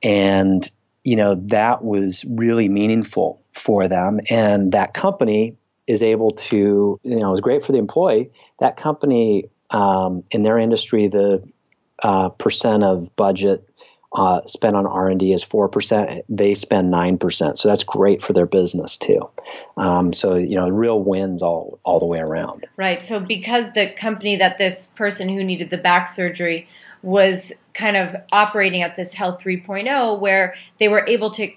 and, 0.04 0.70
you 1.04 1.16
know, 1.16 1.36
that 1.48 1.84
was 1.84 2.24
really 2.26 2.70
meaningful 2.70 3.42
for 3.52 3.88
them. 3.88 4.20
And 4.30 4.72
that 4.74 4.94
company 4.94 5.58
is 5.88 6.04
able 6.04 6.32
to, 6.32 7.00
you 7.04 7.16
know, 7.16 7.30
it 7.30 7.32
was 7.32 7.42
great 7.42 7.66
for 7.66 7.72
the 7.72 7.80
employee. 7.80 8.32
That 8.60 8.78
company 8.78 9.46
um, 9.72 10.24
in 10.32 10.44
their 10.44 10.58
industry, 10.58 11.08
the 11.08 11.44
uh, 12.04 12.30
percent 12.30 12.84
of 12.84 13.16
budget 13.16 13.70
uh, 14.16 14.44
spent 14.46 14.76
on 14.76 14.88
R&D 14.88 15.34
is 15.34 15.46
4%. 15.46 16.24
They 16.30 16.54
spend 16.56 16.92
9%. 16.92 17.58
So 17.58 17.68
that's 17.68 17.84
great 17.84 18.24
for 18.24 18.34
their 18.34 18.48
business 18.48 18.98
too. 18.98 19.30
Um, 19.78 20.14
so, 20.14 20.36
you 20.36 20.56
know, 20.56 20.68
real 20.68 21.04
wins 21.04 21.44
all, 21.44 21.80
all 21.84 22.00
the 22.00 22.08
way 22.08 22.20
around. 22.20 22.66
Right. 22.76 23.06
So 23.06 23.20
because 23.20 23.72
the 23.74 23.92
company 23.92 24.36
that 24.38 24.58
this 24.58 24.88
person 24.96 25.30
who 25.30 25.44
needed 25.44 25.70
the 25.70 25.78
back 25.78 26.08
surgery 26.08 26.68
was 27.04 27.54
kind 27.74 27.96
of 27.96 28.16
operating 28.32 28.82
at 28.82 28.96
this 28.96 29.14
health 29.14 29.42
3.0 29.42 30.20
where 30.20 30.56
they 30.80 30.88
were 30.88 31.06
able 31.08 31.30
to 31.32 31.52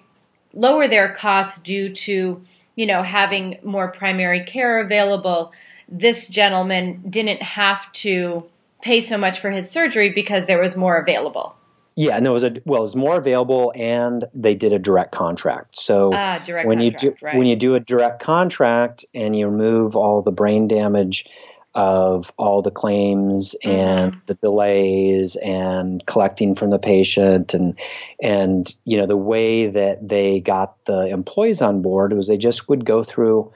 lower 0.53 0.87
their 0.87 1.15
costs 1.15 1.59
due 1.59 1.93
to, 1.95 2.45
you 2.77 2.87
know, 2.87 3.03
having 3.03 3.59
more 3.63 3.91
primary 3.91 4.45
care 4.45 4.79
available, 4.79 5.53
this 5.93 6.27
gentleman 6.27 7.03
didn't 7.09 7.43
have 7.43 7.91
to 7.93 8.45
pay 8.83 9.01
so 9.01 9.17
much 9.17 9.41
for 9.41 9.51
his 9.51 9.71
surgery 9.71 10.11
because 10.13 10.47
there 10.47 10.61
was 10.61 10.77
more 10.77 10.97
available. 10.97 11.55
Yeah, 11.95 12.19
no, 12.21 12.31
it 12.31 12.33
was 12.33 12.45
a 12.45 12.57
well, 12.65 12.81
it 12.81 12.85
was 12.85 12.97
more 12.97 13.17
available, 13.17 13.73
and 13.77 14.25
they 14.33 14.55
did 14.55 14.73
a 14.73 14.79
direct 14.79 15.13
contract. 15.13 15.79
So 15.79 16.11
ah, 16.15 16.43
direct 16.45 16.67
when 16.67 16.79
contract, 16.79 17.03
you 17.03 17.11
do 17.11 17.17
right. 17.21 17.37
when 17.37 17.47
you 17.47 17.55
do 17.55 17.75
a 17.75 17.81
direct 17.81 18.23
contract 18.23 19.05
and 19.15 19.37
you 19.37 19.47
remove 19.47 19.95
all 19.95 20.23
the 20.23 20.33
brain 20.33 20.69
damage 20.69 21.27
of 21.75 22.33
all 22.39 22.63
the 22.63 22.71
claims 22.71 23.55
mm-hmm. 23.63 23.79
and 23.79 24.21
the 24.27 24.35
delays 24.35 25.37
and 25.37 26.05
collecting 26.07 26.55
from 26.55 26.71
the 26.71 26.79
patient 26.79 27.55
and 27.55 27.79
and 28.23 28.75
you 28.85 28.97
know 28.97 29.07
the 29.07 29.17
way 29.17 29.67
that 29.67 30.07
they 30.07 30.41
got 30.41 30.83
the 30.85 31.07
employees 31.07 31.63
on 31.63 31.83
board 31.83 32.13
was 32.13 32.27
they 32.27 32.37
just 32.37 32.69
would 32.69 32.85
go 32.85 33.03
through 33.03 33.53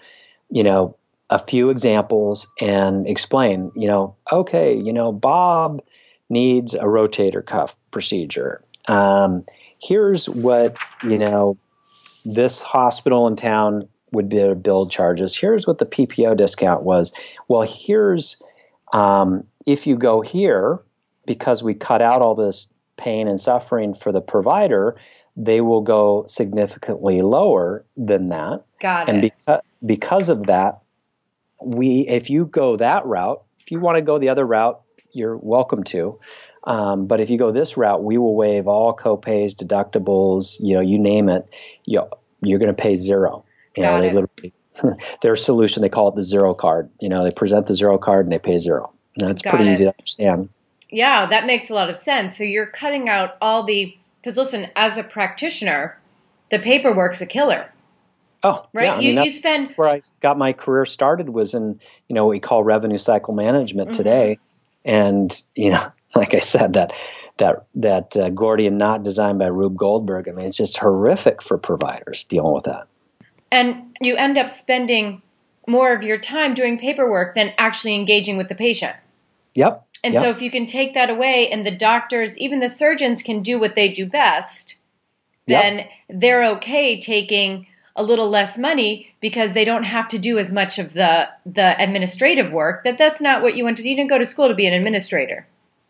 you 0.50 0.62
know 0.62 0.96
a 1.30 1.38
few 1.38 1.70
examples 1.70 2.46
and 2.60 3.06
explain, 3.08 3.72
you 3.74 3.88
know, 3.88 4.16
okay, 4.30 4.78
you 4.78 4.92
know, 4.92 5.12
Bob 5.12 5.82
needs 6.28 6.74
a 6.74 6.84
rotator 6.84 7.44
cuff 7.44 7.76
procedure. 7.90 8.62
Um, 8.86 9.44
here's 9.80 10.28
what, 10.28 10.76
you 11.02 11.18
know, 11.18 11.58
this 12.24 12.60
hospital 12.60 13.26
in 13.26 13.36
town 13.36 13.88
would 14.12 14.28
be 14.28 14.38
to 14.38 14.54
billed 14.54 14.90
charges. 14.90 15.36
Here's 15.36 15.66
what 15.66 15.78
the 15.78 15.86
PPO 15.86 16.36
discount 16.36 16.82
was. 16.82 17.12
Well, 17.48 17.66
here's 17.68 18.40
um, 18.92 19.44
if 19.66 19.86
you 19.86 19.96
go 19.96 20.20
here, 20.20 20.80
because 21.26 21.62
we 21.62 21.74
cut 21.74 22.02
out 22.02 22.22
all 22.22 22.34
this 22.34 22.68
pain 22.96 23.28
and 23.28 23.38
suffering 23.38 23.94
for 23.94 24.12
the 24.12 24.20
provider, 24.20 24.96
they 25.36 25.60
will 25.60 25.82
go 25.82 26.24
significantly 26.26 27.20
lower 27.20 27.84
than 27.96 28.28
that. 28.28 28.64
Got 28.80 29.08
it. 29.08 29.12
And 29.12 29.20
because, 29.20 29.60
because 29.84 30.28
of 30.30 30.46
that, 30.46 30.80
we 31.66 32.06
if 32.08 32.30
you 32.30 32.46
go 32.46 32.76
that 32.76 33.04
route, 33.04 33.42
if 33.60 33.70
you 33.70 33.80
want 33.80 33.96
to 33.96 34.02
go 34.02 34.18
the 34.18 34.28
other 34.28 34.46
route, 34.46 34.80
you're 35.12 35.36
welcome 35.36 35.82
to. 35.84 36.18
Um, 36.64 37.06
but 37.06 37.20
if 37.20 37.30
you 37.30 37.38
go 37.38 37.50
this 37.50 37.76
route, 37.76 38.02
we 38.02 38.18
will 38.18 38.34
waive 38.34 38.66
all 38.66 38.94
copays, 38.94 39.54
deductibles, 39.54 40.56
you 40.60 40.74
know, 40.74 40.80
you 40.80 40.98
name 40.98 41.28
it. 41.28 41.48
You 41.84 42.02
you're 42.42 42.58
going 42.58 42.74
to 42.74 42.82
pay 42.82 42.94
zero. 42.94 43.44
You 43.76 43.82
Got 43.82 43.96
know, 43.96 44.00
they 44.02 44.08
it. 44.08 44.14
literally 44.14 45.00
their 45.22 45.36
solution 45.36 45.82
they 45.82 45.88
call 45.88 46.08
it 46.08 46.14
the 46.14 46.22
zero 46.22 46.54
card. 46.54 46.90
You 47.00 47.08
know, 47.08 47.24
they 47.24 47.30
present 47.30 47.66
the 47.66 47.74
zero 47.74 47.98
card 47.98 48.26
and 48.26 48.32
they 48.32 48.38
pay 48.38 48.58
zero. 48.58 48.92
That's 49.16 49.42
Got 49.42 49.50
pretty 49.50 49.66
it. 49.66 49.70
easy 49.72 49.84
to 49.84 49.94
understand. 49.98 50.48
Yeah, 50.90 51.26
that 51.26 51.46
makes 51.46 51.70
a 51.70 51.74
lot 51.74 51.90
of 51.90 51.96
sense. 51.96 52.36
So 52.36 52.44
you're 52.44 52.66
cutting 52.66 53.08
out 53.08 53.36
all 53.40 53.64
the 53.64 53.96
because 54.20 54.36
listen, 54.36 54.68
as 54.76 54.96
a 54.96 55.04
practitioner, 55.04 55.98
the 56.50 56.58
paperwork's 56.58 57.20
a 57.20 57.26
killer. 57.26 57.70
Oh, 58.46 58.64
right. 58.72 58.84
Yeah, 58.84 58.94
I 58.94 59.00
you, 59.00 59.14
mean, 59.14 59.24
you 59.24 59.30
spend 59.30 59.70
where 59.76 59.88
I 59.88 60.00
got 60.20 60.38
my 60.38 60.52
career 60.52 60.84
started 60.84 61.30
was 61.30 61.54
in 61.54 61.80
you 62.08 62.14
know 62.14 62.24
what 62.26 62.30
we 62.30 62.40
call 62.40 62.62
revenue 62.62 62.98
cycle 62.98 63.34
management 63.34 63.90
Mm-hmm. 63.90 63.96
today, 63.96 64.38
and 64.84 65.42
you 65.56 65.70
know, 65.72 65.82
like 66.14 66.34
I 66.34 66.40
said, 66.40 66.74
that 66.74 66.92
that 67.38 67.66
that 67.74 68.16
uh, 68.16 68.30
Gordian 68.30 68.78
knot 68.78 69.02
designed 69.02 69.38
by 69.38 69.46
Rube 69.48 69.76
Goldberg. 69.76 70.28
I 70.28 70.32
mean, 70.32 70.46
it's 70.46 70.56
just 70.56 70.76
horrific 70.78 71.42
for 71.42 71.58
providers 71.58 72.24
dealing 72.24 72.54
with 72.54 72.64
that. 72.64 72.86
and 73.50 73.96
you 74.00 74.16
end 74.16 74.38
up 74.38 74.52
spending 74.52 75.22
more 75.66 75.92
of 75.92 76.02
your 76.04 76.18
time 76.18 76.54
doing 76.54 76.78
paperwork 76.78 77.34
than 77.34 77.52
actually 77.58 77.94
engaging 77.96 78.36
with 78.36 78.48
the 78.48 78.54
patient. 78.54 78.94
Yep. 79.54 79.82
And 80.04 80.14
yep. 80.14 80.22
so 80.22 80.30
if 80.30 80.40
you 80.42 80.50
can 80.50 80.66
take 80.66 80.94
that 80.94 81.10
away 81.10 81.50
and 81.50 81.66
the 81.66 81.70
doctors, 81.72 82.38
even 82.38 82.60
the 82.60 82.68
surgeons 82.68 83.22
can 83.22 83.42
do 83.42 83.58
what 83.58 83.74
they 83.74 83.88
do 83.88 84.06
best, 84.06 84.76
Yep. 85.46 85.62
then 85.62 85.88
they're 86.20 86.44
okay 86.56 87.00
taking 87.00 87.66
a 87.96 88.02
little 88.02 88.28
less 88.28 88.58
money 88.58 89.12
because 89.20 89.54
they 89.54 89.64
don't 89.64 89.84
have 89.84 90.08
to 90.08 90.18
do 90.18 90.38
as 90.38 90.52
much 90.52 90.78
of 90.78 90.92
the 90.92 91.28
the 91.44 91.82
administrative 91.82 92.52
work. 92.52 92.84
That 92.84 92.98
that's 92.98 93.20
not 93.20 93.42
what 93.42 93.56
you 93.56 93.64
went 93.64 93.78
to. 93.78 93.88
You 93.88 93.96
didn't 93.96 94.10
go 94.10 94.18
to 94.18 94.26
school 94.26 94.48
to 94.48 94.54
be 94.54 94.66
an 94.66 94.74
administrator. 94.74 95.46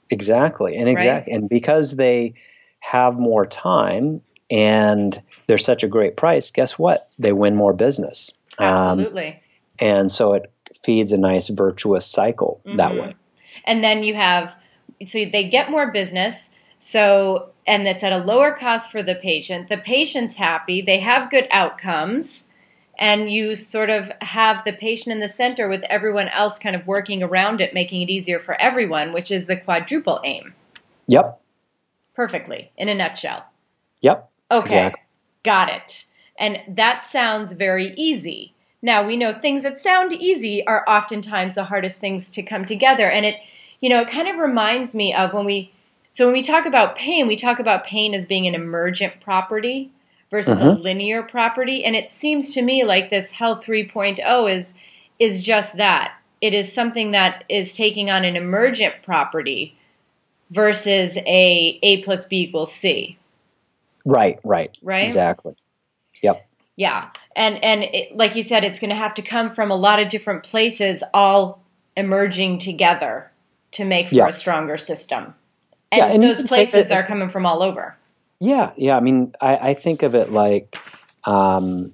Exactly, 0.08 0.76
and 0.76 0.88
exactly, 0.88 1.32
and 1.32 1.48
because 1.48 1.96
they 1.96 2.34
have 2.78 3.18
more 3.18 3.44
time 3.44 4.22
and 4.48 5.20
they're 5.48 5.58
such 5.58 5.82
a 5.82 5.88
great 5.88 6.16
price, 6.16 6.52
guess 6.52 6.78
what? 6.78 7.10
They 7.18 7.32
win 7.32 7.56
more 7.56 7.72
business. 7.72 8.32
Um, 8.58 9.00
Absolutely. 9.00 9.42
and 9.80 10.10
so 10.10 10.34
it 10.34 10.52
feeds 10.84 11.12
a 11.12 11.18
nice 11.18 11.48
virtuous 11.48 12.06
cycle 12.06 12.60
that 12.64 12.92
Mhm. 12.92 13.00
way. 13.00 13.14
and 13.64 13.82
then 13.82 14.04
you 14.04 14.14
have 14.14 14.54
so 15.04 15.24
they 15.24 15.48
get 15.48 15.70
more 15.70 15.90
business 15.90 16.50
so 16.78 17.50
and 17.66 17.86
it's 17.88 18.04
at 18.04 18.12
a 18.12 18.18
lower 18.18 18.52
cost 18.52 18.90
for 18.90 19.02
the 19.02 19.14
patient 19.16 19.68
the 19.68 19.78
patient's 19.78 20.36
happy 20.36 20.80
they 20.82 21.00
have 21.00 21.30
good 21.30 21.48
outcomes 21.50 22.44
and 22.98 23.30
you 23.30 23.54
sort 23.54 23.90
of 23.90 24.10
have 24.22 24.64
the 24.64 24.72
patient 24.72 25.12
in 25.12 25.20
the 25.20 25.28
center 25.28 25.68
with 25.68 25.82
everyone 25.84 26.28
else 26.28 26.58
kind 26.58 26.76
of 26.76 26.86
working 26.86 27.22
around 27.22 27.60
it 27.60 27.74
making 27.74 28.02
it 28.02 28.10
easier 28.10 28.38
for 28.40 28.60
everyone 28.60 29.12
which 29.12 29.30
is 29.30 29.46
the 29.46 29.56
quadruple 29.56 30.20
aim 30.24 30.54
Yep. 31.08 31.40
perfectly 32.14 32.70
in 32.76 32.88
a 32.88 32.94
nutshell 32.94 33.46
Yep. 34.02 34.30
okay 34.50 34.86
Exactly. 34.86 35.02
got 35.44 35.68
it 35.68 36.04
And 36.38 36.58
that 36.76 37.04
sounds 37.04 37.52
very 37.52 37.94
easy. 37.96 38.54
Now, 38.82 39.06
we 39.06 39.16
know 39.16 39.38
things 39.38 39.62
that 39.62 39.80
sound 39.80 40.12
easy 40.12 40.66
are 40.66 40.84
oftentimes 40.88 41.54
the 41.54 41.64
hardest 41.64 41.98
things 42.00 42.30
to 42.30 42.42
come 42.42 42.64
together. 42.66 43.10
And 43.10 43.24
it, 43.26 43.36
you 43.80 43.88
know, 43.88 44.00
it 44.02 44.10
kind 44.10 44.28
of 44.28 44.36
reminds 44.36 44.94
me 44.94 45.14
of 45.14 45.32
when 45.32 45.44
we, 45.46 45.72
so 46.16 46.24
when 46.24 46.32
we 46.32 46.42
talk 46.42 46.64
about 46.64 46.96
pain, 46.96 47.26
we 47.26 47.36
talk 47.36 47.58
about 47.58 47.84
pain 47.84 48.14
as 48.14 48.24
being 48.24 48.46
an 48.46 48.54
emergent 48.54 49.20
property 49.20 49.92
versus 50.30 50.60
mm-hmm. 50.60 50.68
a 50.68 50.72
linear 50.72 51.22
property. 51.22 51.84
And 51.84 51.94
it 51.94 52.10
seems 52.10 52.54
to 52.54 52.62
me 52.62 52.84
like 52.84 53.10
this 53.10 53.32
health 53.32 53.62
3.0 53.62 54.50
is, 54.50 54.72
is 55.18 55.44
just 55.44 55.76
that. 55.76 56.14
It 56.40 56.54
is 56.54 56.72
something 56.72 57.10
that 57.10 57.44
is 57.50 57.74
taking 57.74 58.08
on 58.08 58.24
an 58.24 58.34
emergent 58.34 58.94
property 59.02 59.76
versus 60.52 61.18
a 61.18 61.78
A 61.82 62.02
plus 62.02 62.24
B 62.24 62.44
equals 62.44 62.72
C. 62.72 63.18
Right, 64.06 64.38
right. 64.42 64.74
Right? 64.80 65.04
Exactly. 65.04 65.54
Yep. 66.22 66.48
Yeah. 66.76 67.10
And 67.34 67.62
and 67.62 67.82
it, 67.82 68.16
like 68.16 68.34
you 68.34 68.42
said 68.42 68.64
it's 68.64 68.80
going 68.80 68.88
to 68.88 68.96
have 68.96 69.12
to 69.16 69.22
come 69.22 69.54
from 69.54 69.70
a 69.70 69.76
lot 69.76 70.00
of 70.00 70.08
different 70.08 70.44
places 70.44 71.04
all 71.12 71.62
emerging 71.94 72.60
together 72.60 73.30
to 73.72 73.84
make 73.84 74.08
for 74.08 74.14
yeah. 74.14 74.28
a 74.28 74.32
stronger 74.32 74.78
system. 74.78 75.34
And, 75.92 75.98
yeah, 75.98 76.06
and 76.06 76.22
those 76.22 76.42
places 76.42 76.90
are 76.90 77.04
coming 77.04 77.30
from 77.30 77.46
all 77.46 77.62
over. 77.62 77.96
Yeah, 78.40 78.72
yeah. 78.76 78.96
I 78.96 79.00
mean, 79.00 79.34
I, 79.40 79.56
I 79.56 79.74
think 79.74 80.02
of 80.02 80.14
it 80.14 80.32
like, 80.32 80.78
um, 81.24 81.92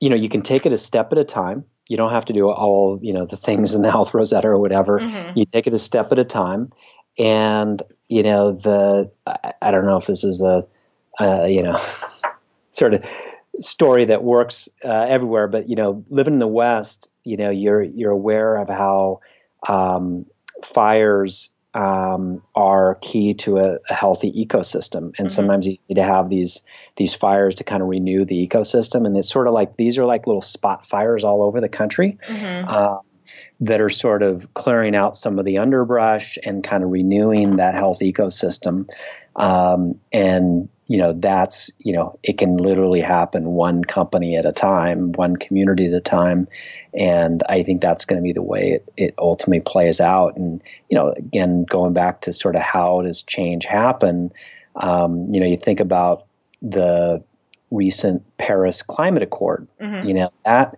you 0.00 0.10
know, 0.10 0.16
you 0.16 0.28
can 0.28 0.42
take 0.42 0.66
it 0.66 0.72
a 0.72 0.78
step 0.78 1.12
at 1.12 1.18
a 1.18 1.24
time. 1.24 1.64
You 1.88 1.96
don't 1.96 2.10
have 2.10 2.24
to 2.26 2.32
do 2.32 2.50
all, 2.50 2.98
you 3.02 3.12
know, 3.12 3.26
the 3.26 3.36
things 3.36 3.74
in 3.74 3.82
the 3.82 3.90
health 3.90 4.12
Rosetta 4.12 4.48
or 4.48 4.58
whatever. 4.58 5.00
Mm-hmm. 5.00 5.38
You 5.38 5.44
take 5.44 5.66
it 5.66 5.74
a 5.74 5.78
step 5.78 6.12
at 6.12 6.18
a 6.18 6.24
time, 6.24 6.72
and 7.18 7.82
you 8.08 8.22
know, 8.22 8.52
the 8.52 9.10
I, 9.26 9.54
I 9.62 9.70
don't 9.70 9.86
know 9.86 9.96
if 9.96 10.06
this 10.06 10.24
is 10.24 10.42
a, 10.42 10.66
uh, 11.20 11.44
you 11.44 11.62
know, 11.62 11.80
sort 12.72 12.94
of 12.94 13.04
story 13.58 14.04
that 14.06 14.22
works 14.22 14.68
uh, 14.84 15.06
everywhere. 15.08 15.48
But 15.48 15.68
you 15.68 15.76
know, 15.76 16.04
living 16.08 16.34
in 16.34 16.40
the 16.40 16.46
West, 16.46 17.08
you 17.24 17.36
know, 17.36 17.50
you're 17.50 17.82
you're 17.82 18.10
aware 18.10 18.56
of 18.56 18.68
how 18.68 19.20
um, 19.66 20.26
fires 20.62 21.50
um, 21.78 22.42
are 22.56 22.96
key 23.00 23.34
to 23.34 23.58
a, 23.58 23.78
a 23.88 23.94
healthy 23.94 24.32
ecosystem, 24.32 24.96
and 24.96 25.14
mm-hmm. 25.14 25.26
sometimes 25.28 25.64
you 25.64 25.78
need 25.88 25.94
to 25.94 26.02
have 26.02 26.28
these 26.28 26.62
these 26.96 27.14
fires 27.14 27.54
to 27.56 27.64
kind 27.64 27.82
of 27.82 27.88
renew 27.88 28.24
the 28.24 28.46
ecosystem. 28.46 29.06
And 29.06 29.16
it's 29.16 29.30
sort 29.30 29.46
of 29.46 29.54
like 29.54 29.76
these 29.76 29.96
are 29.96 30.04
like 30.04 30.26
little 30.26 30.42
spot 30.42 30.84
fires 30.84 31.22
all 31.22 31.40
over 31.42 31.60
the 31.60 31.68
country. 31.68 32.18
Mm-hmm. 32.26 32.68
Uh, 32.68 32.98
that 33.60 33.80
are 33.80 33.90
sort 33.90 34.22
of 34.22 34.54
clearing 34.54 34.94
out 34.94 35.16
some 35.16 35.38
of 35.38 35.44
the 35.44 35.58
underbrush 35.58 36.38
and 36.44 36.62
kind 36.62 36.84
of 36.84 36.90
renewing 36.90 37.56
that 37.56 37.74
health 37.74 37.98
ecosystem. 38.00 38.88
Um, 39.34 40.00
and 40.12 40.68
you 40.88 40.96
know 40.96 41.12
that's 41.12 41.70
you 41.78 41.92
know 41.92 42.18
it 42.22 42.38
can 42.38 42.56
literally 42.56 43.00
happen 43.00 43.44
one 43.44 43.84
company 43.84 44.36
at 44.36 44.46
a 44.46 44.52
time 44.52 45.12
one 45.12 45.36
community 45.36 45.86
at 45.86 45.92
a 45.92 46.00
time. 46.00 46.48
And 46.94 47.42
i 47.48 47.62
think 47.62 47.80
that's 47.80 48.06
going 48.06 48.20
to 48.20 48.22
be 48.22 48.32
the 48.32 48.42
way 48.42 48.72
it, 48.72 48.92
it 48.96 49.14
ultimately 49.18 49.60
plays 49.60 50.00
out. 50.00 50.36
And 50.36 50.62
you 50.88 50.96
know 50.96 51.12
again 51.12 51.64
going 51.64 51.92
back 51.92 52.22
to 52.22 52.32
sort 52.32 52.56
of 52.56 52.62
how 52.62 53.02
does 53.02 53.22
change 53.22 53.66
happen 53.66 54.32
um, 54.74 55.32
you 55.32 55.40
know 55.40 55.46
you 55.46 55.56
think 55.56 55.80
about 55.80 56.26
the 56.62 57.22
recent 57.70 58.24
paris 58.38 58.82
climate 58.82 59.22
accord. 59.22 59.68
Mm-hmm. 59.80 60.08
you 60.08 60.14
know 60.14 60.30
that 60.44 60.76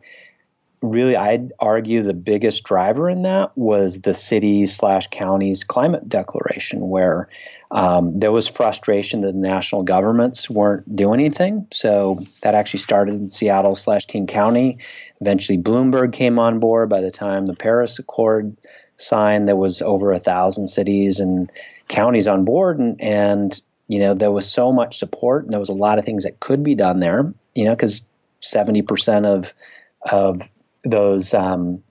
really 0.82 1.14
i'd 1.14 1.52
argue 1.58 2.02
the 2.02 2.14
biggest 2.14 2.64
driver 2.64 3.08
in 3.08 3.22
that 3.22 3.56
was 3.56 4.00
the 4.00 4.14
cities 4.14 4.74
slash 4.74 5.08
counties 5.08 5.62
climate 5.62 6.08
declaration 6.08 6.88
where 6.88 7.28
um, 7.70 8.18
there 8.18 8.32
was 8.32 8.48
frustration 8.48 9.20
that 9.20 9.32
the 9.32 9.38
national 9.38 9.84
governments 9.84 10.50
weren't 10.50 10.94
doing 10.94 11.20
anything. 11.20 11.68
So 11.70 12.18
that 12.42 12.54
actually 12.54 12.80
started 12.80 13.14
in 13.14 13.28
Seattle 13.28 13.76
slash 13.76 14.06
King 14.06 14.26
County. 14.26 14.78
Eventually, 15.20 15.58
Bloomberg 15.58 16.12
came 16.12 16.38
on 16.38 16.58
board. 16.58 16.88
By 16.88 17.00
the 17.00 17.12
time 17.12 17.46
the 17.46 17.54
Paris 17.54 17.98
Accord 17.98 18.56
signed, 18.96 19.46
there 19.46 19.56
was 19.56 19.82
over 19.82 20.12
a 20.12 20.18
thousand 20.18 20.66
cities 20.66 21.20
and 21.20 21.50
counties 21.86 22.26
on 22.26 22.44
board, 22.44 22.78
and, 22.80 23.00
and 23.00 23.62
you 23.86 24.00
know 24.00 24.14
there 24.14 24.32
was 24.32 24.50
so 24.50 24.72
much 24.72 24.98
support, 24.98 25.44
and 25.44 25.52
there 25.52 25.60
was 25.60 25.68
a 25.68 25.74
lot 25.74 26.00
of 26.00 26.04
things 26.04 26.24
that 26.24 26.40
could 26.40 26.64
be 26.64 26.74
done 26.74 26.98
there. 26.98 27.32
You 27.54 27.66
know, 27.66 27.72
because 27.72 28.04
seventy 28.40 28.82
percent 28.82 29.26
of 29.26 29.54
of 30.02 30.42
those 30.84 31.34
um, 31.34 31.84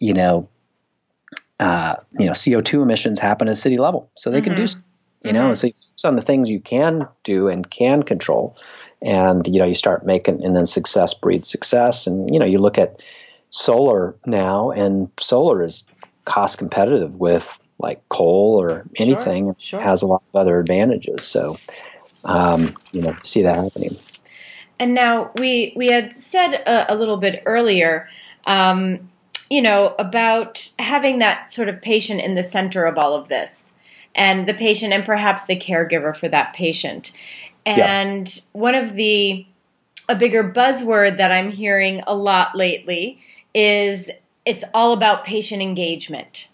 you 0.00 0.14
know 0.14 0.48
uh, 1.60 1.96
you 2.18 2.26
know 2.26 2.32
CO2 2.32 2.82
emissions 2.82 3.20
happen 3.20 3.48
at 3.48 3.58
city 3.58 3.76
level, 3.76 4.10
so 4.16 4.30
they 4.30 4.38
mm-hmm. 4.38 4.44
can 4.46 4.56
do 4.56 4.62
mm-hmm 4.64 4.90
you 5.24 5.32
know 5.32 5.46
mm-hmm. 5.46 5.54
so 5.54 5.66
you 5.66 5.72
focus 5.72 6.04
on 6.04 6.16
the 6.16 6.22
things 6.22 6.50
you 6.50 6.60
can 6.60 7.08
do 7.22 7.48
and 7.48 7.68
can 7.68 8.02
control 8.02 8.56
and 9.02 9.46
you 9.48 9.58
know 9.58 9.64
you 9.64 9.74
start 9.74 10.06
making 10.06 10.44
and 10.44 10.54
then 10.54 10.66
success 10.66 11.14
breeds 11.14 11.48
success 11.48 12.06
and 12.06 12.32
you 12.32 12.38
know 12.38 12.46
you 12.46 12.58
look 12.58 12.78
at 12.78 13.02
solar 13.50 14.14
now 14.26 14.70
and 14.70 15.10
solar 15.18 15.62
is 15.62 15.84
cost 16.24 16.58
competitive 16.58 17.16
with 17.16 17.58
like 17.78 18.06
coal 18.08 18.60
or 18.60 18.84
anything 18.96 19.46
sure, 19.58 19.78
sure. 19.78 19.80
has 19.80 20.02
a 20.02 20.06
lot 20.06 20.22
of 20.28 20.36
other 20.36 20.60
advantages 20.60 21.24
so 21.24 21.58
um, 22.24 22.74
you 22.92 23.02
know 23.02 23.14
see 23.22 23.42
that 23.42 23.56
happening 23.56 23.96
and 24.78 24.94
now 24.94 25.30
we 25.38 25.72
we 25.76 25.88
had 25.88 26.14
said 26.14 26.54
a, 26.54 26.92
a 26.92 26.94
little 26.94 27.16
bit 27.16 27.42
earlier 27.46 28.08
um, 28.46 29.10
you 29.50 29.60
know 29.60 29.94
about 29.98 30.70
having 30.78 31.18
that 31.18 31.50
sort 31.50 31.68
of 31.68 31.80
patient 31.80 32.20
in 32.20 32.34
the 32.34 32.42
center 32.42 32.84
of 32.84 32.96
all 32.98 33.14
of 33.14 33.28
this 33.28 33.73
and 34.14 34.48
the 34.48 34.54
patient 34.54 34.92
and 34.92 35.04
perhaps 35.04 35.46
the 35.46 35.58
caregiver 35.58 36.16
for 36.16 36.28
that 36.28 36.54
patient. 36.54 37.12
And 37.66 38.34
yeah. 38.34 38.42
one 38.52 38.74
of 38.74 38.94
the 38.94 39.46
a 40.08 40.14
bigger 40.14 40.44
buzzword 40.44 41.16
that 41.16 41.32
I'm 41.32 41.50
hearing 41.50 42.02
a 42.06 42.14
lot 42.14 42.54
lately 42.54 43.20
is 43.54 44.10
it's 44.44 44.64
all 44.74 44.92
about 44.92 45.24
patient 45.24 45.62
engagement. 45.62 46.48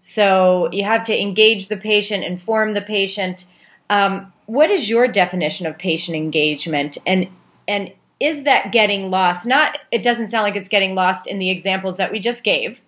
So 0.00 0.68
you 0.72 0.84
have 0.84 1.04
to 1.04 1.20
engage 1.20 1.68
the 1.68 1.76
patient, 1.76 2.24
inform 2.24 2.74
the 2.74 2.80
patient. 2.80 3.46
Um, 3.90 4.32
what 4.46 4.70
is 4.70 4.88
your 4.88 5.06
definition 5.06 5.66
of 5.66 5.78
patient 5.78 6.16
engagement, 6.16 6.98
and 7.06 7.28
and 7.66 7.92
is 8.18 8.44
that 8.44 8.72
getting 8.72 9.10
lost? 9.10 9.46
Not. 9.46 9.78
It 9.92 10.02
doesn't 10.02 10.28
sound 10.28 10.44
like 10.44 10.56
it's 10.56 10.68
getting 10.68 10.94
lost 10.94 11.26
in 11.26 11.38
the 11.38 11.50
examples 11.50 11.98
that 11.98 12.10
we 12.10 12.20
just 12.20 12.42
gave. 12.42 12.80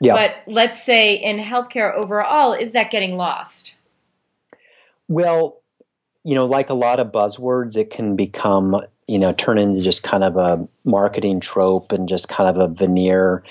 Yeah. 0.00 0.12
But 0.12 0.52
let's 0.52 0.82
say 0.82 1.14
in 1.14 1.38
healthcare 1.38 1.94
overall, 1.94 2.52
is 2.52 2.72
that 2.72 2.90
getting 2.90 3.16
lost? 3.16 3.74
Well, 5.08 5.62
you 6.22 6.34
know, 6.34 6.44
like 6.44 6.70
a 6.70 6.74
lot 6.74 7.00
of 7.00 7.12
buzzwords, 7.12 7.76
it 7.76 7.90
can 7.90 8.16
become, 8.16 8.76
you 9.06 9.18
know, 9.18 9.32
turn 9.32 9.58
into 9.58 9.80
just 9.80 10.02
kind 10.02 10.24
of 10.24 10.36
a 10.36 10.68
marketing 10.84 11.40
trope 11.40 11.92
and 11.92 12.08
just 12.08 12.28
kind 12.28 12.50
of 12.50 12.56
a 12.58 12.72
veneer. 12.72 13.42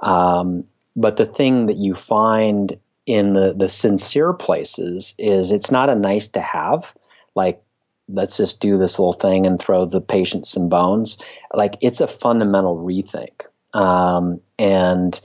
Um, 0.00 0.64
but 0.96 1.16
the 1.16 1.26
thing 1.26 1.66
that 1.66 1.76
you 1.76 1.94
find 1.94 2.76
in 3.06 3.32
the, 3.32 3.54
the 3.54 3.68
sincere 3.68 4.32
places 4.32 5.14
is 5.16 5.52
it's 5.52 5.70
not 5.70 5.88
a 5.88 5.94
nice 5.94 6.28
to 6.28 6.40
have, 6.40 6.94
like, 7.34 7.62
let's 8.08 8.36
just 8.36 8.60
do 8.60 8.76
this 8.76 8.98
little 8.98 9.12
thing 9.12 9.46
and 9.46 9.58
throw 9.58 9.84
the 9.86 10.00
patient 10.00 10.46
some 10.46 10.68
bones. 10.68 11.16
Like, 11.54 11.76
it's 11.80 12.00
a 12.00 12.06
fundamental 12.06 12.76
rethink. 12.76 13.42
Um, 13.72 14.40
and, 14.58 15.18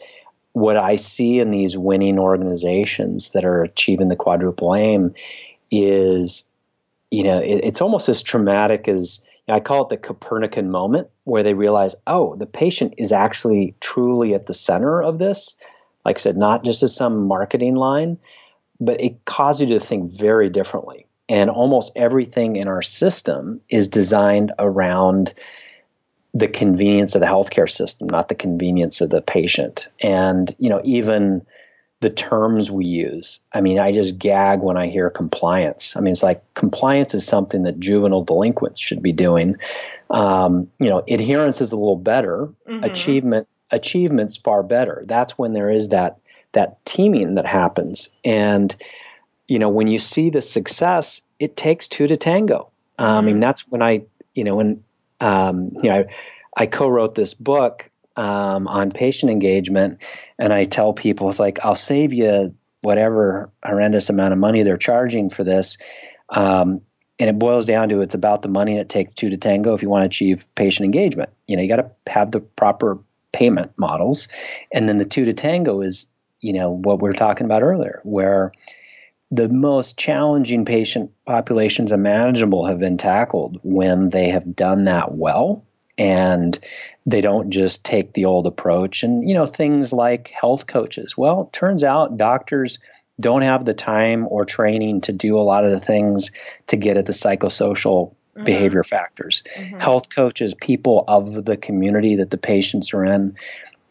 what 0.54 0.78
I 0.78 0.95
see 0.95 1.39
in 1.39 1.52
these 1.52 1.78
winning 1.78 2.20
organizations 2.20 3.32
that 3.32 3.45
are 3.45 3.64
achieving 3.64 4.08
the 4.08 4.16
quadruple 4.16 4.76
aim 4.76 5.14
is, 5.72 6.43
you 7.12 7.24
know, 7.24 7.39
it, 7.39 7.62
it's 7.64 7.82
almost 7.82 8.10
as 8.10 8.24
traumatic 8.24 8.88
as 8.88 9.22
you 9.47 9.54
know, 9.54 9.58
I 9.58 9.60
call 9.62 9.84
it 9.84 9.89
the 9.89 9.97
Copernican 9.97 10.70
moment, 10.70 11.08
where 11.24 11.43
they 11.43 11.54
realize, 11.54 11.95
oh, 12.08 12.36
the 12.36 12.45
patient 12.45 12.95
is 12.97 13.12
actually 13.12 13.76
truly 13.80 14.34
at 14.34 14.45
the 14.45 14.54
center 14.54 15.02
of 15.02 15.20
this. 15.20 15.56
Like 16.06 16.18
I 16.18 16.22
said, 16.22 16.38
not 16.38 16.64
just 16.64 16.84
as 16.84 16.95
some 16.95 17.28
marketing 17.28 17.76
line, 17.76 18.18
but 18.80 19.02
it 19.02 19.26
causes 19.26 19.62
you 19.62 19.80
to 19.80 19.80
think 19.80 20.12
very 20.12 20.50
differently. 20.50 21.06
And 21.28 21.50
almost 21.50 21.91
everything 21.95 22.56
in 22.56 22.68
our 22.68 22.82
system 22.82 23.62
is 23.70 23.88
designed 23.88 24.52
around 24.58 25.34
the 26.34 26.48
convenience 26.48 27.16
of 27.16 27.22
the 27.22 27.28
healthcare 27.28 27.70
system, 27.70 28.08
not 28.08 28.28
the 28.28 28.36
convenience 28.36 29.02
of 29.02 29.10
the 29.10 29.22
patient. 29.22 29.88
And, 30.02 30.54
you 30.60 30.70
know, 30.70 30.82
even 30.84 31.46
the 32.02 32.10
terms 32.10 32.72
we 32.72 32.86
use. 32.86 33.42
I 33.52 33.62
mean, 33.62 33.80
I 33.80 33.92
just 33.92 34.18
gag 34.18 34.62
when 34.62 34.78
I 34.78 34.88
hear 34.88 35.10
compliance. 35.10 35.98
I 35.98 36.00
mean, 36.00 36.14
it's 36.14 36.24
like 36.24 36.42
compliance 36.54 37.14
is 37.14 37.26
something 37.26 37.64
that 37.64 37.80
juvenile 37.80 38.24
delinquents 38.24 38.80
should 38.80 39.02
be 39.02 39.12
doing. 39.12 39.58
Um, 40.10 40.72
you 40.80 40.90
know, 40.90 41.04
adherence 41.08 41.60
is 41.60 41.74
a 41.74 41.78
little 41.78 41.98
better. 41.98 42.54
Mm-hmm. 42.68 42.84
Achievement 42.84 43.48
achievement's 43.72 44.38
far 44.38 44.64
better. 44.64 45.04
That's 45.06 45.38
when 45.38 45.54
there 45.54 45.70
is 45.70 45.90
that 45.90 46.18
that 46.54 46.84
teaming 46.86 47.36
that 47.36 47.46
happens. 47.46 48.10
And 48.24 48.74
you 49.48 49.60
know, 49.60 49.70
when 49.70 49.88
you 49.88 50.00
see 50.00 50.30
the 50.30 50.42
success, 50.42 51.22
it 51.40 51.58
takes 51.58 51.88
two 51.88 52.08
to 52.08 52.18
tango. 52.18 52.70
Um, 52.98 53.08
mm-hmm. 53.08 53.18
I 53.18 53.22
mean, 53.22 53.40
that's 53.40 53.68
when 53.68 53.82
I, 53.82 54.04
you 54.34 54.44
know, 54.44 54.56
when 54.56 54.84
um, 55.20 55.72
you 55.76 55.89
know, 55.89 56.05
I, 56.55 56.65
co-wrote 56.65 57.15
this 57.15 57.34
book 57.34 57.89
um, 58.15 58.67
on 58.67 58.91
patient 58.91 59.32
engagement, 59.32 60.01
and 60.38 60.51
I 60.51 60.65
tell 60.65 60.93
people 60.93 61.30
it's 61.30 61.39
like 61.39 61.59
I'll 61.63 61.76
save 61.76 62.13
you 62.13 62.55
whatever 62.82 63.51
horrendous 63.63 64.09
amount 64.09 64.34
of 64.34 64.39
money 64.39 64.63
they're 64.63 64.78
charging 64.78 65.30
for 65.30 65.43
this. 65.43 65.78
Um, 66.30 66.82
and 67.20 67.30
it 67.30 67.38
boils 67.38 67.65
down 67.65 67.89
to 67.89 68.01
it's 68.01 68.15
about 68.15 68.41
the 68.41 68.47
money 68.47 68.78
it 68.78 68.88
takes 68.88 69.13
two 69.13 69.30
to 69.30 69.38
tango 69.38 69.74
if 69.74 69.82
you 69.82 69.89
want 69.89 70.03
to 70.03 70.07
achieve 70.07 70.45
patient 70.55 70.86
engagement. 70.86 71.30
You 71.47 71.57
know, 71.57 71.63
you 71.63 71.67
got 71.67 71.78
to 71.78 71.91
have 72.11 72.32
the 72.32 72.39
proper 72.39 72.99
payment 73.32 73.74
models, 73.78 74.30
and 74.74 74.88
then 74.88 74.97
the 74.97 75.05
two 75.05 75.26
to 75.26 75.34
tango 75.34 75.82
is 75.82 76.07
you 76.39 76.53
know 76.53 76.72
what 76.72 77.01
we 77.01 77.09
were 77.09 77.13
talking 77.13 77.45
about 77.45 77.63
earlier, 77.63 77.99
where 78.03 78.53
the 79.32 79.50
most 79.50 79.98
challenging 79.98 80.66
patient 80.66 81.12
populations 81.26 81.92
imaginable 81.92 82.66
have 82.66 82.80
been 82.80 82.98
tackled 82.98 83.60
when 83.64 84.10
they 84.10 84.30
have 84.30 84.56
done 84.56 84.86
that 84.86 85.14
well 85.14 85.66
and 85.98 86.60
they 87.06 87.22
don't 87.22 87.52
just 87.52 87.84
take 87.84 88.14
the 88.14 88.26
old 88.26 88.48
approach 88.48 89.04
and 89.04 89.28
you 89.28 89.36
know 89.36 89.46
things 89.46 89.94
like 89.94 90.30
health 90.30 90.66
coaches 90.66 91.18
well 91.18 91.44
it 91.44 91.54
turns 91.54 91.84
out 91.84 92.18
doctors 92.18 92.80
don't 93.20 93.42
have 93.42 93.66
the 93.66 93.74
time 93.74 94.26
or 94.30 94.46
training 94.46 95.02
to 95.02 95.12
do 95.12 95.38
a 95.38 95.42
lot 95.42 95.66
of 95.66 95.72
the 95.72 95.80
things 95.80 96.32
to 96.68 96.78
get 96.78 96.98
at 96.98 97.06
the 97.06 97.12
psychosocial 97.12 98.14
mm-hmm. 98.40 98.44
behavior 98.44 98.84
factors. 98.84 99.44
Mm-hmm. 99.56 99.80
Health 99.80 100.10
coaches, 100.10 100.56
people 100.56 101.04
of 101.08 101.46
the 101.46 101.58
community 101.58 102.16
that 102.16 102.30
the 102.30 102.38
patients 102.38 102.94
are 102.94 103.06
in, 103.06 103.36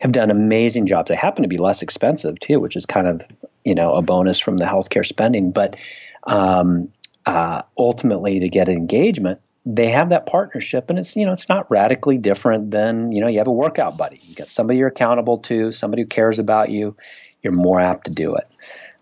have 0.01 0.13
done 0.13 0.31
amazing 0.31 0.87
jobs. 0.87 1.09
They 1.09 1.17
happen 1.17 1.43
to 1.43 1.49
be 1.49 1.59
less 1.59 1.83
expensive 1.83 2.39
too, 2.41 2.61
which 2.61 2.77
is 2.77 2.87
kind 2.87 3.07
of 3.07 3.23
you 3.65 3.75
know 3.75 3.95
a 3.95 4.03
bonus 4.03 4.39
from 4.39 4.57
the 4.57 4.65
healthcare 4.65 5.07
spending. 5.07 5.51
But 5.51 5.77
um, 6.25 6.93
uh, 7.27 7.63
ultimately, 7.77 8.41
to 8.41 8.49
get 8.49 8.69
engagement, 8.69 9.41
they 9.67 9.89
have 9.89 10.11
that 10.11 10.27
partnership, 10.27 10.91
and 10.91 10.99
it's 10.99 11.17
you 11.17 11.27
know 11.27 11.33
it's 11.33 11.49
not 11.49 11.71
radically 11.71 12.19
different 12.19 12.71
than 12.71 13.13
you 13.13 13.21
know 13.21 13.29
you 13.29 13.39
have 13.39 13.49
a 13.49 13.53
workout 13.53 13.97
buddy. 13.97 14.21
You 14.23 14.35
got 14.35 14.51
somebody 14.51 14.79
you're 14.79 14.89
accountable 14.89 15.39
to, 15.39 15.73
somebody 15.73 16.03
who 16.03 16.09
cares 16.09 16.39
about 16.39 16.71
you. 16.71 16.97
You're 17.43 17.53
more 17.53 17.81
apt 17.81 18.07
to 18.07 18.11
do 18.11 18.35
it. 18.35 18.49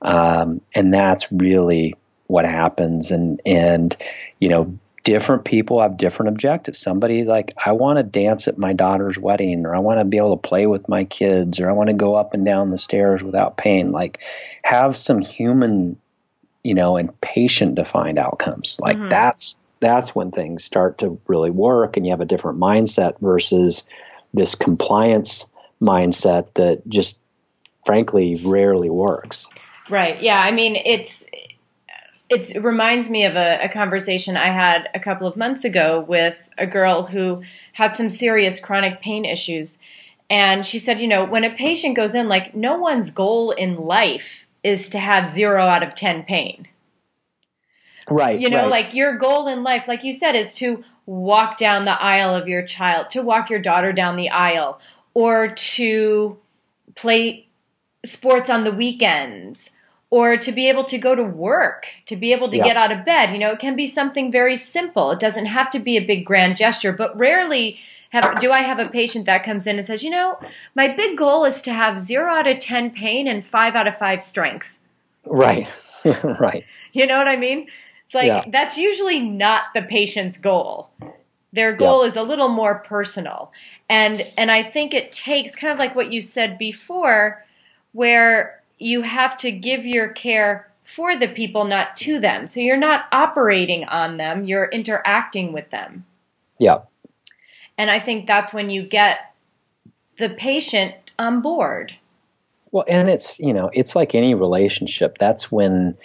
Um, 0.02 0.60
and 0.74 0.92
that's 0.92 1.30
really 1.32 1.94
what 2.26 2.44
happens. 2.44 3.10
And, 3.10 3.40
and, 3.46 3.96
you 4.40 4.48
know, 4.48 4.78
different 5.06 5.44
people 5.44 5.80
have 5.80 5.96
different 5.96 6.30
objectives. 6.30 6.80
Somebody 6.80 7.22
like, 7.22 7.54
I 7.64 7.72
want 7.72 7.98
to 7.98 8.02
dance 8.02 8.48
at 8.48 8.58
my 8.58 8.72
daughter's 8.72 9.16
wedding, 9.16 9.64
or 9.64 9.72
I 9.72 9.78
want 9.78 10.00
to 10.00 10.04
be 10.04 10.16
able 10.16 10.36
to 10.36 10.48
play 10.48 10.66
with 10.66 10.88
my 10.88 11.04
kids, 11.04 11.60
or 11.60 11.70
I 11.70 11.74
want 11.74 11.90
to 11.90 11.94
go 11.94 12.16
up 12.16 12.34
and 12.34 12.44
down 12.44 12.72
the 12.72 12.76
stairs 12.76 13.22
without 13.22 13.56
pain. 13.56 13.92
Like, 13.92 14.18
have 14.64 14.96
some 14.96 15.20
human, 15.20 15.96
you 16.64 16.74
know, 16.74 16.96
and 16.96 17.18
patient 17.20 17.76
defined 17.76 18.18
outcomes. 18.18 18.78
Like, 18.80 18.96
mm-hmm. 18.96 19.08
that's 19.08 19.56
that's 19.78 20.12
when 20.12 20.32
things 20.32 20.64
start 20.64 20.98
to 20.98 21.20
really 21.28 21.52
work, 21.52 21.96
and 21.96 22.04
you 22.04 22.10
have 22.10 22.20
a 22.20 22.24
different 22.24 22.58
mindset 22.58 23.20
versus 23.20 23.84
this 24.34 24.56
compliance 24.56 25.46
mindset 25.80 26.52
that 26.54 26.82
just 26.88 27.16
frankly 27.84 28.42
rarely 28.44 28.90
works. 28.90 29.46
Right. 29.88 30.20
Yeah. 30.20 30.40
I 30.40 30.50
mean, 30.50 30.74
it's 30.74 31.24
it's, 32.28 32.50
it 32.50 32.60
reminds 32.60 33.08
me 33.08 33.24
of 33.24 33.36
a, 33.36 33.60
a 33.62 33.68
conversation 33.68 34.36
I 34.36 34.52
had 34.52 34.88
a 34.94 35.00
couple 35.00 35.26
of 35.26 35.36
months 35.36 35.64
ago 35.64 36.04
with 36.06 36.36
a 36.58 36.66
girl 36.66 37.06
who 37.06 37.42
had 37.72 37.94
some 37.94 38.10
serious 38.10 38.58
chronic 38.58 39.00
pain 39.00 39.24
issues. 39.24 39.78
And 40.28 40.66
she 40.66 40.78
said, 40.78 41.00
you 41.00 41.06
know, 41.06 41.24
when 41.24 41.44
a 41.44 41.54
patient 41.54 41.94
goes 41.94 42.14
in, 42.14 42.28
like, 42.28 42.54
no 42.54 42.78
one's 42.78 43.10
goal 43.10 43.52
in 43.52 43.76
life 43.76 44.46
is 44.64 44.88
to 44.88 44.98
have 44.98 45.28
zero 45.28 45.66
out 45.66 45.84
of 45.84 45.94
10 45.94 46.24
pain. 46.24 46.66
Right. 48.10 48.38
You 48.40 48.50
know, 48.50 48.62
right. 48.62 48.70
like 48.70 48.94
your 48.94 49.16
goal 49.16 49.46
in 49.46 49.62
life, 49.62 49.86
like 49.86 50.02
you 50.02 50.12
said, 50.12 50.34
is 50.34 50.54
to 50.56 50.84
walk 51.06 51.58
down 51.58 51.84
the 51.84 52.00
aisle 52.00 52.34
of 52.34 52.48
your 52.48 52.66
child, 52.66 53.10
to 53.10 53.22
walk 53.22 53.50
your 53.50 53.60
daughter 53.60 53.92
down 53.92 54.16
the 54.16 54.30
aisle, 54.30 54.80
or 55.14 55.48
to 55.48 56.36
play 56.96 57.46
sports 58.04 58.50
on 58.50 58.64
the 58.64 58.72
weekends 58.72 59.70
or 60.10 60.36
to 60.36 60.52
be 60.52 60.68
able 60.68 60.84
to 60.84 60.98
go 60.98 61.14
to 61.14 61.22
work, 61.22 61.86
to 62.06 62.16
be 62.16 62.32
able 62.32 62.48
to 62.50 62.56
yeah. 62.56 62.64
get 62.64 62.76
out 62.76 62.92
of 62.92 63.04
bed. 63.04 63.32
You 63.32 63.38
know, 63.38 63.52
it 63.52 63.58
can 63.58 63.74
be 63.74 63.86
something 63.86 64.30
very 64.30 64.56
simple. 64.56 65.10
It 65.10 65.20
doesn't 65.20 65.46
have 65.46 65.70
to 65.70 65.78
be 65.78 65.96
a 65.96 66.04
big 66.04 66.24
grand 66.24 66.56
gesture, 66.56 66.92
but 66.92 67.16
rarely 67.18 67.78
have, 68.10 68.40
do 68.40 68.52
I 68.52 68.60
have 68.60 68.78
a 68.78 68.88
patient 68.88 69.26
that 69.26 69.44
comes 69.44 69.66
in 69.66 69.78
and 69.78 69.86
says, 69.86 70.02
you 70.02 70.10
know, 70.10 70.38
my 70.74 70.94
big 70.94 71.18
goal 71.18 71.44
is 71.44 71.60
to 71.62 71.72
have 71.72 71.98
zero 71.98 72.32
out 72.32 72.46
of 72.46 72.60
10 72.60 72.90
pain 72.90 73.26
and 73.26 73.44
five 73.44 73.74
out 73.74 73.88
of 73.88 73.98
five 73.98 74.22
strength. 74.22 74.78
Right, 75.24 75.68
right. 76.04 76.64
You 76.92 77.06
know 77.06 77.18
what 77.18 77.28
I 77.28 77.36
mean? 77.36 77.66
It's 78.06 78.14
like 78.14 78.26
yeah. 78.26 78.44
that's 78.46 78.78
usually 78.78 79.18
not 79.18 79.64
the 79.74 79.82
patient's 79.82 80.38
goal. 80.38 80.90
Their 81.52 81.74
goal 81.74 82.02
yeah. 82.02 82.10
is 82.10 82.16
a 82.16 82.22
little 82.22 82.48
more 82.48 82.76
personal. 82.76 83.50
And 83.88 84.24
and 84.38 84.50
I 84.50 84.62
think 84.62 84.94
it 84.94 85.12
takes 85.12 85.56
kind 85.56 85.72
of 85.72 85.78
like 85.78 85.96
what 85.96 86.12
you 86.12 86.22
said 86.22 86.56
before 86.56 87.44
where 87.92 88.62
you 88.78 89.02
have 89.02 89.36
to 89.38 89.50
give 89.50 89.84
your 89.86 90.08
care 90.08 90.70
for 90.84 91.18
the 91.18 91.28
people, 91.28 91.64
not 91.64 91.96
to 91.96 92.20
them. 92.20 92.46
So 92.46 92.60
you're 92.60 92.76
not 92.76 93.06
operating 93.10 93.84
on 93.84 94.16
them, 94.16 94.44
you're 94.44 94.66
interacting 94.66 95.52
with 95.52 95.70
them. 95.70 96.04
Yeah. 96.58 96.78
And 97.76 97.90
I 97.90 98.00
think 98.00 98.26
that's 98.26 98.52
when 98.52 98.70
you 98.70 98.82
get 98.82 99.34
the 100.18 100.30
patient 100.30 100.94
on 101.18 101.42
board. 101.42 101.94
Well, 102.70 102.84
and 102.88 103.08
it's, 103.08 103.38
you 103.38 103.52
know, 103.52 103.70
it's 103.72 103.96
like 103.96 104.14
any 104.14 104.34
relationship. 104.34 105.18
That's 105.18 105.50
when, 105.50 105.96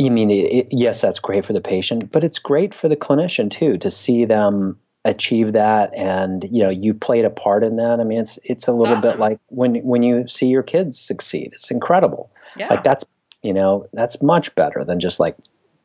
I 0.00 0.08
mean, 0.08 0.30
it, 0.30 0.68
yes, 0.70 1.00
that's 1.00 1.18
great 1.18 1.44
for 1.44 1.52
the 1.52 1.60
patient, 1.60 2.10
but 2.10 2.24
it's 2.24 2.38
great 2.38 2.74
for 2.74 2.88
the 2.88 2.96
clinician 2.96 3.50
too 3.50 3.78
to 3.78 3.90
see 3.90 4.24
them 4.24 4.78
achieve 5.06 5.52
that 5.52 5.94
and 5.94 6.44
you 6.50 6.62
know 6.62 6.68
you 6.68 6.92
played 6.92 7.24
a 7.24 7.30
part 7.30 7.62
in 7.62 7.76
that 7.76 8.00
i 8.00 8.04
mean 8.04 8.18
it's 8.18 8.40
it's 8.42 8.66
a 8.66 8.72
little 8.72 8.96
awesome. 8.96 9.12
bit 9.12 9.20
like 9.20 9.38
when 9.48 9.76
when 9.76 10.02
you 10.02 10.26
see 10.28 10.48
your 10.48 10.62
kids 10.62 10.98
succeed. 10.98 11.52
It's 11.52 11.70
incredible. 11.70 12.30
Yeah. 12.56 12.68
like 12.68 12.82
that's 12.82 13.04
you 13.42 13.52
know 13.52 13.86
that's 13.92 14.22
much 14.22 14.54
better 14.54 14.84
than 14.84 15.00
just 15.00 15.20
like 15.20 15.36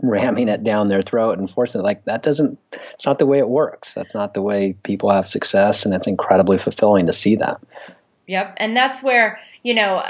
ramming 0.04 0.50
it 0.50 0.64
down 0.64 0.88
their 0.88 1.02
throat 1.02 1.38
and 1.38 1.50
forcing 1.50 1.82
it. 1.82 1.84
Like 1.84 2.06
that 2.06 2.24
doesn't 2.24 2.60
it's 2.94 3.06
not 3.06 3.20
the 3.20 3.26
way 3.26 3.40
it 3.40 3.48
works. 3.48 3.94
That's 3.94 4.14
not 4.14 4.34
the 4.34 4.42
way 4.42 4.74
people 4.84 5.10
have 5.12 5.28
success 5.28 5.86
and 5.86 5.94
it's 5.94 6.08
incredibly 6.08 6.58
fulfilling 6.58 7.06
to 7.06 7.14
see 7.14 7.36
that. 7.38 7.62
Yep. 8.28 8.56
And 8.58 8.76
that's 8.76 9.04
where 9.04 9.40
you 9.64 9.74
know 9.74 10.04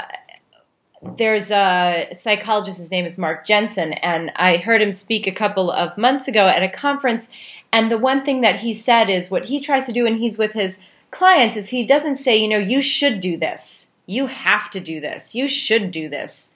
there's 1.18 1.50
a 1.50 2.08
psychologist 2.12 2.78
his 2.78 2.92
name 2.92 3.04
is 3.04 3.18
mark 3.18 3.44
jensen 3.44 3.92
and 3.94 4.30
i 4.36 4.56
heard 4.56 4.80
him 4.80 4.92
speak 4.92 5.26
a 5.26 5.32
couple 5.32 5.68
of 5.68 5.98
months 5.98 6.28
ago 6.28 6.46
at 6.46 6.62
a 6.62 6.68
conference 6.68 7.28
and 7.72 7.90
the 7.90 7.98
one 7.98 8.24
thing 8.24 8.42
that 8.42 8.60
he 8.60 8.74
said 8.74 9.08
is 9.08 9.30
what 9.30 9.46
he 9.46 9.60
tries 9.60 9.86
to 9.86 9.92
do 9.92 10.04
when 10.04 10.18
he's 10.18 10.38
with 10.38 10.52
his 10.52 10.78
clients 11.10 11.56
is 11.56 11.70
he 11.70 11.84
doesn't 11.84 12.16
say, 12.16 12.36
you 12.36 12.48
know, 12.48 12.58
you 12.58 12.82
should 12.82 13.20
do 13.20 13.36
this. 13.36 13.88
You 14.06 14.26
have 14.26 14.70
to 14.70 14.80
do 14.80 15.00
this. 15.00 15.34
You 15.34 15.48
should 15.48 15.90
do 15.90 16.08
this. 16.08 16.50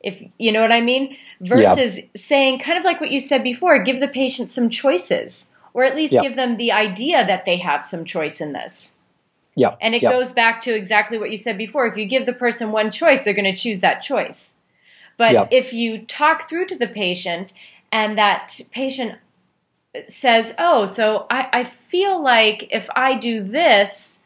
If 0.00 0.22
you 0.38 0.52
know 0.52 0.60
what 0.60 0.72
I 0.72 0.80
mean? 0.80 1.16
Versus 1.40 1.98
yep. 1.98 2.08
saying 2.16 2.60
kind 2.60 2.78
of 2.78 2.84
like 2.84 3.00
what 3.00 3.10
you 3.10 3.20
said 3.20 3.42
before, 3.42 3.82
give 3.82 4.00
the 4.00 4.08
patient 4.08 4.50
some 4.50 4.70
choices 4.70 5.50
or 5.74 5.84
at 5.84 5.96
least 5.96 6.12
yep. 6.12 6.22
give 6.22 6.36
them 6.36 6.56
the 6.56 6.72
idea 6.72 7.26
that 7.26 7.44
they 7.44 7.58
have 7.58 7.84
some 7.84 8.04
choice 8.04 8.40
in 8.40 8.52
this. 8.52 8.94
Yeah. 9.56 9.74
And 9.80 9.94
it 9.94 10.02
yep. 10.02 10.12
goes 10.12 10.32
back 10.32 10.60
to 10.62 10.74
exactly 10.74 11.18
what 11.18 11.30
you 11.30 11.36
said 11.36 11.58
before. 11.58 11.86
If 11.86 11.96
you 11.96 12.06
give 12.06 12.24
the 12.24 12.32
person 12.32 12.72
one 12.72 12.90
choice, 12.90 13.24
they're 13.24 13.34
going 13.34 13.52
to 13.52 13.56
choose 13.56 13.80
that 13.80 14.02
choice. 14.02 14.56
But 15.18 15.48
if 15.50 15.72
you 15.72 16.04
talk 16.06 16.48
through 16.48 16.66
to 16.66 16.76
the 16.76 16.86
patient 16.86 17.54
and 17.90 18.18
that 18.18 18.60
patient 18.70 19.18
says, 20.08 20.54
oh, 20.58 20.86
so 20.86 21.26
I, 21.30 21.48
I 21.52 21.64
feel 21.64 22.22
like 22.22 22.68
if 22.70 22.88
I 22.94 23.14
do 23.14 23.42
this, 23.42 24.20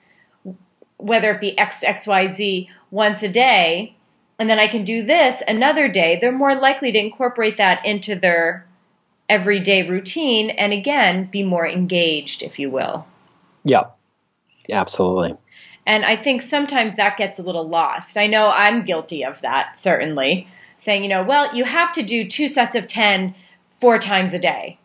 whether 0.97 1.33
it 1.33 1.41
be 1.41 1.59
X, 1.59 1.83
X, 1.83 2.07
Y, 2.07 2.27
Z 2.27 2.71
once 2.91 3.23
a 3.23 3.29
day, 3.29 3.95
and 4.39 4.49
then 4.49 4.59
I 4.59 4.69
can 4.69 4.85
do 4.85 5.05
this 5.05 5.43
another 5.47 5.89
day, 5.89 6.19
they're 6.21 6.33
more 6.33 6.55
likely 6.55 6.93
to 6.93 6.99
incorporate 6.99 7.59
that 7.59 7.85
into 7.85 8.15
their 8.15 8.67
everyday 9.29 9.89
routine 9.89 10.51
and 10.51 10.73
again 10.73 11.25
be 11.31 11.43
more 11.43 11.67
engaged, 11.67 12.43
if 12.43 12.59
you 12.59 12.71
will. 12.71 13.07
Yeah, 14.67 14.81
absolutely. 14.81 15.37
And 15.87 16.05
I 16.05 16.17
think 16.17 16.43
sometimes 16.43 16.97
that 16.97 17.17
gets 17.17 17.39
a 17.39 17.43
little 17.43 17.69
lost. 17.69 18.17
I 18.17 18.27
know 18.27 18.51
I'm 18.51 18.85
guilty 18.85 19.25
of 19.25 19.41
that, 19.43 19.77
certainly. 19.77 20.49
Saying, 20.79 21.03
you 21.03 21.09
know, 21.09 21.23
well, 21.23 21.55
you 21.55 21.65
have 21.65 21.93
to 21.95 22.03
do 22.03 22.29
two 22.29 22.49
sets 22.49 22.75
of 22.75 22.87
10 22.87 23.35
four 23.81 23.99
times 23.99 24.35
a 24.35 24.39
day. 24.39 24.79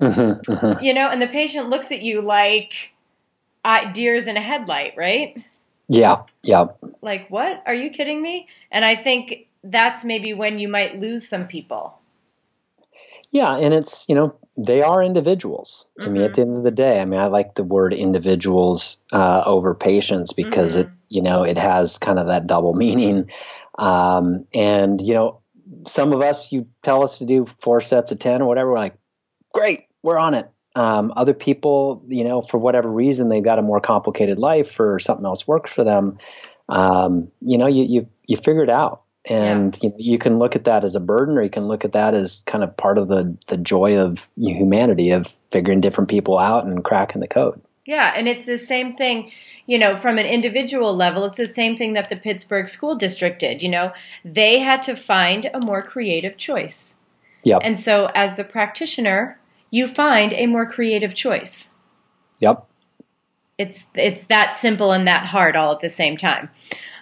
Mm-hmm, 0.00 0.52
mm-hmm. 0.52 0.84
You 0.84 0.94
know, 0.94 1.08
and 1.08 1.20
the 1.20 1.26
patient 1.26 1.70
looks 1.70 1.90
at 1.90 2.02
you 2.02 2.22
like 2.22 2.92
uh, 3.64 3.92
deers 3.92 4.26
in 4.26 4.36
a 4.36 4.40
headlight, 4.40 4.94
right? 4.96 5.42
Yeah, 5.88 6.22
yeah. 6.42 6.66
Like, 7.00 7.28
what? 7.30 7.62
Are 7.66 7.74
you 7.74 7.90
kidding 7.90 8.22
me? 8.22 8.46
And 8.70 8.84
I 8.84 8.94
think 8.94 9.48
that's 9.64 10.04
maybe 10.04 10.34
when 10.34 10.58
you 10.58 10.68
might 10.68 11.00
lose 11.00 11.26
some 11.26 11.46
people. 11.46 11.98
Yeah, 13.30 13.56
and 13.56 13.74
it's, 13.74 14.08
you 14.08 14.14
know, 14.14 14.36
they 14.56 14.82
are 14.82 15.02
individuals. 15.02 15.86
Mm-hmm. 15.98 16.08
I 16.08 16.12
mean, 16.12 16.22
at 16.22 16.32
mm-hmm. 16.32 16.34
the 16.34 16.40
end 16.42 16.56
of 16.56 16.62
the 16.62 16.70
day, 16.70 17.00
I 17.00 17.04
mean, 17.04 17.20
I 17.20 17.26
like 17.26 17.54
the 17.54 17.64
word 17.64 17.92
individuals 17.92 18.98
uh, 19.12 19.42
over 19.44 19.74
patients 19.74 20.32
because 20.32 20.76
it, 20.76 20.88
you 21.08 21.22
know, 21.22 21.42
it 21.42 21.58
has 21.58 21.98
kind 21.98 22.18
of 22.18 22.28
that 22.28 22.46
double 22.46 22.74
meaning. 22.74 23.30
Um, 23.78 24.46
and, 24.54 25.00
you 25.00 25.14
know, 25.14 25.40
some 25.86 26.12
of 26.12 26.22
us, 26.22 26.52
you 26.52 26.66
tell 26.82 27.02
us 27.02 27.18
to 27.18 27.26
do 27.26 27.46
four 27.60 27.80
sets 27.80 28.12
of 28.12 28.18
10 28.18 28.42
or 28.42 28.48
whatever, 28.48 28.70
we're 28.70 28.78
like, 28.78 28.96
great, 29.52 29.87
we're 30.02 30.18
on 30.18 30.34
it. 30.34 30.50
Um, 30.74 31.12
other 31.16 31.34
people, 31.34 32.04
you 32.08 32.24
know, 32.24 32.42
for 32.42 32.58
whatever 32.58 32.88
reason, 32.88 33.28
they've 33.28 33.42
got 33.42 33.58
a 33.58 33.62
more 33.62 33.80
complicated 33.80 34.38
life 34.38 34.78
or 34.78 34.98
something 34.98 35.26
else 35.26 35.46
works 35.46 35.72
for 35.72 35.82
them. 35.82 36.18
Um, 36.68 37.28
you 37.40 37.58
know, 37.58 37.66
you, 37.66 37.84
you, 37.84 38.08
you 38.26 38.36
figure 38.36 38.62
it 38.62 38.70
out. 38.70 39.02
And 39.24 39.76
yeah. 39.82 39.90
you, 39.98 40.12
you, 40.12 40.18
can 40.18 40.38
look 40.38 40.56
at 40.56 40.64
that 40.64 40.84
as 40.84 40.94
a 40.94 41.00
burden, 41.00 41.36
or 41.36 41.42
you 41.42 41.50
can 41.50 41.68
look 41.68 41.84
at 41.84 41.92
that 41.92 42.14
as 42.14 42.42
kind 42.46 42.64
of 42.64 42.74
part 42.76 42.96
of 42.96 43.08
the 43.08 43.36
the 43.48 43.58
joy 43.58 43.98
of 43.98 44.26
humanity 44.38 45.10
of 45.10 45.36
figuring 45.50 45.82
different 45.82 46.08
people 46.08 46.38
out 46.38 46.64
and 46.64 46.82
cracking 46.82 47.20
the 47.20 47.28
code. 47.28 47.60
Yeah, 47.84 48.14
and 48.16 48.26
it's 48.26 48.46
the 48.46 48.56
same 48.56 48.96
thing 48.96 49.30
you 49.68 49.78
know, 49.78 49.98
from 49.98 50.16
an 50.16 50.24
individual 50.24 50.96
level, 50.96 51.26
it's 51.26 51.36
the 51.36 51.46
same 51.46 51.76
thing 51.76 51.92
that 51.92 52.08
the 52.08 52.16
Pittsburgh 52.16 52.66
School 52.68 52.94
District 52.96 53.38
did. 53.38 53.62
You 53.62 53.68
know, 53.68 53.92
they 54.24 54.58
had 54.58 54.82
to 54.84 54.96
find 54.96 55.48
a 55.52 55.64
more 55.64 55.82
creative 55.82 56.38
choice. 56.38 56.94
Yep. 57.44 57.60
And 57.62 57.78
so, 57.78 58.10
as 58.14 58.36
the 58.36 58.44
practitioner, 58.44 59.38
you 59.70 59.88
find 59.88 60.32
a 60.32 60.46
more 60.46 60.70
creative 60.70 61.14
choice. 61.14 61.70
Yep. 62.40 62.64
It's 63.58 63.86
it's 63.94 64.24
that 64.24 64.56
simple 64.56 64.92
and 64.92 65.06
that 65.08 65.26
hard 65.26 65.56
all 65.56 65.72
at 65.72 65.80
the 65.80 65.88
same 65.88 66.16
time. 66.16 66.48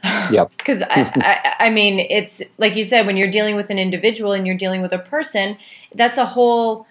Yep. 0.04 0.52
Because 0.58 0.82
I, 0.82 1.10
I, 1.16 1.66
I 1.66 1.70
mean, 1.70 1.98
it's 1.98 2.42
like 2.58 2.74
you 2.76 2.84
said, 2.84 3.06
when 3.06 3.16
you're 3.16 3.30
dealing 3.30 3.56
with 3.56 3.70
an 3.70 3.78
individual 3.78 4.32
and 4.32 4.46
you're 4.46 4.56
dealing 4.56 4.82
with 4.82 4.92
a 4.92 4.98
person, 4.98 5.58
that's 5.94 6.18
a 6.18 6.26
whole. 6.26 6.86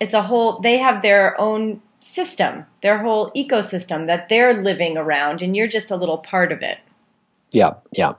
It's 0.00 0.14
a 0.14 0.22
whole. 0.22 0.60
They 0.60 0.78
have 0.78 1.02
their 1.02 1.40
own 1.40 1.80
system, 2.00 2.66
their 2.82 2.98
whole 2.98 3.30
ecosystem 3.32 4.06
that 4.06 4.28
they're 4.28 4.62
living 4.62 4.96
around, 4.96 5.42
and 5.42 5.56
you're 5.56 5.68
just 5.68 5.90
a 5.90 5.96
little 5.96 6.18
part 6.18 6.52
of 6.52 6.62
it. 6.62 6.78
Yeah, 7.52 7.74
yeah. 7.92 8.14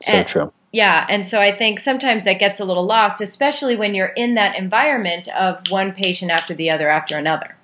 So 0.00 0.14
and, 0.14 0.26
true. 0.26 0.52
Yeah, 0.72 1.06
and 1.08 1.26
so 1.26 1.40
I 1.40 1.52
think 1.52 1.78
sometimes 1.78 2.24
that 2.24 2.38
gets 2.38 2.60
a 2.60 2.64
little 2.64 2.84
lost, 2.84 3.20
especially 3.20 3.74
when 3.74 3.94
you're 3.94 4.06
in 4.06 4.34
that 4.34 4.56
environment 4.56 5.28
of 5.28 5.70
one 5.70 5.92
patient 5.92 6.30
after 6.30 6.54
the 6.54 6.70
other 6.70 6.88
after 6.88 7.16
another. 7.16 7.56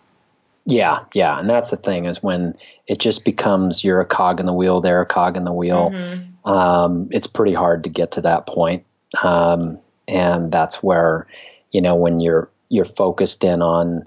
Yeah, 0.67 1.05
yeah, 1.13 1.39
and 1.39 1.49
that's 1.49 1.71
the 1.71 1.77
thing 1.77 2.07
is 2.07 2.23
when 2.23 2.57
it 2.87 2.99
just 2.99 3.25
becomes 3.25 3.85
you're 3.85 4.01
a 4.01 4.07
cog 4.07 4.41
in 4.41 4.47
the 4.47 4.55
wheel, 4.55 4.81
they're 4.81 5.03
a 5.03 5.07
cog 5.07 5.37
in 5.37 5.45
the 5.45 5.53
wheel. 5.53 5.91
Mm-hmm. 5.91 6.51
Um, 6.51 7.09
it's 7.11 7.27
pretty 7.27 7.53
hard 7.53 7.85
to 7.85 7.91
get 7.91 8.13
to 8.13 8.23
that 8.23 8.47
point, 8.47 8.85
um, 9.23 9.79
and 10.09 10.51
that's 10.51 10.83
where 10.83 11.27
you 11.71 11.83
know 11.83 11.97
when 11.97 12.21
you're 12.21 12.49
you're 12.71 12.87
focused 12.87 13.45
in 13.45 13.61
on 13.61 14.07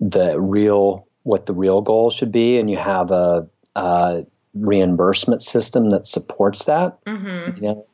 the 0.00 0.40
real 0.40 1.06
what 1.24 1.44
the 1.44 1.52
real 1.52 1.82
goal 1.82 2.08
should 2.08 2.32
be, 2.32 2.58
and 2.58 2.70
you 2.70 2.78
have 2.78 3.10
a, 3.10 3.46
a 3.76 4.24
reimbursement 4.54 5.42
system 5.42 5.90
that 5.90 6.06
supports 6.06 6.64
that. 6.64 7.04
Mm-hmm. 7.04 7.62
You 7.62 7.70
know, 7.70 7.86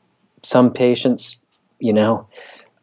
some 0.45 0.73
patients, 0.73 1.37
you 1.79 1.93
know, 1.93 2.29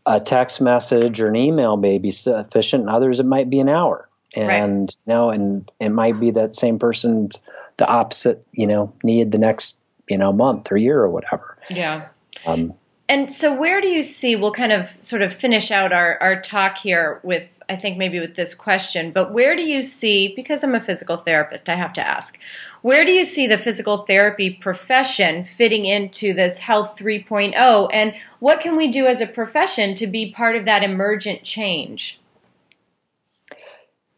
a 0.06 0.20
text 0.20 0.62
message 0.62 1.22
or 1.22 1.28
an 1.28 1.36
email 1.36 1.78
may 1.78 1.98
be 1.98 2.12
sufficient, 2.12 2.82
and 2.82 2.90
others 2.90 3.20
it 3.20 3.26
might 3.26 3.50
be 3.50 3.60
an 3.60 3.70
hour. 3.70 4.08
And 4.36 4.82
right. 4.82 4.98
you 5.06 5.14
know, 5.14 5.30
and 5.30 5.72
it 5.80 5.90
might 5.90 6.20
be 6.20 6.32
that 6.32 6.56
same 6.56 6.80
person's 6.80 7.40
the 7.78 7.88
opposite, 7.88 8.46
you 8.52 8.68
know, 8.68 8.94
need 9.04 9.32
the 9.32 9.38
next, 9.38 9.78
you 10.08 10.18
know, 10.18 10.32
month 10.32 10.72
or 10.72 10.78
year 10.78 11.00
or 11.00 11.10
whatever. 11.10 11.58
Yeah. 11.70 12.08
Um, 12.46 12.74
and 13.10 13.30
so, 13.30 13.54
where 13.54 13.82
do 13.82 13.88
you 13.88 14.04
see? 14.04 14.38
We'll 14.38 14.54
kind 14.54 14.72
of 14.72 14.90
sort 15.02 15.22
of 15.22 15.34
finish 15.34 15.70
out 15.70 15.92
our, 15.92 16.18
our 16.22 16.42
talk 16.42 16.78
here 16.78 17.20
with, 17.24 17.60
I 17.68 17.76
think, 17.76 17.98
maybe 17.98 18.22
with 18.22 18.36
this 18.36 18.54
question, 18.54 19.12
but 19.12 19.34
where 19.34 19.54
do 19.54 19.64
you 19.64 19.82
see, 19.82 20.34
because 20.34 20.64
I'm 20.64 20.76
a 20.76 20.80
physical 20.80 21.18
therapist, 21.18 21.68
I 21.68 21.76
have 21.76 21.92
to 21.94 22.08
ask, 22.08 22.38
where 22.82 23.06
do 23.06 23.12
you 23.12 23.24
see 23.24 23.48
the 23.48 23.58
physical 23.58 24.02
therapy 24.02 24.50
profession 24.50 25.46
fitting 25.46 25.86
into 25.86 26.34
this 26.34 26.58
Health 26.58 26.98
3.0? 26.98 27.90
And 27.94 28.14
what 28.40 28.62
can 28.62 28.76
we 28.76 28.92
do 28.92 29.06
as 29.08 29.22
a 29.22 29.28
profession 29.28 29.96
to 29.96 30.08
be 30.08 30.32
part 30.32 30.56
of 30.56 30.66
that 30.66 30.84
emergent 30.84 31.44
change? 31.44 32.20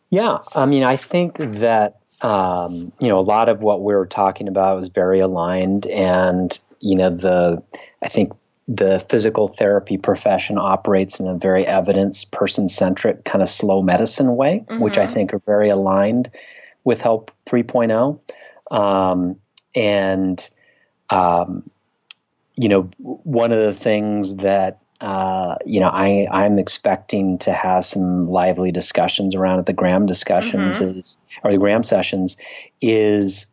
Yeah, 0.09 0.39
I 0.55 0.65
mean, 0.65 0.83
I 0.83 0.95
think 0.95 1.37
that 1.37 1.99
um, 2.21 2.93
you 2.99 3.09
know 3.09 3.19
a 3.19 3.21
lot 3.21 3.49
of 3.49 3.61
what 3.61 3.81
we 3.81 3.93
are 3.93 4.05
talking 4.05 4.47
about 4.47 4.79
is 4.79 4.89
very 4.89 5.19
aligned, 5.19 5.87
and 5.87 6.57
you 6.79 6.95
know 6.95 7.09
the 7.09 7.63
I 8.01 8.09
think 8.09 8.33
the 8.67 8.99
physical 9.09 9.47
therapy 9.47 9.97
profession 9.97 10.57
operates 10.57 11.19
in 11.19 11.27
a 11.27 11.35
very 11.35 11.65
evidence 11.65 12.23
person 12.23 12.69
centric 12.69 13.25
kind 13.25 13.41
of 13.41 13.49
slow 13.49 13.81
medicine 13.81 14.35
way, 14.35 14.63
mm-hmm. 14.67 14.81
which 14.81 14.97
I 14.97 15.05
mm-hmm. 15.05 15.13
think 15.13 15.33
are 15.33 15.39
very 15.39 15.69
aligned 15.69 16.29
with 16.83 17.01
Health 17.01 17.29
3.0. 17.45 18.19
Um, 18.73 19.37
and, 19.75 20.49
um, 21.09 21.69
you 22.55 22.69
know, 22.69 22.89
one 22.99 23.51
of 23.51 23.59
the 23.59 23.73
things 23.73 24.35
that 24.35 24.79
uh, 25.01 25.57
you 25.65 25.81
know, 25.81 25.89
I, 25.89 26.29
I'm 26.31 26.59
expecting 26.59 27.37
to 27.39 27.51
have 27.51 27.83
some 27.83 28.29
lively 28.29 28.71
discussions 28.71 29.35
around 29.35 29.59
at 29.59 29.65
the 29.65 29.73
Graham 29.73 30.05
discussions 30.05 30.79
mm-hmm. 30.79 30.97
is, 30.97 31.17
or 31.43 31.51
the 31.51 31.57
Graham 31.57 31.83
sessions 31.83 32.37
is 32.79 33.47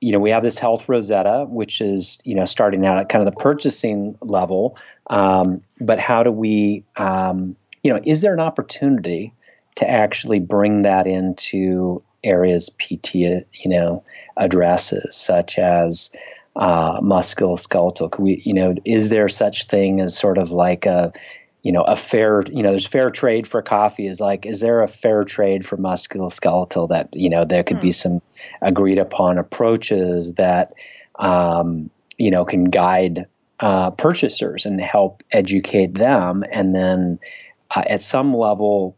you 0.00 0.12
know, 0.12 0.18
we 0.18 0.30
have 0.30 0.42
this 0.42 0.58
health 0.58 0.88
Rosetta, 0.88 1.46
which 1.48 1.80
is, 1.80 2.18
you 2.24 2.34
know, 2.34 2.46
starting 2.46 2.86
out 2.86 2.98
at 2.98 3.08
kind 3.08 3.26
of 3.26 3.32
the 3.34 3.38
purchasing 3.38 4.16
level. 4.22 4.78
Um, 5.08 5.62
but 5.78 5.98
how 5.98 6.22
do 6.22 6.32
we, 6.32 6.84
um, 6.96 7.56
you 7.82 7.92
know, 7.92 8.00
is 8.02 8.22
there 8.22 8.32
an 8.32 8.40
opportunity 8.40 9.34
to 9.76 9.88
actually 9.88 10.38
bring 10.38 10.82
that 10.82 11.06
into 11.06 12.02
areas 12.22 12.70
PT, 12.70 13.14
you 13.14 13.44
know, 13.66 14.04
addresses, 14.36 15.16
such 15.16 15.58
as 15.58 16.10
uh, 16.56 17.00
musculoskeletal? 17.00 18.10
Could 18.10 18.22
we, 18.22 18.42
you 18.44 18.54
know, 18.54 18.74
is 18.84 19.08
there 19.08 19.28
such 19.28 19.64
thing 19.64 20.00
as 20.00 20.16
sort 20.16 20.38
of 20.38 20.50
like 20.50 20.86
a, 20.86 21.12
you 21.62 21.72
know, 21.72 21.82
a 21.82 21.96
fair, 21.96 22.42
you 22.42 22.62
know, 22.62 22.70
there's 22.70 22.86
fair 22.86 23.10
trade 23.10 23.46
for 23.46 23.62
coffee 23.62 24.06
is 24.06 24.20
like, 24.20 24.46
is 24.46 24.60
there 24.60 24.82
a 24.82 24.88
fair 24.88 25.24
trade 25.24 25.66
for 25.66 25.76
musculoskeletal 25.76 26.88
that, 26.88 27.10
you 27.12 27.28
know, 27.28 27.44
there 27.44 27.62
could 27.62 27.78
mm. 27.78 27.82
be 27.82 27.88
hmm. 27.88 27.92
some 27.92 28.22
agreed 28.62 28.98
upon 28.98 29.38
approaches 29.38 30.34
that, 30.34 30.72
um, 31.16 31.90
you 32.16 32.30
know, 32.30 32.44
can 32.44 32.64
guide 32.64 33.26
uh, 33.60 33.90
purchasers 33.90 34.64
and 34.64 34.80
help 34.80 35.22
educate 35.30 35.94
them. 35.94 36.44
And 36.50 36.74
then 36.74 37.18
uh, 37.74 37.82
at 37.86 38.00
some 38.00 38.34
level, 38.34 38.96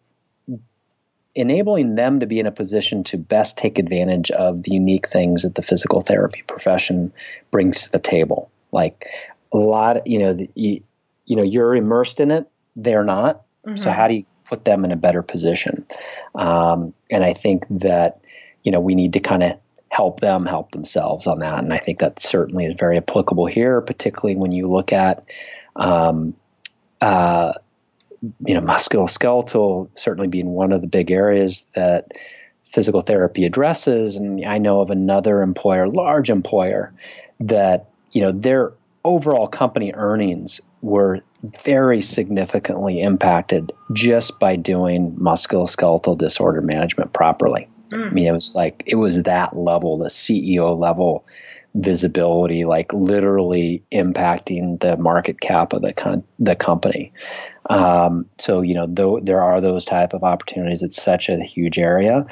enabling 1.34 1.94
them 1.94 2.20
to 2.20 2.26
be 2.26 2.38
in 2.38 2.46
a 2.46 2.52
position 2.52 3.04
to 3.04 3.16
best 3.16 3.56
take 3.56 3.78
advantage 3.78 4.30
of 4.30 4.62
the 4.62 4.72
unique 4.72 5.08
things 5.08 5.42
that 5.42 5.54
the 5.54 5.62
physical 5.62 6.00
therapy 6.00 6.42
profession 6.46 7.12
brings 7.50 7.84
to 7.84 7.92
the 7.92 7.98
table. 7.98 8.50
Like 8.70 9.06
a 9.52 9.56
lot, 9.56 10.06
you 10.06 10.18
know, 10.18 10.34
the, 10.34 10.50
you, 10.54 10.82
you 11.24 11.36
know, 11.36 11.42
you're 11.42 11.74
immersed 11.74 12.20
in 12.20 12.30
it 12.30 12.48
they're 12.76 13.04
not. 13.04 13.42
Mm-hmm. 13.66 13.76
So 13.76 13.90
how 13.90 14.08
do 14.08 14.14
you 14.14 14.24
put 14.44 14.64
them 14.64 14.84
in 14.84 14.92
a 14.92 14.96
better 14.96 15.22
position? 15.22 15.86
Um, 16.34 16.94
and 17.10 17.24
I 17.24 17.34
think 17.34 17.66
that 17.80 18.20
you 18.62 18.72
know 18.72 18.80
we 18.80 18.94
need 18.94 19.14
to 19.14 19.20
kind 19.20 19.42
of 19.42 19.58
help 19.88 20.20
them 20.20 20.46
help 20.46 20.72
themselves 20.72 21.26
on 21.26 21.40
that, 21.40 21.58
and 21.58 21.72
I 21.72 21.78
think 21.78 22.00
that 22.00 22.20
certainly 22.20 22.66
is 22.66 22.76
very 22.78 22.96
applicable 22.96 23.46
here, 23.46 23.80
particularly 23.80 24.36
when 24.36 24.52
you 24.52 24.70
look 24.70 24.92
at 24.92 25.24
um, 25.76 26.34
uh, 27.00 27.52
you 28.44 28.54
know 28.54 28.60
musculoskeletal 28.60 29.88
certainly 29.94 30.28
being 30.28 30.48
one 30.48 30.72
of 30.72 30.80
the 30.80 30.86
big 30.86 31.10
areas 31.10 31.66
that 31.74 32.12
physical 32.66 33.00
therapy 33.00 33.44
addresses 33.44 34.16
and 34.16 34.44
i 34.44 34.58
know 34.58 34.80
of 34.80 34.90
another 34.90 35.42
employer 35.42 35.88
large 35.88 36.30
employer 36.30 36.92
that 37.40 37.90
you 38.12 38.20
know 38.20 38.32
their 38.32 38.72
overall 39.04 39.46
company 39.46 39.92
earnings 39.94 40.60
were 40.80 41.20
very 41.42 42.00
significantly 42.00 43.00
impacted 43.00 43.72
just 43.92 44.38
by 44.38 44.56
doing 44.56 45.12
musculoskeletal 45.12 46.16
disorder 46.16 46.60
management 46.60 47.12
properly. 47.12 47.68
Mm. 47.90 48.06
I 48.06 48.10
mean, 48.10 48.26
it 48.26 48.32
was 48.32 48.54
like 48.54 48.82
it 48.86 48.96
was 48.96 49.22
that 49.24 49.56
level, 49.56 49.98
the 49.98 50.08
CEO 50.08 50.78
level 50.78 51.24
visibility, 51.74 52.64
like 52.64 52.92
literally 52.92 53.82
impacting 53.90 54.78
the 54.80 54.96
market 54.96 55.40
cap 55.40 55.72
of 55.72 55.82
the 55.82 55.92
con- 55.92 56.24
the 56.38 56.56
company. 56.56 57.12
Um, 57.68 58.26
so 58.38 58.60
you 58.60 58.74
know, 58.74 58.86
though 58.86 59.20
there 59.20 59.42
are 59.42 59.60
those 59.60 59.84
type 59.84 60.12
of 60.12 60.24
opportunities, 60.24 60.82
it's 60.82 61.02
such 61.02 61.28
a 61.28 61.42
huge 61.42 61.78
area. 61.78 62.26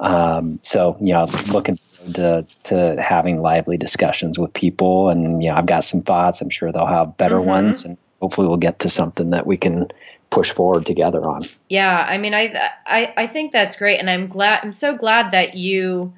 Um, 0.00 0.58
so 0.62 0.96
you 1.00 1.12
know, 1.12 1.24
looking 1.48 1.78
to 2.14 2.46
to 2.64 3.00
having 3.00 3.40
lively 3.40 3.76
discussions 3.76 4.38
with 4.38 4.52
people, 4.52 5.08
and 5.08 5.42
you 5.42 5.50
know, 5.50 5.56
I've 5.56 5.66
got 5.66 5.84
some 5.84 6.02
thoughts. 6.02 6.40
I'm 6.40 6.50
sure 6.50 6.72
they'll 6.72 6.86
have 6.86 7.16
better 7.16 7.36
mm-hmm. 7.36 7.48
ones, 7.48 7.84
and 7.84 7.96
hopefully 8.20 8.48
we'll 8.48 8.56
get 8.56 8.80
to 8.80 8.88
something 8.88 9.30
that 9.30 9.46
we 9.46 9.56
can 9.56 9.88
push 10.28 10.50
forward 10.50 10.86
together 10.86 11.24
on. 11.24 11.42
Yeah, 11.68 11.96
I 11.96 12.18
mean, 12.18 12.34
I, 12.34 12.70
I 12.86 13.14
I 13.16 13.26
think 13.26 13.52
that's 13.52 13.76
great, 13.76 14.00
and 14.00 14.10
I'm 14.10 14.26
glad. 14.26 14.60
I'm 14.62 14.72
so 14.72 14.96
glad 14.96 15.32
that 15.32 15.54
you. 15.54 16.12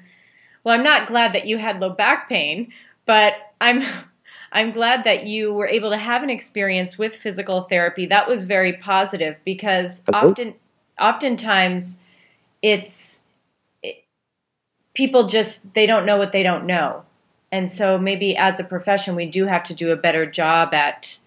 Well, 0.65 0.73
I'm 0.73 0.83
not 0.83 1.07
glad 1.07 1.33
that 1.33 1.45
you 1.45 1.59
had 1.59 1.79
low 1.79 1.91
back 1.91 2.27
pain, 2.27 2.73
but 3.05 3.33
I'm 3.61 3.83
I'm 4.51 4.71
glad 4.71 5.03
that 5.03 5.27
you 5.27 5.53
were 5.53 5.67
able 5.67 5.91
to 5.91 5.97
have 5.97 6.23
an 6.23 6.29
experience 6.29 6.97
with 6.97 7.15
physical 7.15 7.61
therapy. 7.63 8.07
That 8.07 8.27
was 8.27 8.43
very 8.43 8.73
positive 8.73 9.37
because 9.45 10.01
Hello? 10.07 10.31
often 10.31 10.55
oftentimes 10.99 11.97
it's 12.61 13.19
it, 13.83 14.03
people 14.95 15.27
just 15.27 15.73
they 15.75 15.85
don't 15.85 16.05
know 16.05 16.17
what 16.17 16.31
they 16.31 16.43
don't 16.43 16.65
know. 16.65 17.03
And 17.51 17.71
so 17.71 17.97
maybe 17.97 18.35
as 18.35 18.59
a 18.59 18.63
profession 18.63 19.15
we 19.15 19.27
do 19.27 19.45
have 19.45 19.63
to 19.65 19.75
do 19.75 19.91
a 19.91 19.95
better 19.95 20.25
job 20.25 20.73
at 20.73 21.19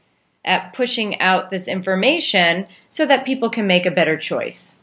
at 0.45 0.73
pushing 0.73 1.21
out 1.21 1.51
this 1.51 1.69
information 1.69 2.67
so 2.89 3.07
that 3.07 3.25
people 3.25 3.51
can 3.51 3.69
make 3.69 3.87
a 3.87 3.91
better 3.91 4.17
choice. 4.17 4.78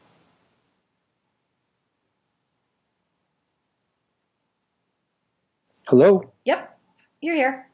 Hello? 5.87 6.31
Yep, 6.45 6.79
you're 7.21 7.35
here. 7.35 7.67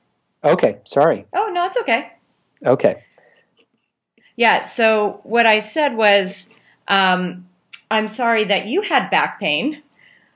Okay, 0.43 0.80
sorry. 0.84 1.26
Oh, 1.34 1.49
no, 1.53 1.66
it's 1.66 1.78
okay. 1.78 2.12
Okay. 2.66 3.03
Yeah. 4.36 4.62
So 4.62 5.22
what 5.24 5.45
I 5.45 5.59
said 5.59 5.95
was, 5.95 6.49
um, 6.88 7.47
I'm 7.89 8.07
sorry 8.07 8.43
that 8.45 8.68
you 8.68 8.82
had 8.82 9.09
back 9.09 9.39
pain. 9.39 9.82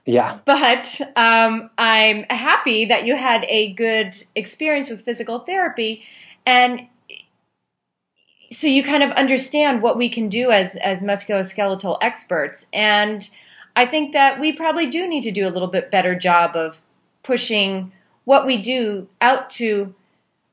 Yeah. 0.06 0.40
But 0.46 1.02
um, 1.16 1.70
I'm 1.78 2.24
happy 2.30 2.86
that 2.86 3.06
you 3.06 3.16
had 3.16 3.46
a 3.50 3.74
good 3.74 4.16
experience 4.36 4.90
with 4.90 5.02
physical 5.02 5.40
therapy, 5.40 6.04
and 6.46 6.82
so 8.52 8.68
you 8.68 8.84
kind 8.84 9.02
of 9.02 9.10
understand 9.12 9.82
what 9.82 9.98
we 9.98 10.10
can 10.10 10.30
do 10.30 10.52
as 10.52 10.76
as 10.76 11.02
musculoskeletal 11.02 11.98
experts. 12.02 12.68
And 12.72 13.28
I 13.76 13.88
think 13.88 14.14
that 14.14 14.40
we 14.40 14.54
probably 14.54 14.92
do 14.92 15.08
need 15.08 15.24
to 15.24 15.32
do 15.32 15.48
a 15.48 15.50
little 15.50 15.68
bit 15.68 15.90
better 15.90 16.14
job 16.14 16.56
of 16.56 16.80
pushing 17.26 17.92
what 18.24 18.46
we 18.46 18.58
do 18.58 19.08
out 19.22 19.50
to 19.50 19.94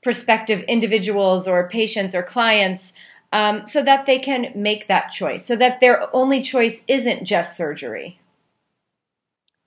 prospective 0.02 0.62
individuals 0.64 1.46
or 1.46 1.68
patients 1.68 2.14
or 2.14 2.22
clients 2.22 2.92
um, 3.32 3.64
so 3.64 3.82
that 3.82 4.06
they 4.06 4.18
can 4.18 4.52
make 4.54 4.88
that 4.88 5.10
choice, 5.10 5.44
so 5.44 5.56
that 5.56 5.80
their 5.80 6.14
only 6.14 6.42
choice 6.42 6.84
isn't 6.86 7.24
just 7.24 7.56
surgery. 7.56 8.18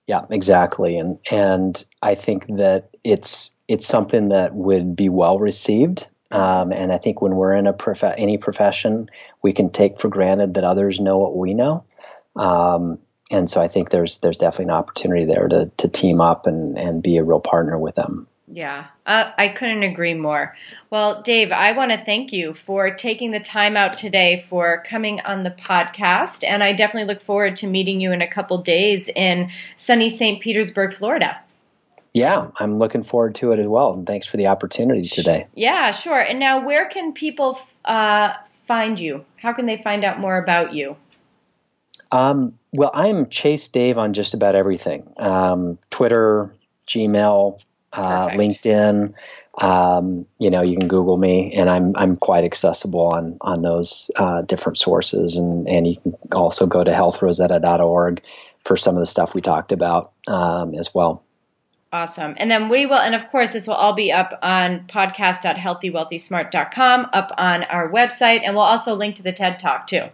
Yeah, 0.06 0.20
exactly, 0.30 0.98
and 0.98 1.18
and 1.30 1.84
I 2.00 2.14
think 2.14 2.46
that 2.58 2.90
it's 3.02 3.50
it's 3.66 3.86
something 3.86 4.28
that 4.28 4.54
would 4.54 4.94
be 4.94 5.08
well 5.08 5.38
received. 5.40 6.06
Um, 6.30 6.72
and 6.72 6.92
I 6.92 6.98
think 6.98 7.22
when 7.22 7.36
we're 7.36 7.54
in 7.54 7.66
a 7.66 7.72
prof- 7.72 8.02
any 8.16 8.36
profession, 8.36 9.08
we 9.42 9.52
can 9.52 9.70
take 9.70 10.00
for 10.00 10.08
granted 10.08 10.54
that 10.54 10.64
others 10.64 11.00
know 11.00 11.18
what 11.18 11.36
we 11.36 11.54
know. 11.54 11.84
Um, 12.34 12.98
and 13.30 13.50
so 13.50 13.60
I 13.60 13.68
think 13.68 13.90
there's 13.90 14.18
there's 14.18 14.36
definitely 14.36 14.66
an 14.66 14.78
opportunity 14.78 15.24
there 15.24 15.48
to 15.48 15.70
to 15.78 15.88
team 15.88 16.20
up 16.20 16.46
and 16.46 16.78
and 16.78 17.02
be 17.02 17.16
a 17.16 17.24
real 17.24 17.40
partner 17.40 17.78
with 17.78 17.94
them. 17.94 18.26
Yeah, 18.48 18.86
uh, 19.06 19.32
I 19.36 19.48
couldn't 19.48 19.82
agree 19.82 20.14
more. 20.14 20.56
Well, 20.90 21.20
Dave, 21.22 21.50
I 21.50 21.72
want 21.72 21.90
to 21.90 22.04
thank 22.04 22.32
you 22.32 22.54
for 22.54 22.94
taking 22.94 23.32
the 23.32 23.40
time 23.40 23.76
out 23.76 23.94
today 23.94 24.44
for 24.48 24.84
coming 24.88 25.20
on 25.20 25.42
the 25.42 25.50
podcast, 25.50 26.44
and 26.44 26.62
I 26.62 26.72
definitely 26.72 27.12
look 27.12 27.20
forward 27.20 27.56
to 27.56 27.66
meeting 27.66 28.00
you 28.00 28.12
in 28.12 28.22
a 28.22 28.28
couple 28.28 28.58
days 28.58 29.08
in 29.08 29.50
sunny 29.74 30.08
St. 30.08 30.40
Petersburg, 30.40 30.94
Florida. 30.94 31.40
Yeah, 32.12 32.48
I'm 32.60 32.78
looking 32.78 33.02
forward 33.02 33.34
to 33.36 33.50
it 33.50 33.58
as 33.58 33.66
well, 33.66 33.92
and 33.92 34.06
thanks 34.06 34.26
for 34.26 34.36
the 34.36 34.46
opportunity 34.46 35.02
today. 35.02 35.48
Yeah, 35.54 35.90
sure. 35.90 36.20
And 36.20 36.38
now, 36.38 36.64
where 36.64 36.88
can 36.88 37.12
people 37.12 37.58
uh, 37.84 38.34
find 38.68 38.98
you? 38.98 39.24
How 39.38 39.52
can 39.52 39.66
they 39.66 39.82
find 39.82 40.04
out 40.04 40.20
more 40.20 40.38
about 40.38 40.72
you? 40.72 40.96
Um, 42.12 42.58
well, 42.76 42.90
I'm 42.92 43.30
Chase 43.30 43.68
Dave 43.68 43.96
on 43.98 44.12
just 44.12 44.34
about 44.34 44.54
everything 44.54 45.10
um, 45.16 45.78
Twitter, 45.90 46.54
Gmail, 46.86 47.60
uh, 47.92 48.28
LinkedIn. 48.28 49.14
Um, 49.58 50.26
you 50.38 50.50
know, 50.50 50.60
you 50.60 50.76
can 50.76 50.86
Google 50.86 51.16
me, 51.16 51.54
and 51.54 51.70
I'm 51.70 51.96
I'm 51.96 52.16
quite 52.16 52.44
accessible 52.44 53.08
on 53.14 53.38
on 53.40 53.62
those 53.62 54.10
uh, 54.16 54.42
different 54.42 54.76
sources, 54.76 55.38
and 55.38 55.66
and 55.66 55.86
you 55.86 55.96
can 55.96 56.14
also 56.32 56.66
go 56.66 56.84
to 56.84 56.90
healthrosetta.org 56.90 58.20
for 58.60 58.76
some 58.76 58.96
of 58.96 59.00
the 59.00 59.06
stuff 59.06 59.34
we 59.34 59.40
talked 59.40 59.72
about 59.72 60.12
um, 60.26 60.74
as 60.74 60.94
well. 60.94 61.22
Awesome. 61.92 62.34
And 62.36 62.50
then 62.50 62.68
we 62.68 62.84
will, 62.84 62.98
and 62.98 63.14
of 63.14 63.30
course, 63.30 63.54
this 63.54 63.66
will 63.66 63.72
all 63.74 63.94
be 63.94 64.12
up 64.12 64.38
on 64.42 64.86
podcast.healthywealthysmart.com, 64.88 67.06
up 67.12 67.32
on 67.38 67.62
our 67.64 67.90
website, 67.90 68.42
and 68.44 68.54
we'll 68.54 68.64
also 68.64 68.94
link 68.94 69.16
to 69.16 69.22
the 69.22 69.32
TED 69.32 69.58
Talk 69.58 69.86
too. 69.86 70.10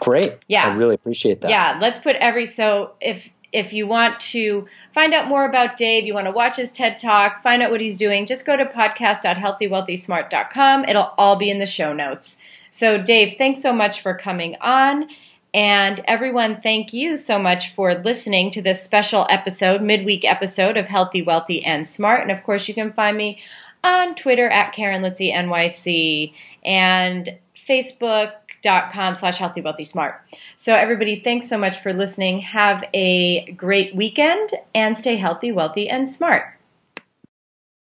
Great. 0.00 0.38
Yeah. 0.48 0.66
I 0.66 0.76
really 0.76 0.94
appreciate 0.94 1.42
that. 1.42 1.50
Yeah. 1.50 1.78
Let's 1.80 1.98
put 1.98 2.16
every, 2.16 2.46
so 2.46 2.92
if, 3.00 3.30
if 3.52 3.72
you 3.72 3.86
want 3.86 4.18
to 4.20 4.66
find 4.92 5.14
out 5.14 5.28
more 5.28 5.48
about 5.48 5.76
Dave, 5.76 6.04
you 6.04 6.14
want 6.14 6.26
to 6.26 6.32
watch 6.32 6.56
his 6.56 6.72
TED 6.72 6.98
Talk, 6.98 7.42
find 7.42 7.62
out 7.62 7.70
what 7.70 7.80
he's 7.80 7.96
doing, 7.96 8.26
just 8.26 8.44
go 8.44 8.56
to 8.56 8.64
podcast.healthywealthysmart.com. 8.64 10.84
It'll 10.84 11.12
all 11.16 11.36
be 11.36 11.50
in 11.50 11.58
the 11.58 11.66
show 11.66 11.92
notes. 11.92 12.38
So, 12.70 13.00
Dave, 13.00 13.36
thanks 13.38 13.62
so 13.62 13.72
much 13.72 14.00
for 14.00 14.14
coming 14.14 14.56
on. 14.60 15.08
And 15.54 16.02
everyone, 16.08 16.60
thank 16.60 16.92
you 16.92 17.16
so 17.16 17.38
much 17.38 17.72
for 17.76 17.94
listening 17.94 18.50
to 18.50 18.60
this 18.60 18.82
special 18.82 19.24
episode, 19.30 19.80
midweek 19.80 20.24
episode 20.24 20.76
of 20.76 20.86
Healthy, 20.86 21.22
Wealthy, 21.22 21.64
and 21.64 21.86
Smart. 21.86 22.22
And 22.22 22.32
of 22.32 22.42
course, 22.42 22.66
you 22.66 22.74
can 22.74 22.92
find 22.92 23.16
me 23.16 23.40
on 23.84 24.16
Twitter 24.16 24.48
at 24.48 24.72
Karen 24.72 25.02
Litzy 25.02 25.32
NYC 25.32 26.32
and 26.64 27.38
Facebook.com 28.64 29.14
slash 29.14 29.38
Healthy, 29.38 29.60
Wealthy, 29.60 29.84
Smart. 29.84 30.20
So, 30.56 30.74
everybody, 30.74 31.20
thanks 31.20 31.48
so 31.48 31.58
much 31.58 31.80
for 31.82 31.92
listening. 31.92 32.40
Have 32.40 32.84
a 32.94 33.50
great 33.52 33.94
weekend 33.94 34.50
and 34.74 34.96
stay 34.96 35.16
healthy, 35.16 35.52
wealthy, 35.52 35.88
and 35.88 36.10
smart. 36.10 36.53